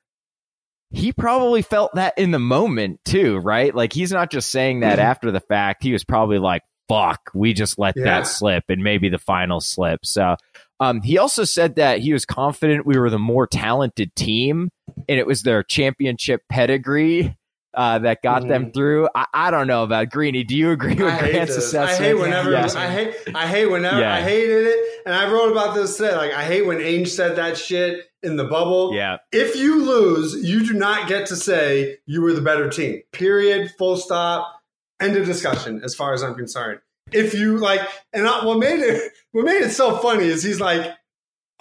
He 0.92 1.12
probably 1.12 1.62
felt 1.62 1.94
that 1.96 2.18
in 2.18 2.32
the 2.32 2.40
moment 2.40 3.02
too 3.06 3.38
right? 3.38 3.74
Like 3.74 3.94
he's 3.94 4.12
not 4.12 4.32
just 4.32 4.50
saying 4.50 4.80
that 4.80 4.98
mm-hmm. 4.98 5.08
after 5.08 5.32
the 5.32 5.42
fact. 5.42 5.84
He 5.84 5.94
was 5.94 6.04
probably 6.04 6.40
like 6.40 6.64
fuck 6.88 7.30
we 7.36 7.54
just 7.54 7.78
let 7.78 7.96
Yeah. 7.96 8.06
that 8.06 8.28
slip 8.28 8.64
and 8.70 8.84
maybe 8.84 9.10
the 9.10 9.20
final 9.20 9.60
slip. 9.60 10.06
So 10.06 10.36
um, 10.80 11.02
he 11.02 11.18
also 11.18 11.44
said 11.44 11.76
that 11.76 12.00
he 12.00 12.14
was 12.14 12.26
confident 12.26 12.86
we 12.86 12.98
were 12.98 13.10
the 13.10 13.20
more 13.20 13.48
talented 13.48 14.16
team, 14.16 14.70
and 15.08 15.20
it 15.20 15.28
was 15.28 15.44
their 15.44 15.64
championship 15.64 16.42
pedigree 16.50 17.36
uh, 17.74 18.00
that 18.00 18.22
got 18.24 18.48
them 18.48 18.72
through. 18.72 19.08
I, 19.14 19.26
I 19.34 19.52
don't 19.52 19.68
know 19.68 19.84
about 19.84 20.10
Greeny. 20.10 20.44
Do 20.44 20.56
you 20.56 20.72
agree 20.72 20.96
with 20.96 21.00
Mm-hmm. 21.00 21.26
I 21.26 21.32
Grant's 21.32 21.56
assessment? 21.56 22.02
I 22.02 22.04
hate 22.04 22.14
whenever 22.16 22.52
Yeah. 22.52 22.68
I 22.76 22.88
hate 22.88 23.16
I 23.36 23.48
hate 23.48 23.66
whenever 23.68 24.00
Yeah. 24.00 24.16
I 24.16 24.22
hated 24.22 24.68
it, 24.68 25.02
and 25.06 25.14
I 25.14 25.32
wrote 25.32 25.52
about 25.52 25.76
this 25.76 25.96
today. 25.98 26.16
Like 26.16 26.34
I 26.34 26.44
hate 26.44 26.66
when 26.66 26.78
Ainge 26.80 27.10
said 27.10 27.36
that 27.36 27.58
shit 27.58 28.06
in 28.24 28.38
the 28.38 28.46
bubble. 28.46 28.94
Yeah. 28.96 29.18
If 29.32 29.56
you 29.56 29.84
lose, 29.86 30.36
you 30.48 30.66
do 30.66 30.74
not 30.74 31.08
get 31.08 31.28
to 31.28 31.36
say 31.36 31.98
you 32.06 32.22
were 32.22 32.34
the 32.34 32.42
better 32.42 32.70
team. 32.70 33.02
Period. 33.14 33.72
Full 33.78 33.98
stop. 33.98 34.52
End 35.00 35.16
of 35.16 35.26
discussion. 35.26 35.82
As 35.84 35.94
far 35.96 36.14
as 36.14 36.24
I'm 36.24 36.36
concerned. 36.36 36.80
If 37.12 37.34
you 37.34 37.58
like, 37.58 37.82
and 38.14 38.28
I, 38.28 38.46
what 38.46 38.58
made 38.60 38.80
it 38.80 39.12
what 39.32 39.46
made 39.46 39.62
it 39.62 39.72
so 39.72 39.98
funny 39.98 40.26
is 40.26 40.44
he's 40.44 40.60
like. 40.60 40.92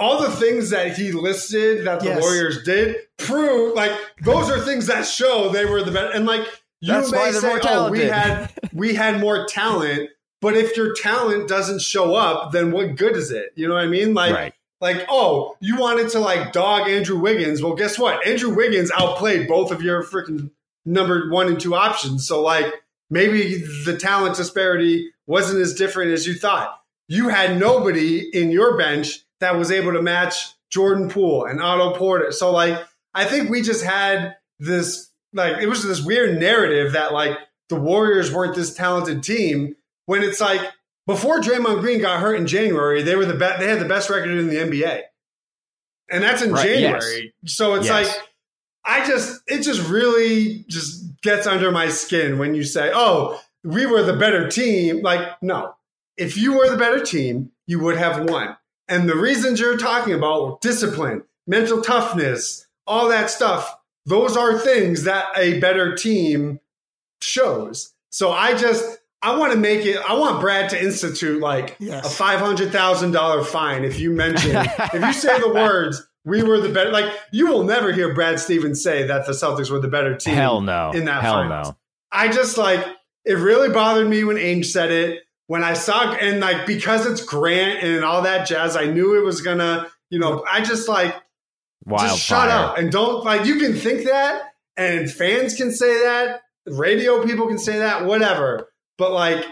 All 0.01 0.23
the 0.23 0.31
things 0.31 0.71
that 0.71 0.97
he 0.97 1.11
listed 1.11 1.85
that 1.85 1.99
the 1.99 2.07
Yes. 2.07 2.23
Warriors 2.23 2.63
did 2.63 2.99
prove 3.17 3.75
like 3.75 3.91
those 4.23 4.49
are 4.49 4.61
things 4.61 4.87
that 4.87 5.05
show 5.05 5.49
they 5.49 5.65
were 5.65 5.83
the 5.83 5.91
best. 5.91 6.15
And 6.15 6.25
like 6.25 6.43
you 6.81 6.93
That's 6.93 7.11
may 7.11 7.33
say, 7.33 7.59
"Oh, 7.65 7.91
we 7.91 8.03
had 8.03 8.49
we 8.73 8.95
had 8.95 9.19
more 9.19 9.49
talent," 9.49 10.11
but 10.41 10.57
if 10.57 10.77
your 10.77 10.95
talent 10.95 11.49
doesn't 11.49 11.83
show 11.83 12.15
up, 12.15 12.53
then 12.53 12.71
what 12.71 12.95
good 12.95 13.17
is 13.17 13.33
it? 13.33 13.47
You 13.57 13.67
know 13.67 13.75
what 13.75 13.83
I 13.83 13.89
mean? 13.89 14.15
Like, 14.15 14.33
Right. 14.37 14.55
like, 14.81 15.05
oh, 15.09 15.57
you 15.59 15.77
wanted 15.77 16.11
to 16.11 16.21
like 16.21 16.53
dog 16.53 16.89
Andrew 16.89 17.19
Wiggins. 17.19 17.61
Well, 17.61 17.75
guess 17.75 17.99
what? 17.99 18.25
Andrew 18.25 18.55
Wiggins 18.55 18.93
outplayed 18.97 19.49
both 19.49 19.73
of 19.73 19.83
your 19.83 20.05
freaking 20.05 20.53
number 20.85 21.29
one 21.29 21.49
and 21.49 21.59
two 21.59 21.75
options. 21.75 22.25
So 22.25 22.41
like 22.41 22.73
maybe 23.11 23.63
the 23.85 23.97
talent 23.97 24.37
disparity 24.37 25.11
wasn't 25.27 25.61
as 25.61 25.75
different 25.75 26.13
as 26.13 26.27
you 26.27 26.35
thought. 26.35 26.79
You 27.09 27.29
had 27.29 27.59
nobody 27.59 28.29
in 28.33 28.51
your 28.51 28.77
bench 28.77 29.21
that 29.41 29.57
was 29.57 29.71
able 29.71 29.93
to 29.93 30.03
match 30.03 30.53
Jordan 30.71 31.09
Poole 31.09 31.45
and 31.47 31.63
Otto 31.63 31.95
Porter. 31.97 32.33
So 32.33 32.51
like 32.53 32.79
I 33.15 33.25
think 33.25 33.49
we 33.51 33.63
just 33.63 33.85
had 33.85 34.37
this 34.59 35.11
like 35.33 35.59
it 35.63 35.67
was 35.67 35.83
this 35.83 36.03
weird 36.05 36.39
narrative 36.39 36.93
that 36.93 37.13
like 37.13 37.39
the 37.69 37.77
Warriors 37.77 38.33
weren't 38.33 38.55
this 38.55 38.75
talented 38.75 39.23
team 39.23 39.77
when 40.07 40.23
it's 40.23 40.41
like 40.41 40.61
before 41.07 41.41
Draymond 41.41 41.81
Green 41.81 42.01
got 42.01 42.21
hurt 42.21 42.35
in 42.37 42.47
January, 42.47 43.03
they 43.03 43.17
were 43.17 43.25
the 43.25 43.35
best. 43.35 43.61
They 43.61 43.69
had 43.69 43.81
the 43.81 43.87
best 43.87 44.11
record 44.11 44.29
in 44.31 44.49
the 44.49 44.57
NBA, 44.57 45.03
and 46.11 46.23
that's 46.23 46.43
in 46.43 46.53
Right, 46.53 46.67
January. 46.67 47.35
So 47.47 47.75
it's 47.75 47.87
Yes. 47.87 48.09
like 48.15 48.23
I 48.85 49.07
just 49.07 49.41
it 49.47 49.63
just 49.63 49.89
really 49.89 50.65
just 50.69 50.98
gets 51.23 51.47
under 51.47 51.71
my 51.71 51.89
skin 51.89 52.39
when 52.39 52.55
you 52.55 52.65
say, 52.65 52.91
"Oh, 52.95 53.41
we 53.65 53.87
were 53.87 54.03
the 54.03 54.13
better 54.17 54.49
team." 54.49 55.03
Like, 55.03 55.43
no, 55.43 55.75
if 56.17 56.37
you 56.37 56.55
were 56.55 56.69
the 56.71 56.77
better 56.77 57.01
team, 57.05 57.51
you 57.67 57.81
would 57.81 57.97
have 57.97 58.29
won. 58.29 58.57
And 58.89 59.09
the 59.09 59.17
reasons 59.17 59.61
you're 59.61 59.77
talking 59.77 60.15
about 60.15 60.61
discipline, 60.61 61.25
mental 61.47 61.83
toughness, 61.83 62.67
all 62.87 63.09
that 63.09 63.29
stuff, 63.31 63.77
those 64.07 64.37
are 64.37 64.59
things 64.59 65.05
that 65.05 65.27
a 65.37 65.61
better 65.61 65.95
team 65.95 66.61
shows. 67.21 67.93
So 68.11 68.33
I 68.33 68.57
just 68.57 68.99
I 69.21 69.37
want 69.37 69.53
to 69.53 69.59
make 69.59 69.85
it 69.85 69.99
I 70.09 70.15
want 70.15 70.41
Brad 70.41 70.71
to 70.71 70.83
institute 70.83 71.41
like 71.41 71.77
Yes. 71.79 72.07
a 72.07 72.11
five 72.11 72.41
hundred 72.41 72.73
thousand 72.73 73.11
dollar 73.13 73.45
fine 73.45 73.85
if 73.85 73.99
you 74.01 74.13
mention 74.13 74.57
if 74.57 74.95
you 75.05 75.13
say 75.13 75.39
the 75.41 75.49
words 75.55 76.08
we 76.25 76.43
were 76.43 76.61
the 76.61 76.69
better 76.69 76.91
like 76.91 77.13
you 77.33 77.47
will 77.47 77.65
never 77.65 77.93
hear 77.93 78.15
Brad 78.15 78.39
Stevens 78.41 78.83
say 78.83 79.07
that 79.07 79.27
the 79.27 79.33
Celtics 79.33 79.71
were 79.71 79.81
the 79.81 79.89
better 79.89 80.17
team. 80.17 80.35
Hell 80.35 80.61
no. 80.61 80.91
in 80.93 81.05
that 81.07 81.23
Hell 81.23 81.35
finals. 81.35 81.69
no. 81.69 81.77
I 82.13 82.29
just 82.29 82.59
like 82.59 82.85
it 83.25 83.35
really 83.35 83.71
bothered 83.71 84.09
me 84.09 84.25
when 84.25 84.37
Ainge 84.37 84.67
said 84.67 84.91
it. 84.91 85.23
When 85.47 85.65
I 85.65 85.73
saw 85.73 86.13
and 86.15 86.41
like 86.41 86.67
because 86.67 87.07
it's 87.07 87.23
Grant 87.25 87.83
and 87.83 88.05
all 88.05 88.23
that 88.23 88.47
jazz, 88.47 88.77
I 88.77 88.85
knew 88.87 89.19
it 89.19 89.25
was 89.25 89.41
gonna, 89.41 89.87
you 90.11 90.19
know, 90.19 90.45
I 90.51 90.61
just 90.63 90.89
like 90.89 91.15
Wildfire. 91.87 92.09
just 92.11 92.23
shut 92.23 92.49
up 92.49 92.77
and 92.77 92.93
don't 92.93 93.25
like 93.25 93.47
you 93.47 93.57
can 93.59 93.75
think 93.75 94.05
that 94.05 94.53
and 94.77 95.11
fans 95.11 95.55
can 95.55 95.73
say 95.73 96.03
that, 96.05 96.43
radio 96.67 97.25
people 97.25 97.47
can 97.49 97.59
say 97.59 97.79
that, 97.79 98.05
whatever. 98.05 98.69
But 98.99 99.13
like 99.13 99.45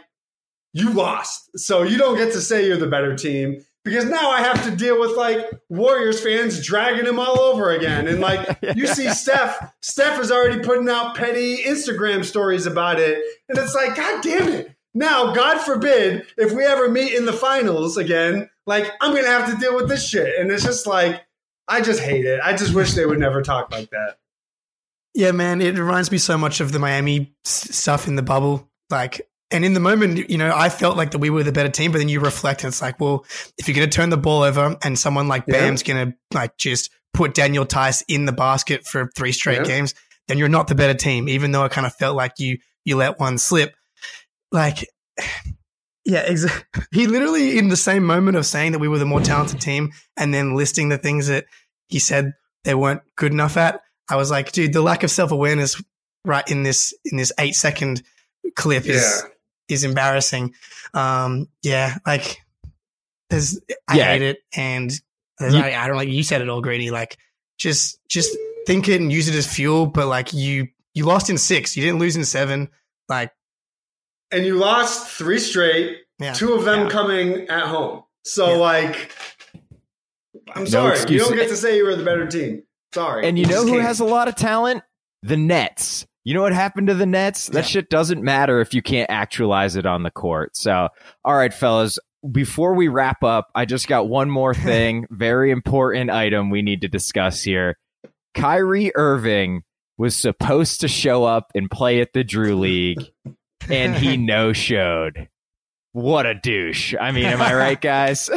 you 0.74 0.90
lost. 0.92 1.58
So 1.58 1.82
you 1.82 1.96
don't 1.96 2.18
get 2.18 2.32
to 2.32 2.40
say 2.40 2.66
you're 2.66 2.76
the 2.76 2.86
better 2.86 3.16
team 3.16 3.64
because 3.86 4.04
now 4.04 4.30
I 4.30 4.40
have 4.40 4.64
to 4.64 4.72
deal 4.72 4.98
with 4.98 5.16
like 5.16 5.48
Warriors 5.68 6.20
fans 6.20 6.60
dragging 6.60 7.06
him 7.06 7.20
all 7.20 7.38
over 7.38 7.70
again. 7.70 8.08
And 8.08 8.20
like 8.20 8.58
you 8.74 8.88
see 8.88 9.08
Steph, 9.10 9.72
Steph 9.80 10.18
is 10.20 10.32
already 10.32 10.58
putting 10.58 10.88
out 10.88 11.14
petty 11.14 11.62
Instagram 11.62 12.24
stories 12.24 12.66
about 12.66 12.98
it. 12.98 13.22
And 13.48 13.56
it's 13.56 13.76
like, 13.76 13.94
God 13.94 14.24
damn 14.24 14.48
it. 14.48 14.76
Now, 14.92 15.32
God 15.32 15.60
forbid, 15.60 16.26
if 16.36 16.52
we 16.52 16.64
ever 16.64 16.90
meet 16.90 17.14
in 17.14 17.26
the 17.26 17.32
finals 17.32 17.96
again, 17.96 18.50
like 18.66 18.90
I'm 19.00 19.14
gonna 19.14 19.28
have 19.28 19.48
to 19.52 19.56
deal 19.56 19.76
with 19.76 19.88
this 19.88 20.06
shit. 20.06 20.36
And 20.36 20.50
it's 20.50 20.64
just 20.64 20.88
like, 20.88 21.24
I 21.68 21.80
just 21.80 22.00
hate 22.00 22.24
it. 22.24 22.40
I 22.42 22.56
just 22.56 22.74
wish 22.74 22.94
they 22.94 23.06
would 23.06 23.20
never 23.20 23.40
talk 23.40 23.70
like 23.70 23.90
that. 23.90 24.18
Yeah, 25.14 25.30
man, 25.30 25.60
it 25.62 25.78
reminds 25.78 26.10
me 26.10 26.18
so 26.18 26.36
much 26.36 26.60
of 26.60 26.72
the 26.72 26.80
Miami 26.80 27.36
stuff 27.44 28.08
in 28.08 28.16
the 28.16 28.22
bubble. 28.22 28.68
Like, 28.90 29.28
and 29.50 29.64
in 29.64 29.74
the 29.74 29.80
moment, 29.80 30.28
you 30.30 30.38
know, 30.38 30.52
I 30.54 30.68
felt 30.68 30.96
like 30.96 31.12
that 31.12 31.18
we 31.18 31.30
were 31.30 31.42
the 31.42 31.52
better 31.52 31.68
team, 31.68 31.92
but 31.92 31.98
then 31.98 32.08
you 32.08 32.20
reflect 32.20 32.64
and 32.64 32.72
it's 32.72 32.82
like, 32.82 32.98
well, 33.00 33.24
if 33.58 33.68
you're 33.68 33.76
going 33.76 33.88
to 33.88 33.94
turn 33.96 34.10
the 34.10 34.16
ball 34.16 34.42
over 34.42 34.76
and 34.82 34.98
someone 34.98 35.28
like 35.28 35.44
Yeah. 35.46 35.54
Bam's 35.60 35.82
going 35.82 36.10
to 36.12 36.16
like 36.34 36.56
just 36.56 36.90
put 37.14 37.34
Daniel 37.34 37.64
Theis 37.64 38.02
in 38.08 38.24
the 38.24 38.32
basket 38.32 38.86
for 38.86 39.10
three 39.16 39.32
straight 39.32 39.58
Yeah. 39.58 39.64
games, 39.64 39.94
then 40.28 40.38
you're 40.38 40.48
not 40.48 40.66
the 40.68 40.74
better 40.74 40.94
team, 40.94 41.28
even 41.28 41.52
though 41.52 41.62
I 41.62 41.68
kind 41.68 41.86
of 41.86 41.94
felt 41.94 42.16
like 42.16 42.38
you, 42.38 42.58
you 42.84 42.96
let 42.96 43.20
one 43.20 43.38
slip. 43.38 43.74
Like, 44.50 44.86
yeah, 46.04 46.20
exactly. 46.20 46.82
He 46.92 47.06
literally, 47.06 47.58
in 47.58 47.68
the 47.68 47.76
same 47.76 48.04
moment 48.04 48.36
of 48.36 48.46
saying 48.46 48.72
that 48.72 48.78
we 48.78 48.88
were 48.88 48.98
the 48.98 49.06
more 49.06 49.20
talented 49.20 49.60
team 49.60 49.92
and 50.16 50.32
then 50.32 50.54
listing 50.56 50.88
the 50.88 50.98
things 50.98 51.28
that 51.28 51.44
he 51.88 51.98
said 51.98 52.32
they 52.64 52.74
weren't 52.74 53.02
good 53.16 53.32
enough 53.32 53.56
at, 53.56 53.80
I 54.08 54.16
was 54.16 54.30
like, 54.30 54.52
dude, 54.52 54.72
the 54.72 54.82
lack 54.82 55.02
of 55.02 55.10
self 55.10 55.30
awareness 55.30 55.80
right 56.24 56.48
in 56.50 56.64
this 56.64 56.92
in 57.04 57.16
this 57.16 57.32
eight 57.38 57.54
second 57.54 58.02
clip 58.56 58.86
is 58.86 59.24
is 59.68 59.84
embarrassing. 59.84 60.54
Um, 60.94 61.48
yeah, 61.62 61.96
like 62.06 62.42
there's 63.30 63.60
I 63.88 63.96
Yeah. 63.96 64.04
hate 64.12 64.22
it, 64.22 64.38
and 64.54 64.90
You- 65.40 65.58
I, 65.58 65.74
I 65.84 65.86
don't 65.86 65.96
like 65.96 66.08
you 66.08 66.22
said 66.22 66.40
it 66.42 66.48
all, 66.48 66.60
Greeny. 66.62 66.90
Like 66.90 67.16
just 67.58 67.98
just 68.08 68.36
think 68.66 68.88
it 68.88 69.00
and 69.00 69.12
use 69.12 69.28
it 69.28 69.34
as 69.34 69.46
fuel, 69.46 69.86
but 69.86 70.06
like 70.06 70.32
you 70.32 70.68
you 70.94 71.04
lost 71.04 71.28
in 71.30 71.38
six, 71.38 71.76
you 71.76 71.82
didn't 71.84 71.98
lose 71.98 72.16
in 72.16 72.24
seven. 72.24 72.68
Like 73.08 73.32
And 74.30 74.44
you 74.46 74.56
lost 74.56 75.08
three 75.10 75.38
straight, 75.38 75.98
yeah, 76.18 76.32
two 76.32 76.54
of 76.54 76.64
them 76.64 76.84
Yeah. 76.84 76.88
coming 76.90 77.48
at 77.48 77.66
home. 77.66 78.04
So 78.24 78.52
Yeah. 78.52 78.56
like 78.58 79.12
I'm 80.54 80.64
No 80.64 80.70
sorry. 80.70 80.92
excuse. 80.92 81.22
You 81.22 81.28
don't 81.28 81.36
get 81.36 81.48
to 81.48 81.56
say 81.56 81.76
you 81.76 81.84
were 81.84 81.96
the 81.96 82.04
better 82.04 82.26
team. 82.26 82.62
Sorry. 82.94 83.26
And 83.28 83.38
you 83.38 83.46
know 83.46 83.62
who 83.64 83.72
can't. 83.72 83.82
has 83.82 84.00
a 84.00 84.04
lot 84.04 84.28
of 84.28 84.36
talent? 84.36 84.82
The 85.22 85.36
Nets. 85.36 86.06
You 86.26 86.34
know 86.34 86.42
what 86.42 86.52
happened 86.52 86.88
to 86.88 86.94
the 86.94 87.06
Nets? 87.06 87.46
That 87.46 87.58
Yeah. 87.60 87.62
shit 87.62 87.88
doesn't 87.88 88.20
matter 88.20 88.60
if 88.60 88.74
you 88.74 88.82
can't 88.82 89.08
actualize 89.08 89.76
it 89.76 89.86
on 89.86 90.02
the 90.02 90.10
court. 90.10 90.56
So, 90.56 90.88
all 91.24 91.36
right, 91.36 91.54
fellas, 91.54 92.00
before 92.32 92.74
we 92.74 92.88
wrap 92.88 93.22
up, 93.22 93.46
I 93.54 93.64
just 93.64 93.86
got 93.86 94.08
one 94.08 94.28
more 94.28 94.52
thing, 94.92 95.06
very 95.08 95.52
important 95.52 96.10
item 96.10 96.50
we 96.50 96.62
need 96.62 96.80
to 96.80 96.88
discuss 96.88 97.44
here. 97.44 97.76
Kyrie 98.34 98.90
Irving 98.96 99.62
was 99.98 100.16
supposed 100.16 100.80
to 100.80 100.88
show 100.88 101.22
up 101.22 101.52
and 101.54 101.70
play 101.70 102.00
at 102.00 102.12
the 102.12 102.24
Drew 102.24 102.56
League, 102.56 103.04
and 103.70 103.94
he 103.94 104.16
no 104.16 104.52
showed. 104.52 105.28
What 105.92 106.26
a 106.26 106.34
douche. 106.34 106.92
I 107.00 107.12
mean, 107.12 107.26
am 107.26 107.40
I 107.40 107.54
right, 107.54 107.80
guys? 107.80 108.28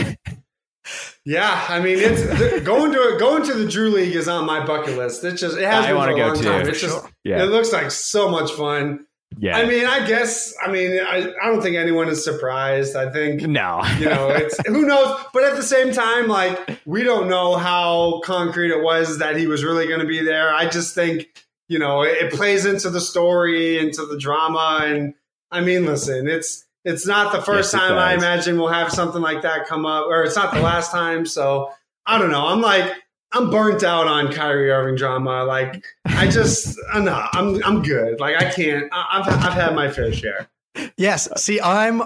Yeah, 1.26 1.66
I 1.70 1.80
mean, 1.80 2.00
it's 2.00 2.22
the, 2.24 2.62
going 2.64 2.92
to 2.94 3.18
going 3.20 3.44
to 3.44 3.54
the 3.54 3.68
Drew 3.68 3.90
League 3.90 4.16
is 4.16 4.28
on 4.28 4.46
my 4.46 4.66
bucket 4.66 4.98
list. 4.98 5.24
It 5.24 5.34
just 5.36 5.58
it 5.58 5.66
has 5.66 5.86
I 5.86 5.92
been 5.94 6.02
for 6.02 6.10
a 6.10 6.16
go 6.16 6.28
long 6.28 6.36
too. 6.38 6.44
time. 6.44 6.64
For 6.66 6.70
It's 6.72 6.82
just 6.82 7.06
Yeah. 7.24 7.44
it 7.44 7.48
looks 7.48 7.72
like 7.72 7.92
so 7.92 8.30
much 8.30 8.52
fun. 8.52 9.06
Yeah. 9.38 9.58
I 9.58 9.66
mean, 9.68 9.86
I 9.86 10.08
guess 10.08 10.56
I 10.66 10.72
mean 10.72 11.00
I, 11.00 11.32
I 11.42 11.48
don't 11.48 11.62
think 11.62 11.76
anyone 11.76 12.10
is 12.10 12.24
surprised. 12.24 12.96
I 12.96 13.12
think 13.12 13.44
no. 13.44 13.84
you 14.00 14.06
know 14.06 14.30
it's 14.30 14.58
who 14.68 14.86
knows, 14.88 15.24
but 15.34 15.44
at 15.44 15.56
the 15.56 15.64
same 15.64 15.92
time, 15.94 16.28
like 16.28 16.80
we 16.86 17.04
don't 17.04 17.30
know 17.30 17.56
how 17.58 18.22
concrete 18.24 18.72
it 18.72 18.82
was 18.84 19.20
that 19.20 19.36
he 19.36 19.46
was 19.46 19.64
really 19.64 19.88
going 19.88 20.00
to 20.00 20.08
be 20.08 20.24
there. 20.24 20.52
I 20.54 20.68
just 20.68 20.96
think 20.96 21.28
you 21.68 21.78
know 21.78 22.02
it, 22.02 22.18
it 22.24 22.34
plays 22.34 22.66
into 22.66 22.90
the 22.90 23.02
story, 23.02 23.78
into 23.78 24.06
the 24.06 24.18
drama, 24.18 24.82
and 24.84 25.14
I 25.52 25.62
mean, 25.62 25.86
listen, 25.86 26.28
it's 26.28 26.66
it's 26.86 27.06
not 27.06 27.32
the 27.34 27.42
first 27.42 27.74
Yes, 27.74 27.82
it 27.82 27.88
time 27.88 27.98
I 27.98 28.14
imagine 28.14 28.58
we'll 28.58 28.70
have 28.70 28.92
something 28.92 29.22
like 29.22 29.42
that 29.42 29.68
come 29.68 29.86
up, 29.86 30.06
or 30.08 30.24
it's 30.24 30.36
not 30.36 30.54
the 30.54 30.62
last 30.62 30.92
time. 30.92 31.26
So 31.26 31.72
I 32.06 32.18
don't 32.18 32.32
know. 32.32 32.48
I'm 32.48 32.62
like 32.62 32.92
I'm 33.32 33.52
burnt 33.52 33.84
out 33.84 34.08
on 34.08 34.32
Kyrie 34.32 34.72
Irving 34.72 34.96
drama. 34.96 35.44
Like 35.44 35.84
I 36.06 36.28
just 36.28 36.78
uh, 36.94 36.98
I'm 36.98 37.06
not. 37.06 37.30
I'm 37.34 37.64
I'm 37.64 37.82
good. 37.82 38.20
Like 38.20 38.36
I 38.36 38.50
can't. 38.52 38.90
I, 38.92 39.20
I've 39.20 39.28
I've 39.46 39.54
had 39.54 39.76
my 39.76 39.90
fair 39.90 40.12
share. 40.14 40.50
Yes. 40.98 41.28
See, 41.42 41.60
I'm 41.62 42.04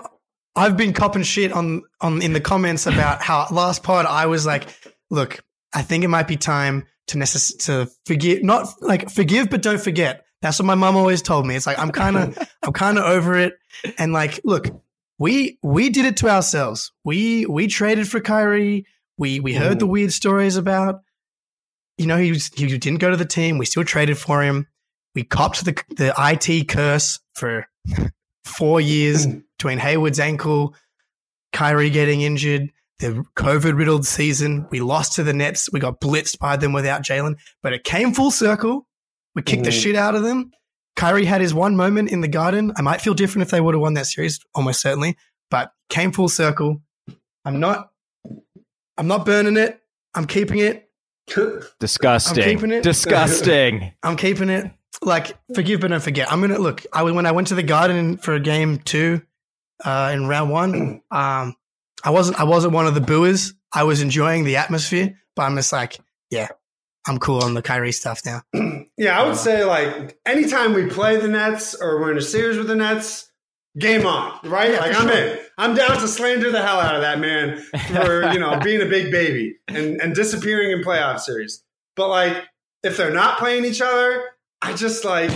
I've 0.55 0.77
been 0.77 0.93
copping 0.93 1.23
shit 1.23 1.51
on 1.51 1.83
on 2.01 2.21
in 2.21 2.33
the 2.33 2.41
comments 2.41 2.85
about 2.85 3.21
how 3.21 3.47
last 3.51 3.83
pod 3.83 4.05
I 4.05 4.25
was 4.25 4.45
like, 4.45 4.67
look, 5.09 5.43
I 5.73 5.81
think 5.81 6.03
it 6.03 6.09
might 6.09 6.27
be 6.27 6.37
time 6.37 6.85
to 7.07 7.17
necess- 7.17 7.57
to 7.65 7.89
forgive, 8.05 8.43
not 8.43 8.67
like 8.81 9.09
forgive, 9.09 9.49
but 9.49 9.61
don't 9.61 9.81
forget. 9.81 10.22
That's 10.43 10.59
what 10.59 10.65
my 10.65 10.75
mom 10.75 10.97
always 10.97 11.21
told 11.21 11.47
me. 11.47 11.55
It's 11.55 11.65
like 11.65 11.79
I'm 11.79 11.89
kind 11.89 12.17
of 12.17 12.37
I'm 12.63 12.73
kind 12.73 12.97
of 12.97 13.05
over 13.05 13.37
it, 13.37 13.53
and 13.97 14.11
like, 14.11 14.41
look, 14.43 14.67
we 15.17 15.57
we 15.63 15.89
did 15.89 16.05
it 16.05 16.17
to 16.17 16.27
ourselves. 16.27 16.91
We 17.05 17.45
we 17.45 17.67
traded 17.67 18.09
for 18.09 18.19
Kyrie. 18.19 18.85
We 19.17 19.39
we 19.39 19.53
heard 19.53 19.79
the 19.79 19.87
mm. 19.87 19.91
weird 19.91 20.11
stories 20.11 20.57
about, 20.57 21.01
you 21.97 22.07
know, 22.07 22.17
he 22.17 22.31
was, 22.31 22.49
he 22.53 22.67
didn't 22.77 22.99
go 22.99 23.09
to 23.09 23.15
the 23.15 23.25
team. 23.25 23.57
We 23.57 23.65
still 23.65 23.85
traded 23.85 24.17
for 24.17 24.43
him. 24.43 24.67
We 25.15 25.23
copped 25.23 25.63
the 25.63 25.81
the 25.95 26.13
IT 26.17 26.67
curse 26.67 27.21
for 27.35 27.65
four 28.43 28.81
years 28.81 29.25
mm. 29.25 29.43
between 29.57 29.77
Hayward's 29.77 30.19
ankle, 30.19 30.75
Kyrie 31.53 31.89
getting 31.89 32.19
injured, 32.19 32.69
the 32.99 33.23
COVID 33.37 33.77
riddled 33.77 34.05
season. 34.05 34.67
We 34.71 34.81
lost 34.81 35.13
to 35.13 35.23
the 35.23 35.31
Nets. 35.31 35.71
We 35.71 35.79
got 35.79 36.01
blitzed 36.01 36.37
by 36.39 36.57
them 36.57 36.73
without 36.73 37.01
Jaylen, 37.01 37.35
but 37.61 37.71
it 37.71 37.85
came 37.85 38.13
full 38.13 38.31
circle. 38.31 38.87
We 39.35 39.41
kicked 39.41 39.63
the 39.63 39.69
Mhm. 39.71 39.81
shit 39.81 39.95
out 39.95 40.15
of 40.15 40.23
them. 40.23 40.51
Kyrie 40.95 41.25
had 41.25 41.41
his 41.41 41.53
one 41.53 41.75
moment 41.75 42.11
in 42.11 42.21
the 42.21 42.27
garden. 42.27 42.71
I 42.77 42.81
might 42.81 43.01
feel 43.01 43.13
different 43.15 43.43
if 43.43 43.51
they 43.51 43.59
would 43.61 43.73
have 43.73 43.81
won 43.81 43.95
that 43.95 44.05
series, 44.05 44.39
almost 44.53 44.81
certainly, 44.81 45.17
but 45.49 45.71
came 45.89 46.11
full 46.11 46.29
circle. 46.29 46.81
I'm 47.45 47.59
not, 47.59 47.89
I'm 48.97 49.07
not 49.07 49.25
burning 49.25 49.57
it. 49.57 49.79
I'm 50.13 50.25
keeping 50.25 50.59
it. 50.59 50.89
Disgusting. 51.79 52.43
I'm 52.43 52.49
keeping 52.49 52.71
it. 52.71 52.83
Disgusting. 52.83 53.93
I'm 54.03 54.17
keeping 54.17 54.49
it. 54.49 54.69
Like, 55.01 55.35
forgive 55.55 55.79
but 55.81 55.87
don't 55.87 55.99
forget. 56.03 56.31
I'm 56.31 56.39
gonna 56.41 56.59
look. 56.59 56.85
I 56.93 57.01
when 57.03 57.25
I 57.25 57.31
went 57.31 57.47
to 57.47 57.55
the 57.55 57.63
Garden 57.63 58.17
for 58.17 58.33
a 58.35 58.39
game 58.39 58.77
two, 58.77 59.21
uh, 59.83 60.11
in 60.13 60.27
round 60.27 60.51
one, 60.51 61.01
um, 61.11 61.55
I 62.03 62.11
wasn't 62.11 62.39
I 62.39 62.43
wasn't 62.43 62.73
one 62.73 62.85
of 62.87 62.93
the 62.93 63.01
booers. 63.01 63.53
I 63.73 63.83
was 63.83 64.01
enjoying 64.01 64.43
the 64.43 64.57
atmosphere, 64.57 65.17
but 65.35 65.43
I'm 65.43 65.55
just 65.55 65.73
like, 65.73 65.97
yeah, 66.29 66.49
I'm 67.07 67.19
cool 67.19 67.43
on 67.43 67.53
the 67.53 67.61
Kyrie 67.61 67.91
stuff 67.91 68.21
now. 68.25 68.41
Yeah, 68.95 69.19
I 69.19 69.25
would 69.25 69.37
say 69.37 69.65
like 69.65 70.19
anytime 70.23 70.75
we 70.75 70.85
play 70.85 71.17
the 71.17 71.27
Nets 71.27 71.73
or 71.73 71.99
we're 71.99 72.11
in 72.11 72.17
a 72.19 72.21
series 72.21 72.59
with 72.59 72.67
the 72.67 72.75
Nets, 72.75 73.27
game 73.77 74.05
on, 74.05 74.39
right? 74.43 74.71
Yeah, 74.71 74.79
like 74.79 74.95
I'm 74.95 75.07
sure. 75.07 75.17
in. 75.17 75.39
I'm 75.57 75.75
down 75.75 75.99
to 75.99 76.07
slander 76.07 76.51
the 76.51 76.61
hell 76.61 76.79
out 76.79 76.93
of 76.93 77.01
that 77.01 77.19
man 77.19 77.57
for 77.87 78.31
you 78.31 78.39
know 78.39 78.59
being 78.59 78.81
a 78.81 78.85
big 78.85 79.11
baby 79.11 79.55
and 79.67 79.99
and 79.99 80.13
disappearing 80.13 80.71
in 80.71 80.83
playoff 80.83 81.19
series. 81.19 81.63
But 81.95 82.09
like 82.09 82.37
if 82.83 82.97
they're 82.97 83.13
not 83.13 83.39
playing 83.39 83.65
each 83.65 83.81
other, 83.81 84.23
I 84.61 84.73
just 84.73 85.03
like 85.03 85.31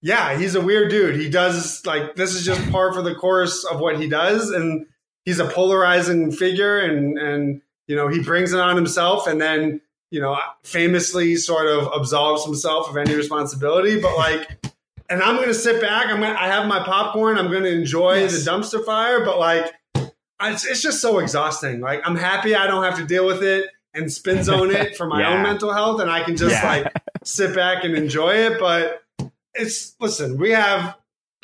yeah, 0.00 0.36
he's 0.36 0.56
a 0.56 0.60
weird 0.60 0.90
dude. 0.90 1.16
He 1.16 1.30
does 1.30 1.84
like 1.86 2.16
this 2.16 2.34
is 2.34 2.44
just 2.44 2.70
par 2.70 2.92
for 2.92 3.02
the 3.02 3.14
course 3.14 3.64
of 3.64 3.78
what 3.78 4.00
he 4.00 4.08
does, 4.08 4.50
and 4.50 4.86
he's 5.24 5.38
a 5.38 5.46
polarizing 5.46 6.32
figure, 6.32 6.78
and 6.78 7.18
and 7.18 7.62
you 7.86 7.94
know 7.94 8.08
he 8.08 8.20
brings 8.20 8.52
it 8.52 8.60
on 8.60 8.74
himself, 8.74 9.26
and 9.26 9.40
then 9.40 9.80
you 10.12 10.20
know 10.20 10.38
famously 10.62 11.34
sort 11.36 11.66
of 11.66 11.88
absolves 11.98 12.44
himself 12.44 12.88
of 12.88 12.96
any 12.96 13.14
responsibility. 13.14 14.00
But 14.00 14.16
like, 14.16 14.48
and 15.08 15.22
I'm 15.22 15.36
gonna 15.36 15.54
sit 15.54 15.80
back. 15.80 16.06
I'm 16.06 16.20
gonna 16.20 16.36
I 16.38 16.46
have 16.46 16.66
my 16.68 16.84
popcorn. 16.84 17.38
I'm 17.38 17.50
gonna 17.50 17.68
enjoy 17.68 18.20
Yes. 18.20 18.44
the 18.44 18.50
dumpster 18.50 18.84
fire, 18.84 19.24
but 19.24 19.38
like. 19.38 19.72
I- 20.40 20.52
It's, 20.52 20.66
it's 20.66 20.82
just 20.82 21.00
so 21.00 21.18
exhausting. 21.20 21.80
Like 21.80 22.00
I'm 22.04 22.16
happy 22.16 22.54
I 22.56 22.66
don't 22.66 22.82
have 22.82 22.96
to 22.98 23.04
deal 23.04 23.24
with 23.26 23.42
it 23.44 23.66
and 23.94 24.12
spin 24.12 24.42
zone 24.42 24.72
it 24.72 24.96
for 24.96 25.06
my 25.06 25.20
Yeah. 25.22 25.34
own 25.34 25.42
mental 25.44 25.72
health, 25.72 26.00
and 26.00 26.10
I 26.10 26.24
can 26.24 26.36
just 26.36 26.56
Yeah. 26.60 26.68
like 26.68 26.92
sit 27.24 27.54
back 27.54 27.84
and 27.84 27.94
enjoy 27.94 28.34
it. 28.34 28.58
But 28.58 29.02
it's 29.54 29.94
listen, 30.00 30.38
we 30.38 30.50
have 30.50 30.96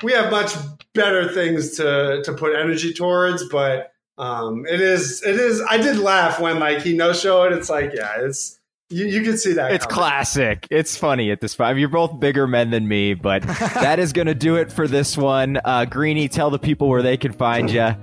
we 0.02 0.12
have 0.12 0.32
much 0.32 0.52
better 0.94 1.32
things 1.32 1.76
to 1.76 2.22
to 2.24 2.32
put 2.32 2.56
energy 2.56 2.92
towards, 2.92 3.48
but 3.48 3.92
um 4.16 4.66
it 4.66 4.80
is 4.80 5.22
it 5.22 5.36
is 5.36 5.62
I 5.70 5.76
did 5.76 5.98
laugh 5.98 6.40
when 6.40 6.58
like 6.58 6.82
he 6.82 6.96
no 6.96 7.12
showed. 7.12 7.52
It's 7.52 7.70
like, 7.70 7.92
yeah, 7.94 8.14
it's 8.22 8.57
you, 8.90 9.06
you 9.06 9.22
can 9.22 9.36
see 9.36 9.52
that. 9.54 9.72
It's 9.72 9.84
coming. 9.84 9.94
classic. 9.96 10.66
It's 10.70 10.96
funny 10.96 11.30
at 11.30 11.40
this 11.40 11.54
point. 11.54 11.78
You're 11.78 11.88
both 11.88 12.18
bigger 12.18 12.46
men 12.46 12.70
than 12.70 12.88
me, 12.88 13.14
but 13.14 13.42
that 13.46 13.98
is 13.98 14.12
going 14.12 14.28
to 14.28 14.34
do 14.34 14.56
it 14.56 14.72
for 14.72 14.88
this 14.88 15.16
one. 15.16 15.60
Uh, 15.64 15.84
Greeny, 15.84 16.28
tell 16.28 16.50
the 16.50 16.58
people 16.58 16.88
where 16.88 17.02
they 17.02 17.16
can 17.16 17.32
find 17.32 17.70
you. 17.70 17.94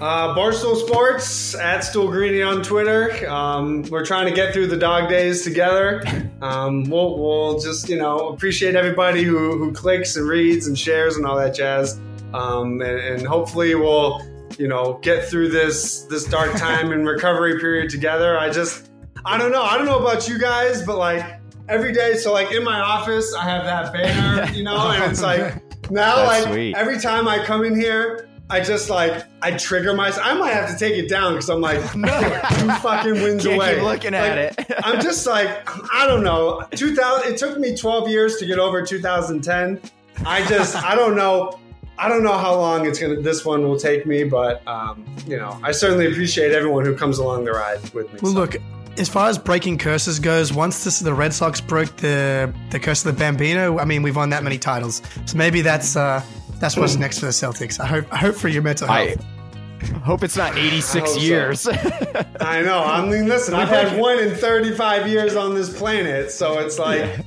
Uh, 0.00 0.34
Barstool 0.34 0.76
Sports 0.86 1.54
at 1.54 1.80
Stool 1.80 2.08
Greeny 2.08 2.42
on 2.42 2.62
Twitter. 2.62 3.28
Um, 3.28 3.82
we're 3.84 4.04
trying 4.04 4.26
to 4.26 4.32
get 4.32 4.54
through 4.54 4.68
the 4.68 4.76
dog 4.76 5.08
days 5.08 5.44
together. 5.44 6.02
Um, 6.40 6.84
we'll, 6.84 7.18
we'll 7.18 7.60
just 7.60 7.88
you 7.88 7.96
know 7.96 8.30
appreciate 8.30 8.74
everybody 8.74 9.22
who, 9.22 9.58
who 9.58 9.72
clicks 9.72 10.16
and 10.16 10.26
reads 10.26 10.66
and 10.66 10.78
shares 10.78 11.16
and 11.16 11.26
all 11.26 11.36
that 11.36 11.54
jazz. 11.54 12.00
Um, 12.32 12.80
and, 12.80 12.98
and 12.98 13.26
hopefully 13.26 13.74
we'll 13.74 14.22
you 14.58 14.66
know 14.66 14.98
get 15.02 15.26
through 15.28 15.50
this 15.50 16.02
this 16.04 16.24
dark 16.24 16.56
time 16.56 16.90
and 16.90 17.06
recovery 17.06 17.60
period 17.60 17.90
together. 17.90 18.38
I 18.38 18.50
just 18.50 18.85
I 19.26 19.36
don't 19.38 19.52
know. 19.52 19.62
I 19.62 19.76
don't 19.76 19.86
know 19.86 19.98
about 19.98 20.28
you 20.28 20.38
guys, 20.38 20.82
but 20.84 20.98
like 20.98 21.24
every 21.68 21.92
day. 21.92 22.14
So 22.16 22.32
like 22.32 22.52
in 22.52 22.62
my 22.64 22.78
office, 22.80 23.34
I 23.34 23.42
have 23.44 23.64
that 23.64 23.92
banner, 23.92 24.50
you 24.54 24.62
know, 24.62 24.76
and 24.90 25.10
it's 25.10 25.22
like 25.22 25.54
now 25.90 26.16
That's 26.16 26.44
like 26.46 26.52
sweet. 26.54 26.76
every 26.76 26.98
time 26.98 27.26
I 27.28 27.44
come 27.44 27.64
in 27.64 27.78
here. 27.78 28.28
I 28.48 28.60
just 28.60 28.88
like 28.90 29.24
I 29.42 29.50
trigger 29.56 29.92
myself. 29.92 30.24
I 30.24 30.34
might 30.34 30.52
have 30.52 30.70
to 30.70 30.78
take 30.78 30.94
it 30.94 31.08
down 31.08 31.32
because 31.32 31.50
I'm 31.50 31.60
like 31.60 31.80
two 31.92 32.68
fucking 32.80 33.14
wins 33.14 33.42
Can't 33.42 33.56
away. 33.56 33.74
keep 33.74 33.82
looking 33.82 34.14
at 34.14 34.56
Like, 34.56 34.70
it. 34.70 34.76
I'm 34.84 35.00
just 35.00 35.26
like 35.26 35.48
I 35.92 36.06
don't 36.06 36.22
know. 36.22 36.62
2000. 36.70 37.32
It 37.32 37.38
took 37.38 37.58
me 37.58 37.76
12 37.76 38.08
years 38.08 38.36
to 38.36 38.46
get 38.46 38.60
over 38.60 38.86
2010. 38.86 39.80
I 40.24 40.46
just 40.46 40.76
I 40.76 40.94
don't 40.94 41.16
know. 41.16 41.58
I 41.98 42.08
don't 42.08 42.22
know 42.22 42.38
how 42.38 42.54
long 42.54 42.86
it's 42.86 43.00
gonna. 43.00 43.20
This 43.20 43.44
one 43.44 43.64
will 43.64 43.80
take 43.80 44.06
me, 44.06 44.22
but 44.22 44.62
um, 44.68 45.04
you 45.26 45.38
know, 45.38 45.58
I 45.64 45.72
certainly 45.72 46.06
appreciate 46.06 46.52
everyone 46.52 46.84
who 46.84 46.94
comes 46.94 47.18
along 47.18 47.46
the 47.46 47.50
ride 47.52 47.80
with 47.94 48.12
me. 48.12 48.20
Well, 48.22 48.32
So, 48.32 48.38
look, 48.38 48.56
as 48.98 49.08
far 49.08 49.28
as 49.28 49.38
breaking 49.38 49.78
curses 49.78 50.18
goes, 50.18 50.52
once 50.52 50.84
this, 50.84 51.00
the 51.00 51.14
Red 51.14 51.32
Sox 51.32 51.60
broke 51.60 51.94
the 51.96 52.52
the 52.70 52.80
curse 52.80 53.04
of 53.04 53.14
the 53.14 53.18
Bambino, 53.18 53.78
I 53.78 53.84
mean, 53.84 54.02
we've 54.02 54.16
won 54.16 54.30
that 54.30 54.42
many 54.42 54.58
titles, 54.58 55.02
so 55.24 55.36
maybe 55.36 55.60
that's 55.62 55.96
uh, 55.96 56.22
that's 56.58 56.76
what's 56.76 56.96
next 56.96 57.18
for 57.18 57.26
the 57.26 57.32
Celtics. 57.32 57.80
I 57.80 57.86
hope 57.86 58.06
I 58.12 58.16
hope 58.16 58.34
for 58.34 58.48
your 58.48 58.62
mental 58.62 58.88
health. 58.88 59.24
I 59.82 59.98
hope 59.98 60.22
it's 60.22 60.36
not 60.36 60.56
86 60.56 60.96
I 60.96 60.98
hope 60.98 61.08
so. 61.08 61.20
years. 61.20 61.68
I 62.40 62.62
know. 62.62 62.82
I 62.82 63.06
mean, 63.06 63.28
listen, 63.28 63.54
I've 63.54 63.68
had 63.68 64.00
one 64.00 64.18
in 64.18 64.34
35 64.34 65.06
years 65.06 65.36
on 65.36 65.54
this 65.54 65.76
planet, 65.76 66.30
so 66.30 66.58
it's 66.58 66.78
like 66.78 67.20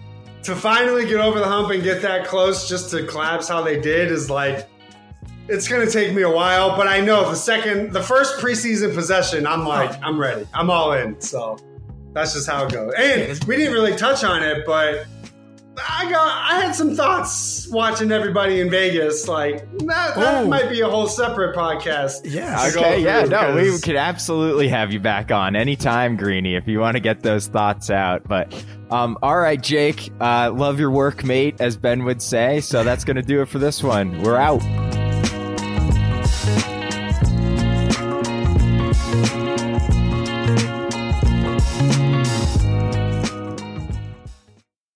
to 0.44 0.56
finally 0.56 1.06
get 1.06 1.20
over 1.20 1.40
the 1.40 1.46
hump 1.48 1.70
and 1.72 1.84
get 1.84 2.02
that 2.02 2.26
close 2.26 2.68
just 2.68 2.90
to 2.92 3.06
collapse 3.06 3.48
how 3.48 3.62
they 3.62 3.80
did 3.80 4.12
is 4.12 4.30
like 4.30 4.68
it's 5.50 5.68
going 5.68 5.86
to 5.86 5.92
take 5.92 6.14
me 6.14 6.22
a 6.22 6.30
while, 6.30 6.78
but 6.78 6.88
I 6.88 7.02
know 7.02 7.30
the 7.30 7.36
second, 7.36 7.92
the 7.92 8.04
first 8.04 8.40
preseason 8.40 8.94
possession, 8.94 9.48
I'm 9.48 9.66
like, 9.66 9.92
I'm 10.04 10.20
ready. 10.20 10.48
I'm 10.54 10.70
all 10.70 10.94
in. 10.94 11.20
So 11.20 11.58
that's 12.14 12.34
just 12.34 12.48
how 12.48 12.66
it 12.66 12.72
goes. 12.72 12.94
And 12.98 13.44
we 13.46 13.58
didn't 13.58 13.74
really 13.74 13.96
touch 13.96 14.24
on 14.24 14.44
it, 14.44 14.66
but 14.66 15.06
I 15.88 16.10
got 16.10 16.52
I 16.52 16.60
had 16.60 16.76
some 16.76 16.96
thoughts 16.96 17.68
watching 17.70 18.12
everybody 18.12 18.60
in 18.60 18.70
Vegas. 18.70 19.28
Like 19.28 19.70
that, 19.80 20.16
that 20.16 20.48
might 20.48 20.70
be 20.70 20.82
a 20.82 20.90
whole 20.90 21.08
separate 21.08 21.56
podcast. 21.56 22.22
Yeah. 22.26 22.70
Okay, 22.70 23.02
yeah, 23.02 23.22
through, 23.22 23.30
no, 23.30 23.56
we 23.56 23.80
could 23.80 23.96
absolutely 23.96 24.68
have 24.68 24.92
you 24.92 25.00
back 25.00 25.32
on 25.32 25.56
anytime, 25.56 26.18
Greeny, 26.18 26.56
if 26.56 26.68
you 26.68 26.80
want 26.80 26.96
to 26.96 27.00
get 27.00 27.22
those 27.22 27.48
thoughts 27.48 27.90
out. 27.90 28.28
But 28.28 28.54
um, 28.92 29.18
all 29.22 29.38
right, 29.38 29.62
Jake, 29.62 30.12
uh, 30.20 30.52
love 30.52 30.80
your 30.80 30.92
work, 30.92 31.24
mate, 31.24 31.56
as 31.60 31.78
Ben 31.78 32.04
would 32.04 32.22
say. 32.22 32.60
So 32.62 32.84
that's 32.84 33.04
going 33.04 33.18
to 33.18 33.24
do 33.24 33.42
it 33.42 33.48
for 33.48 33.60
this 33.60 33.82
one. 33.82 34.22
We're 34.22 34.38
out. 34.38 34.62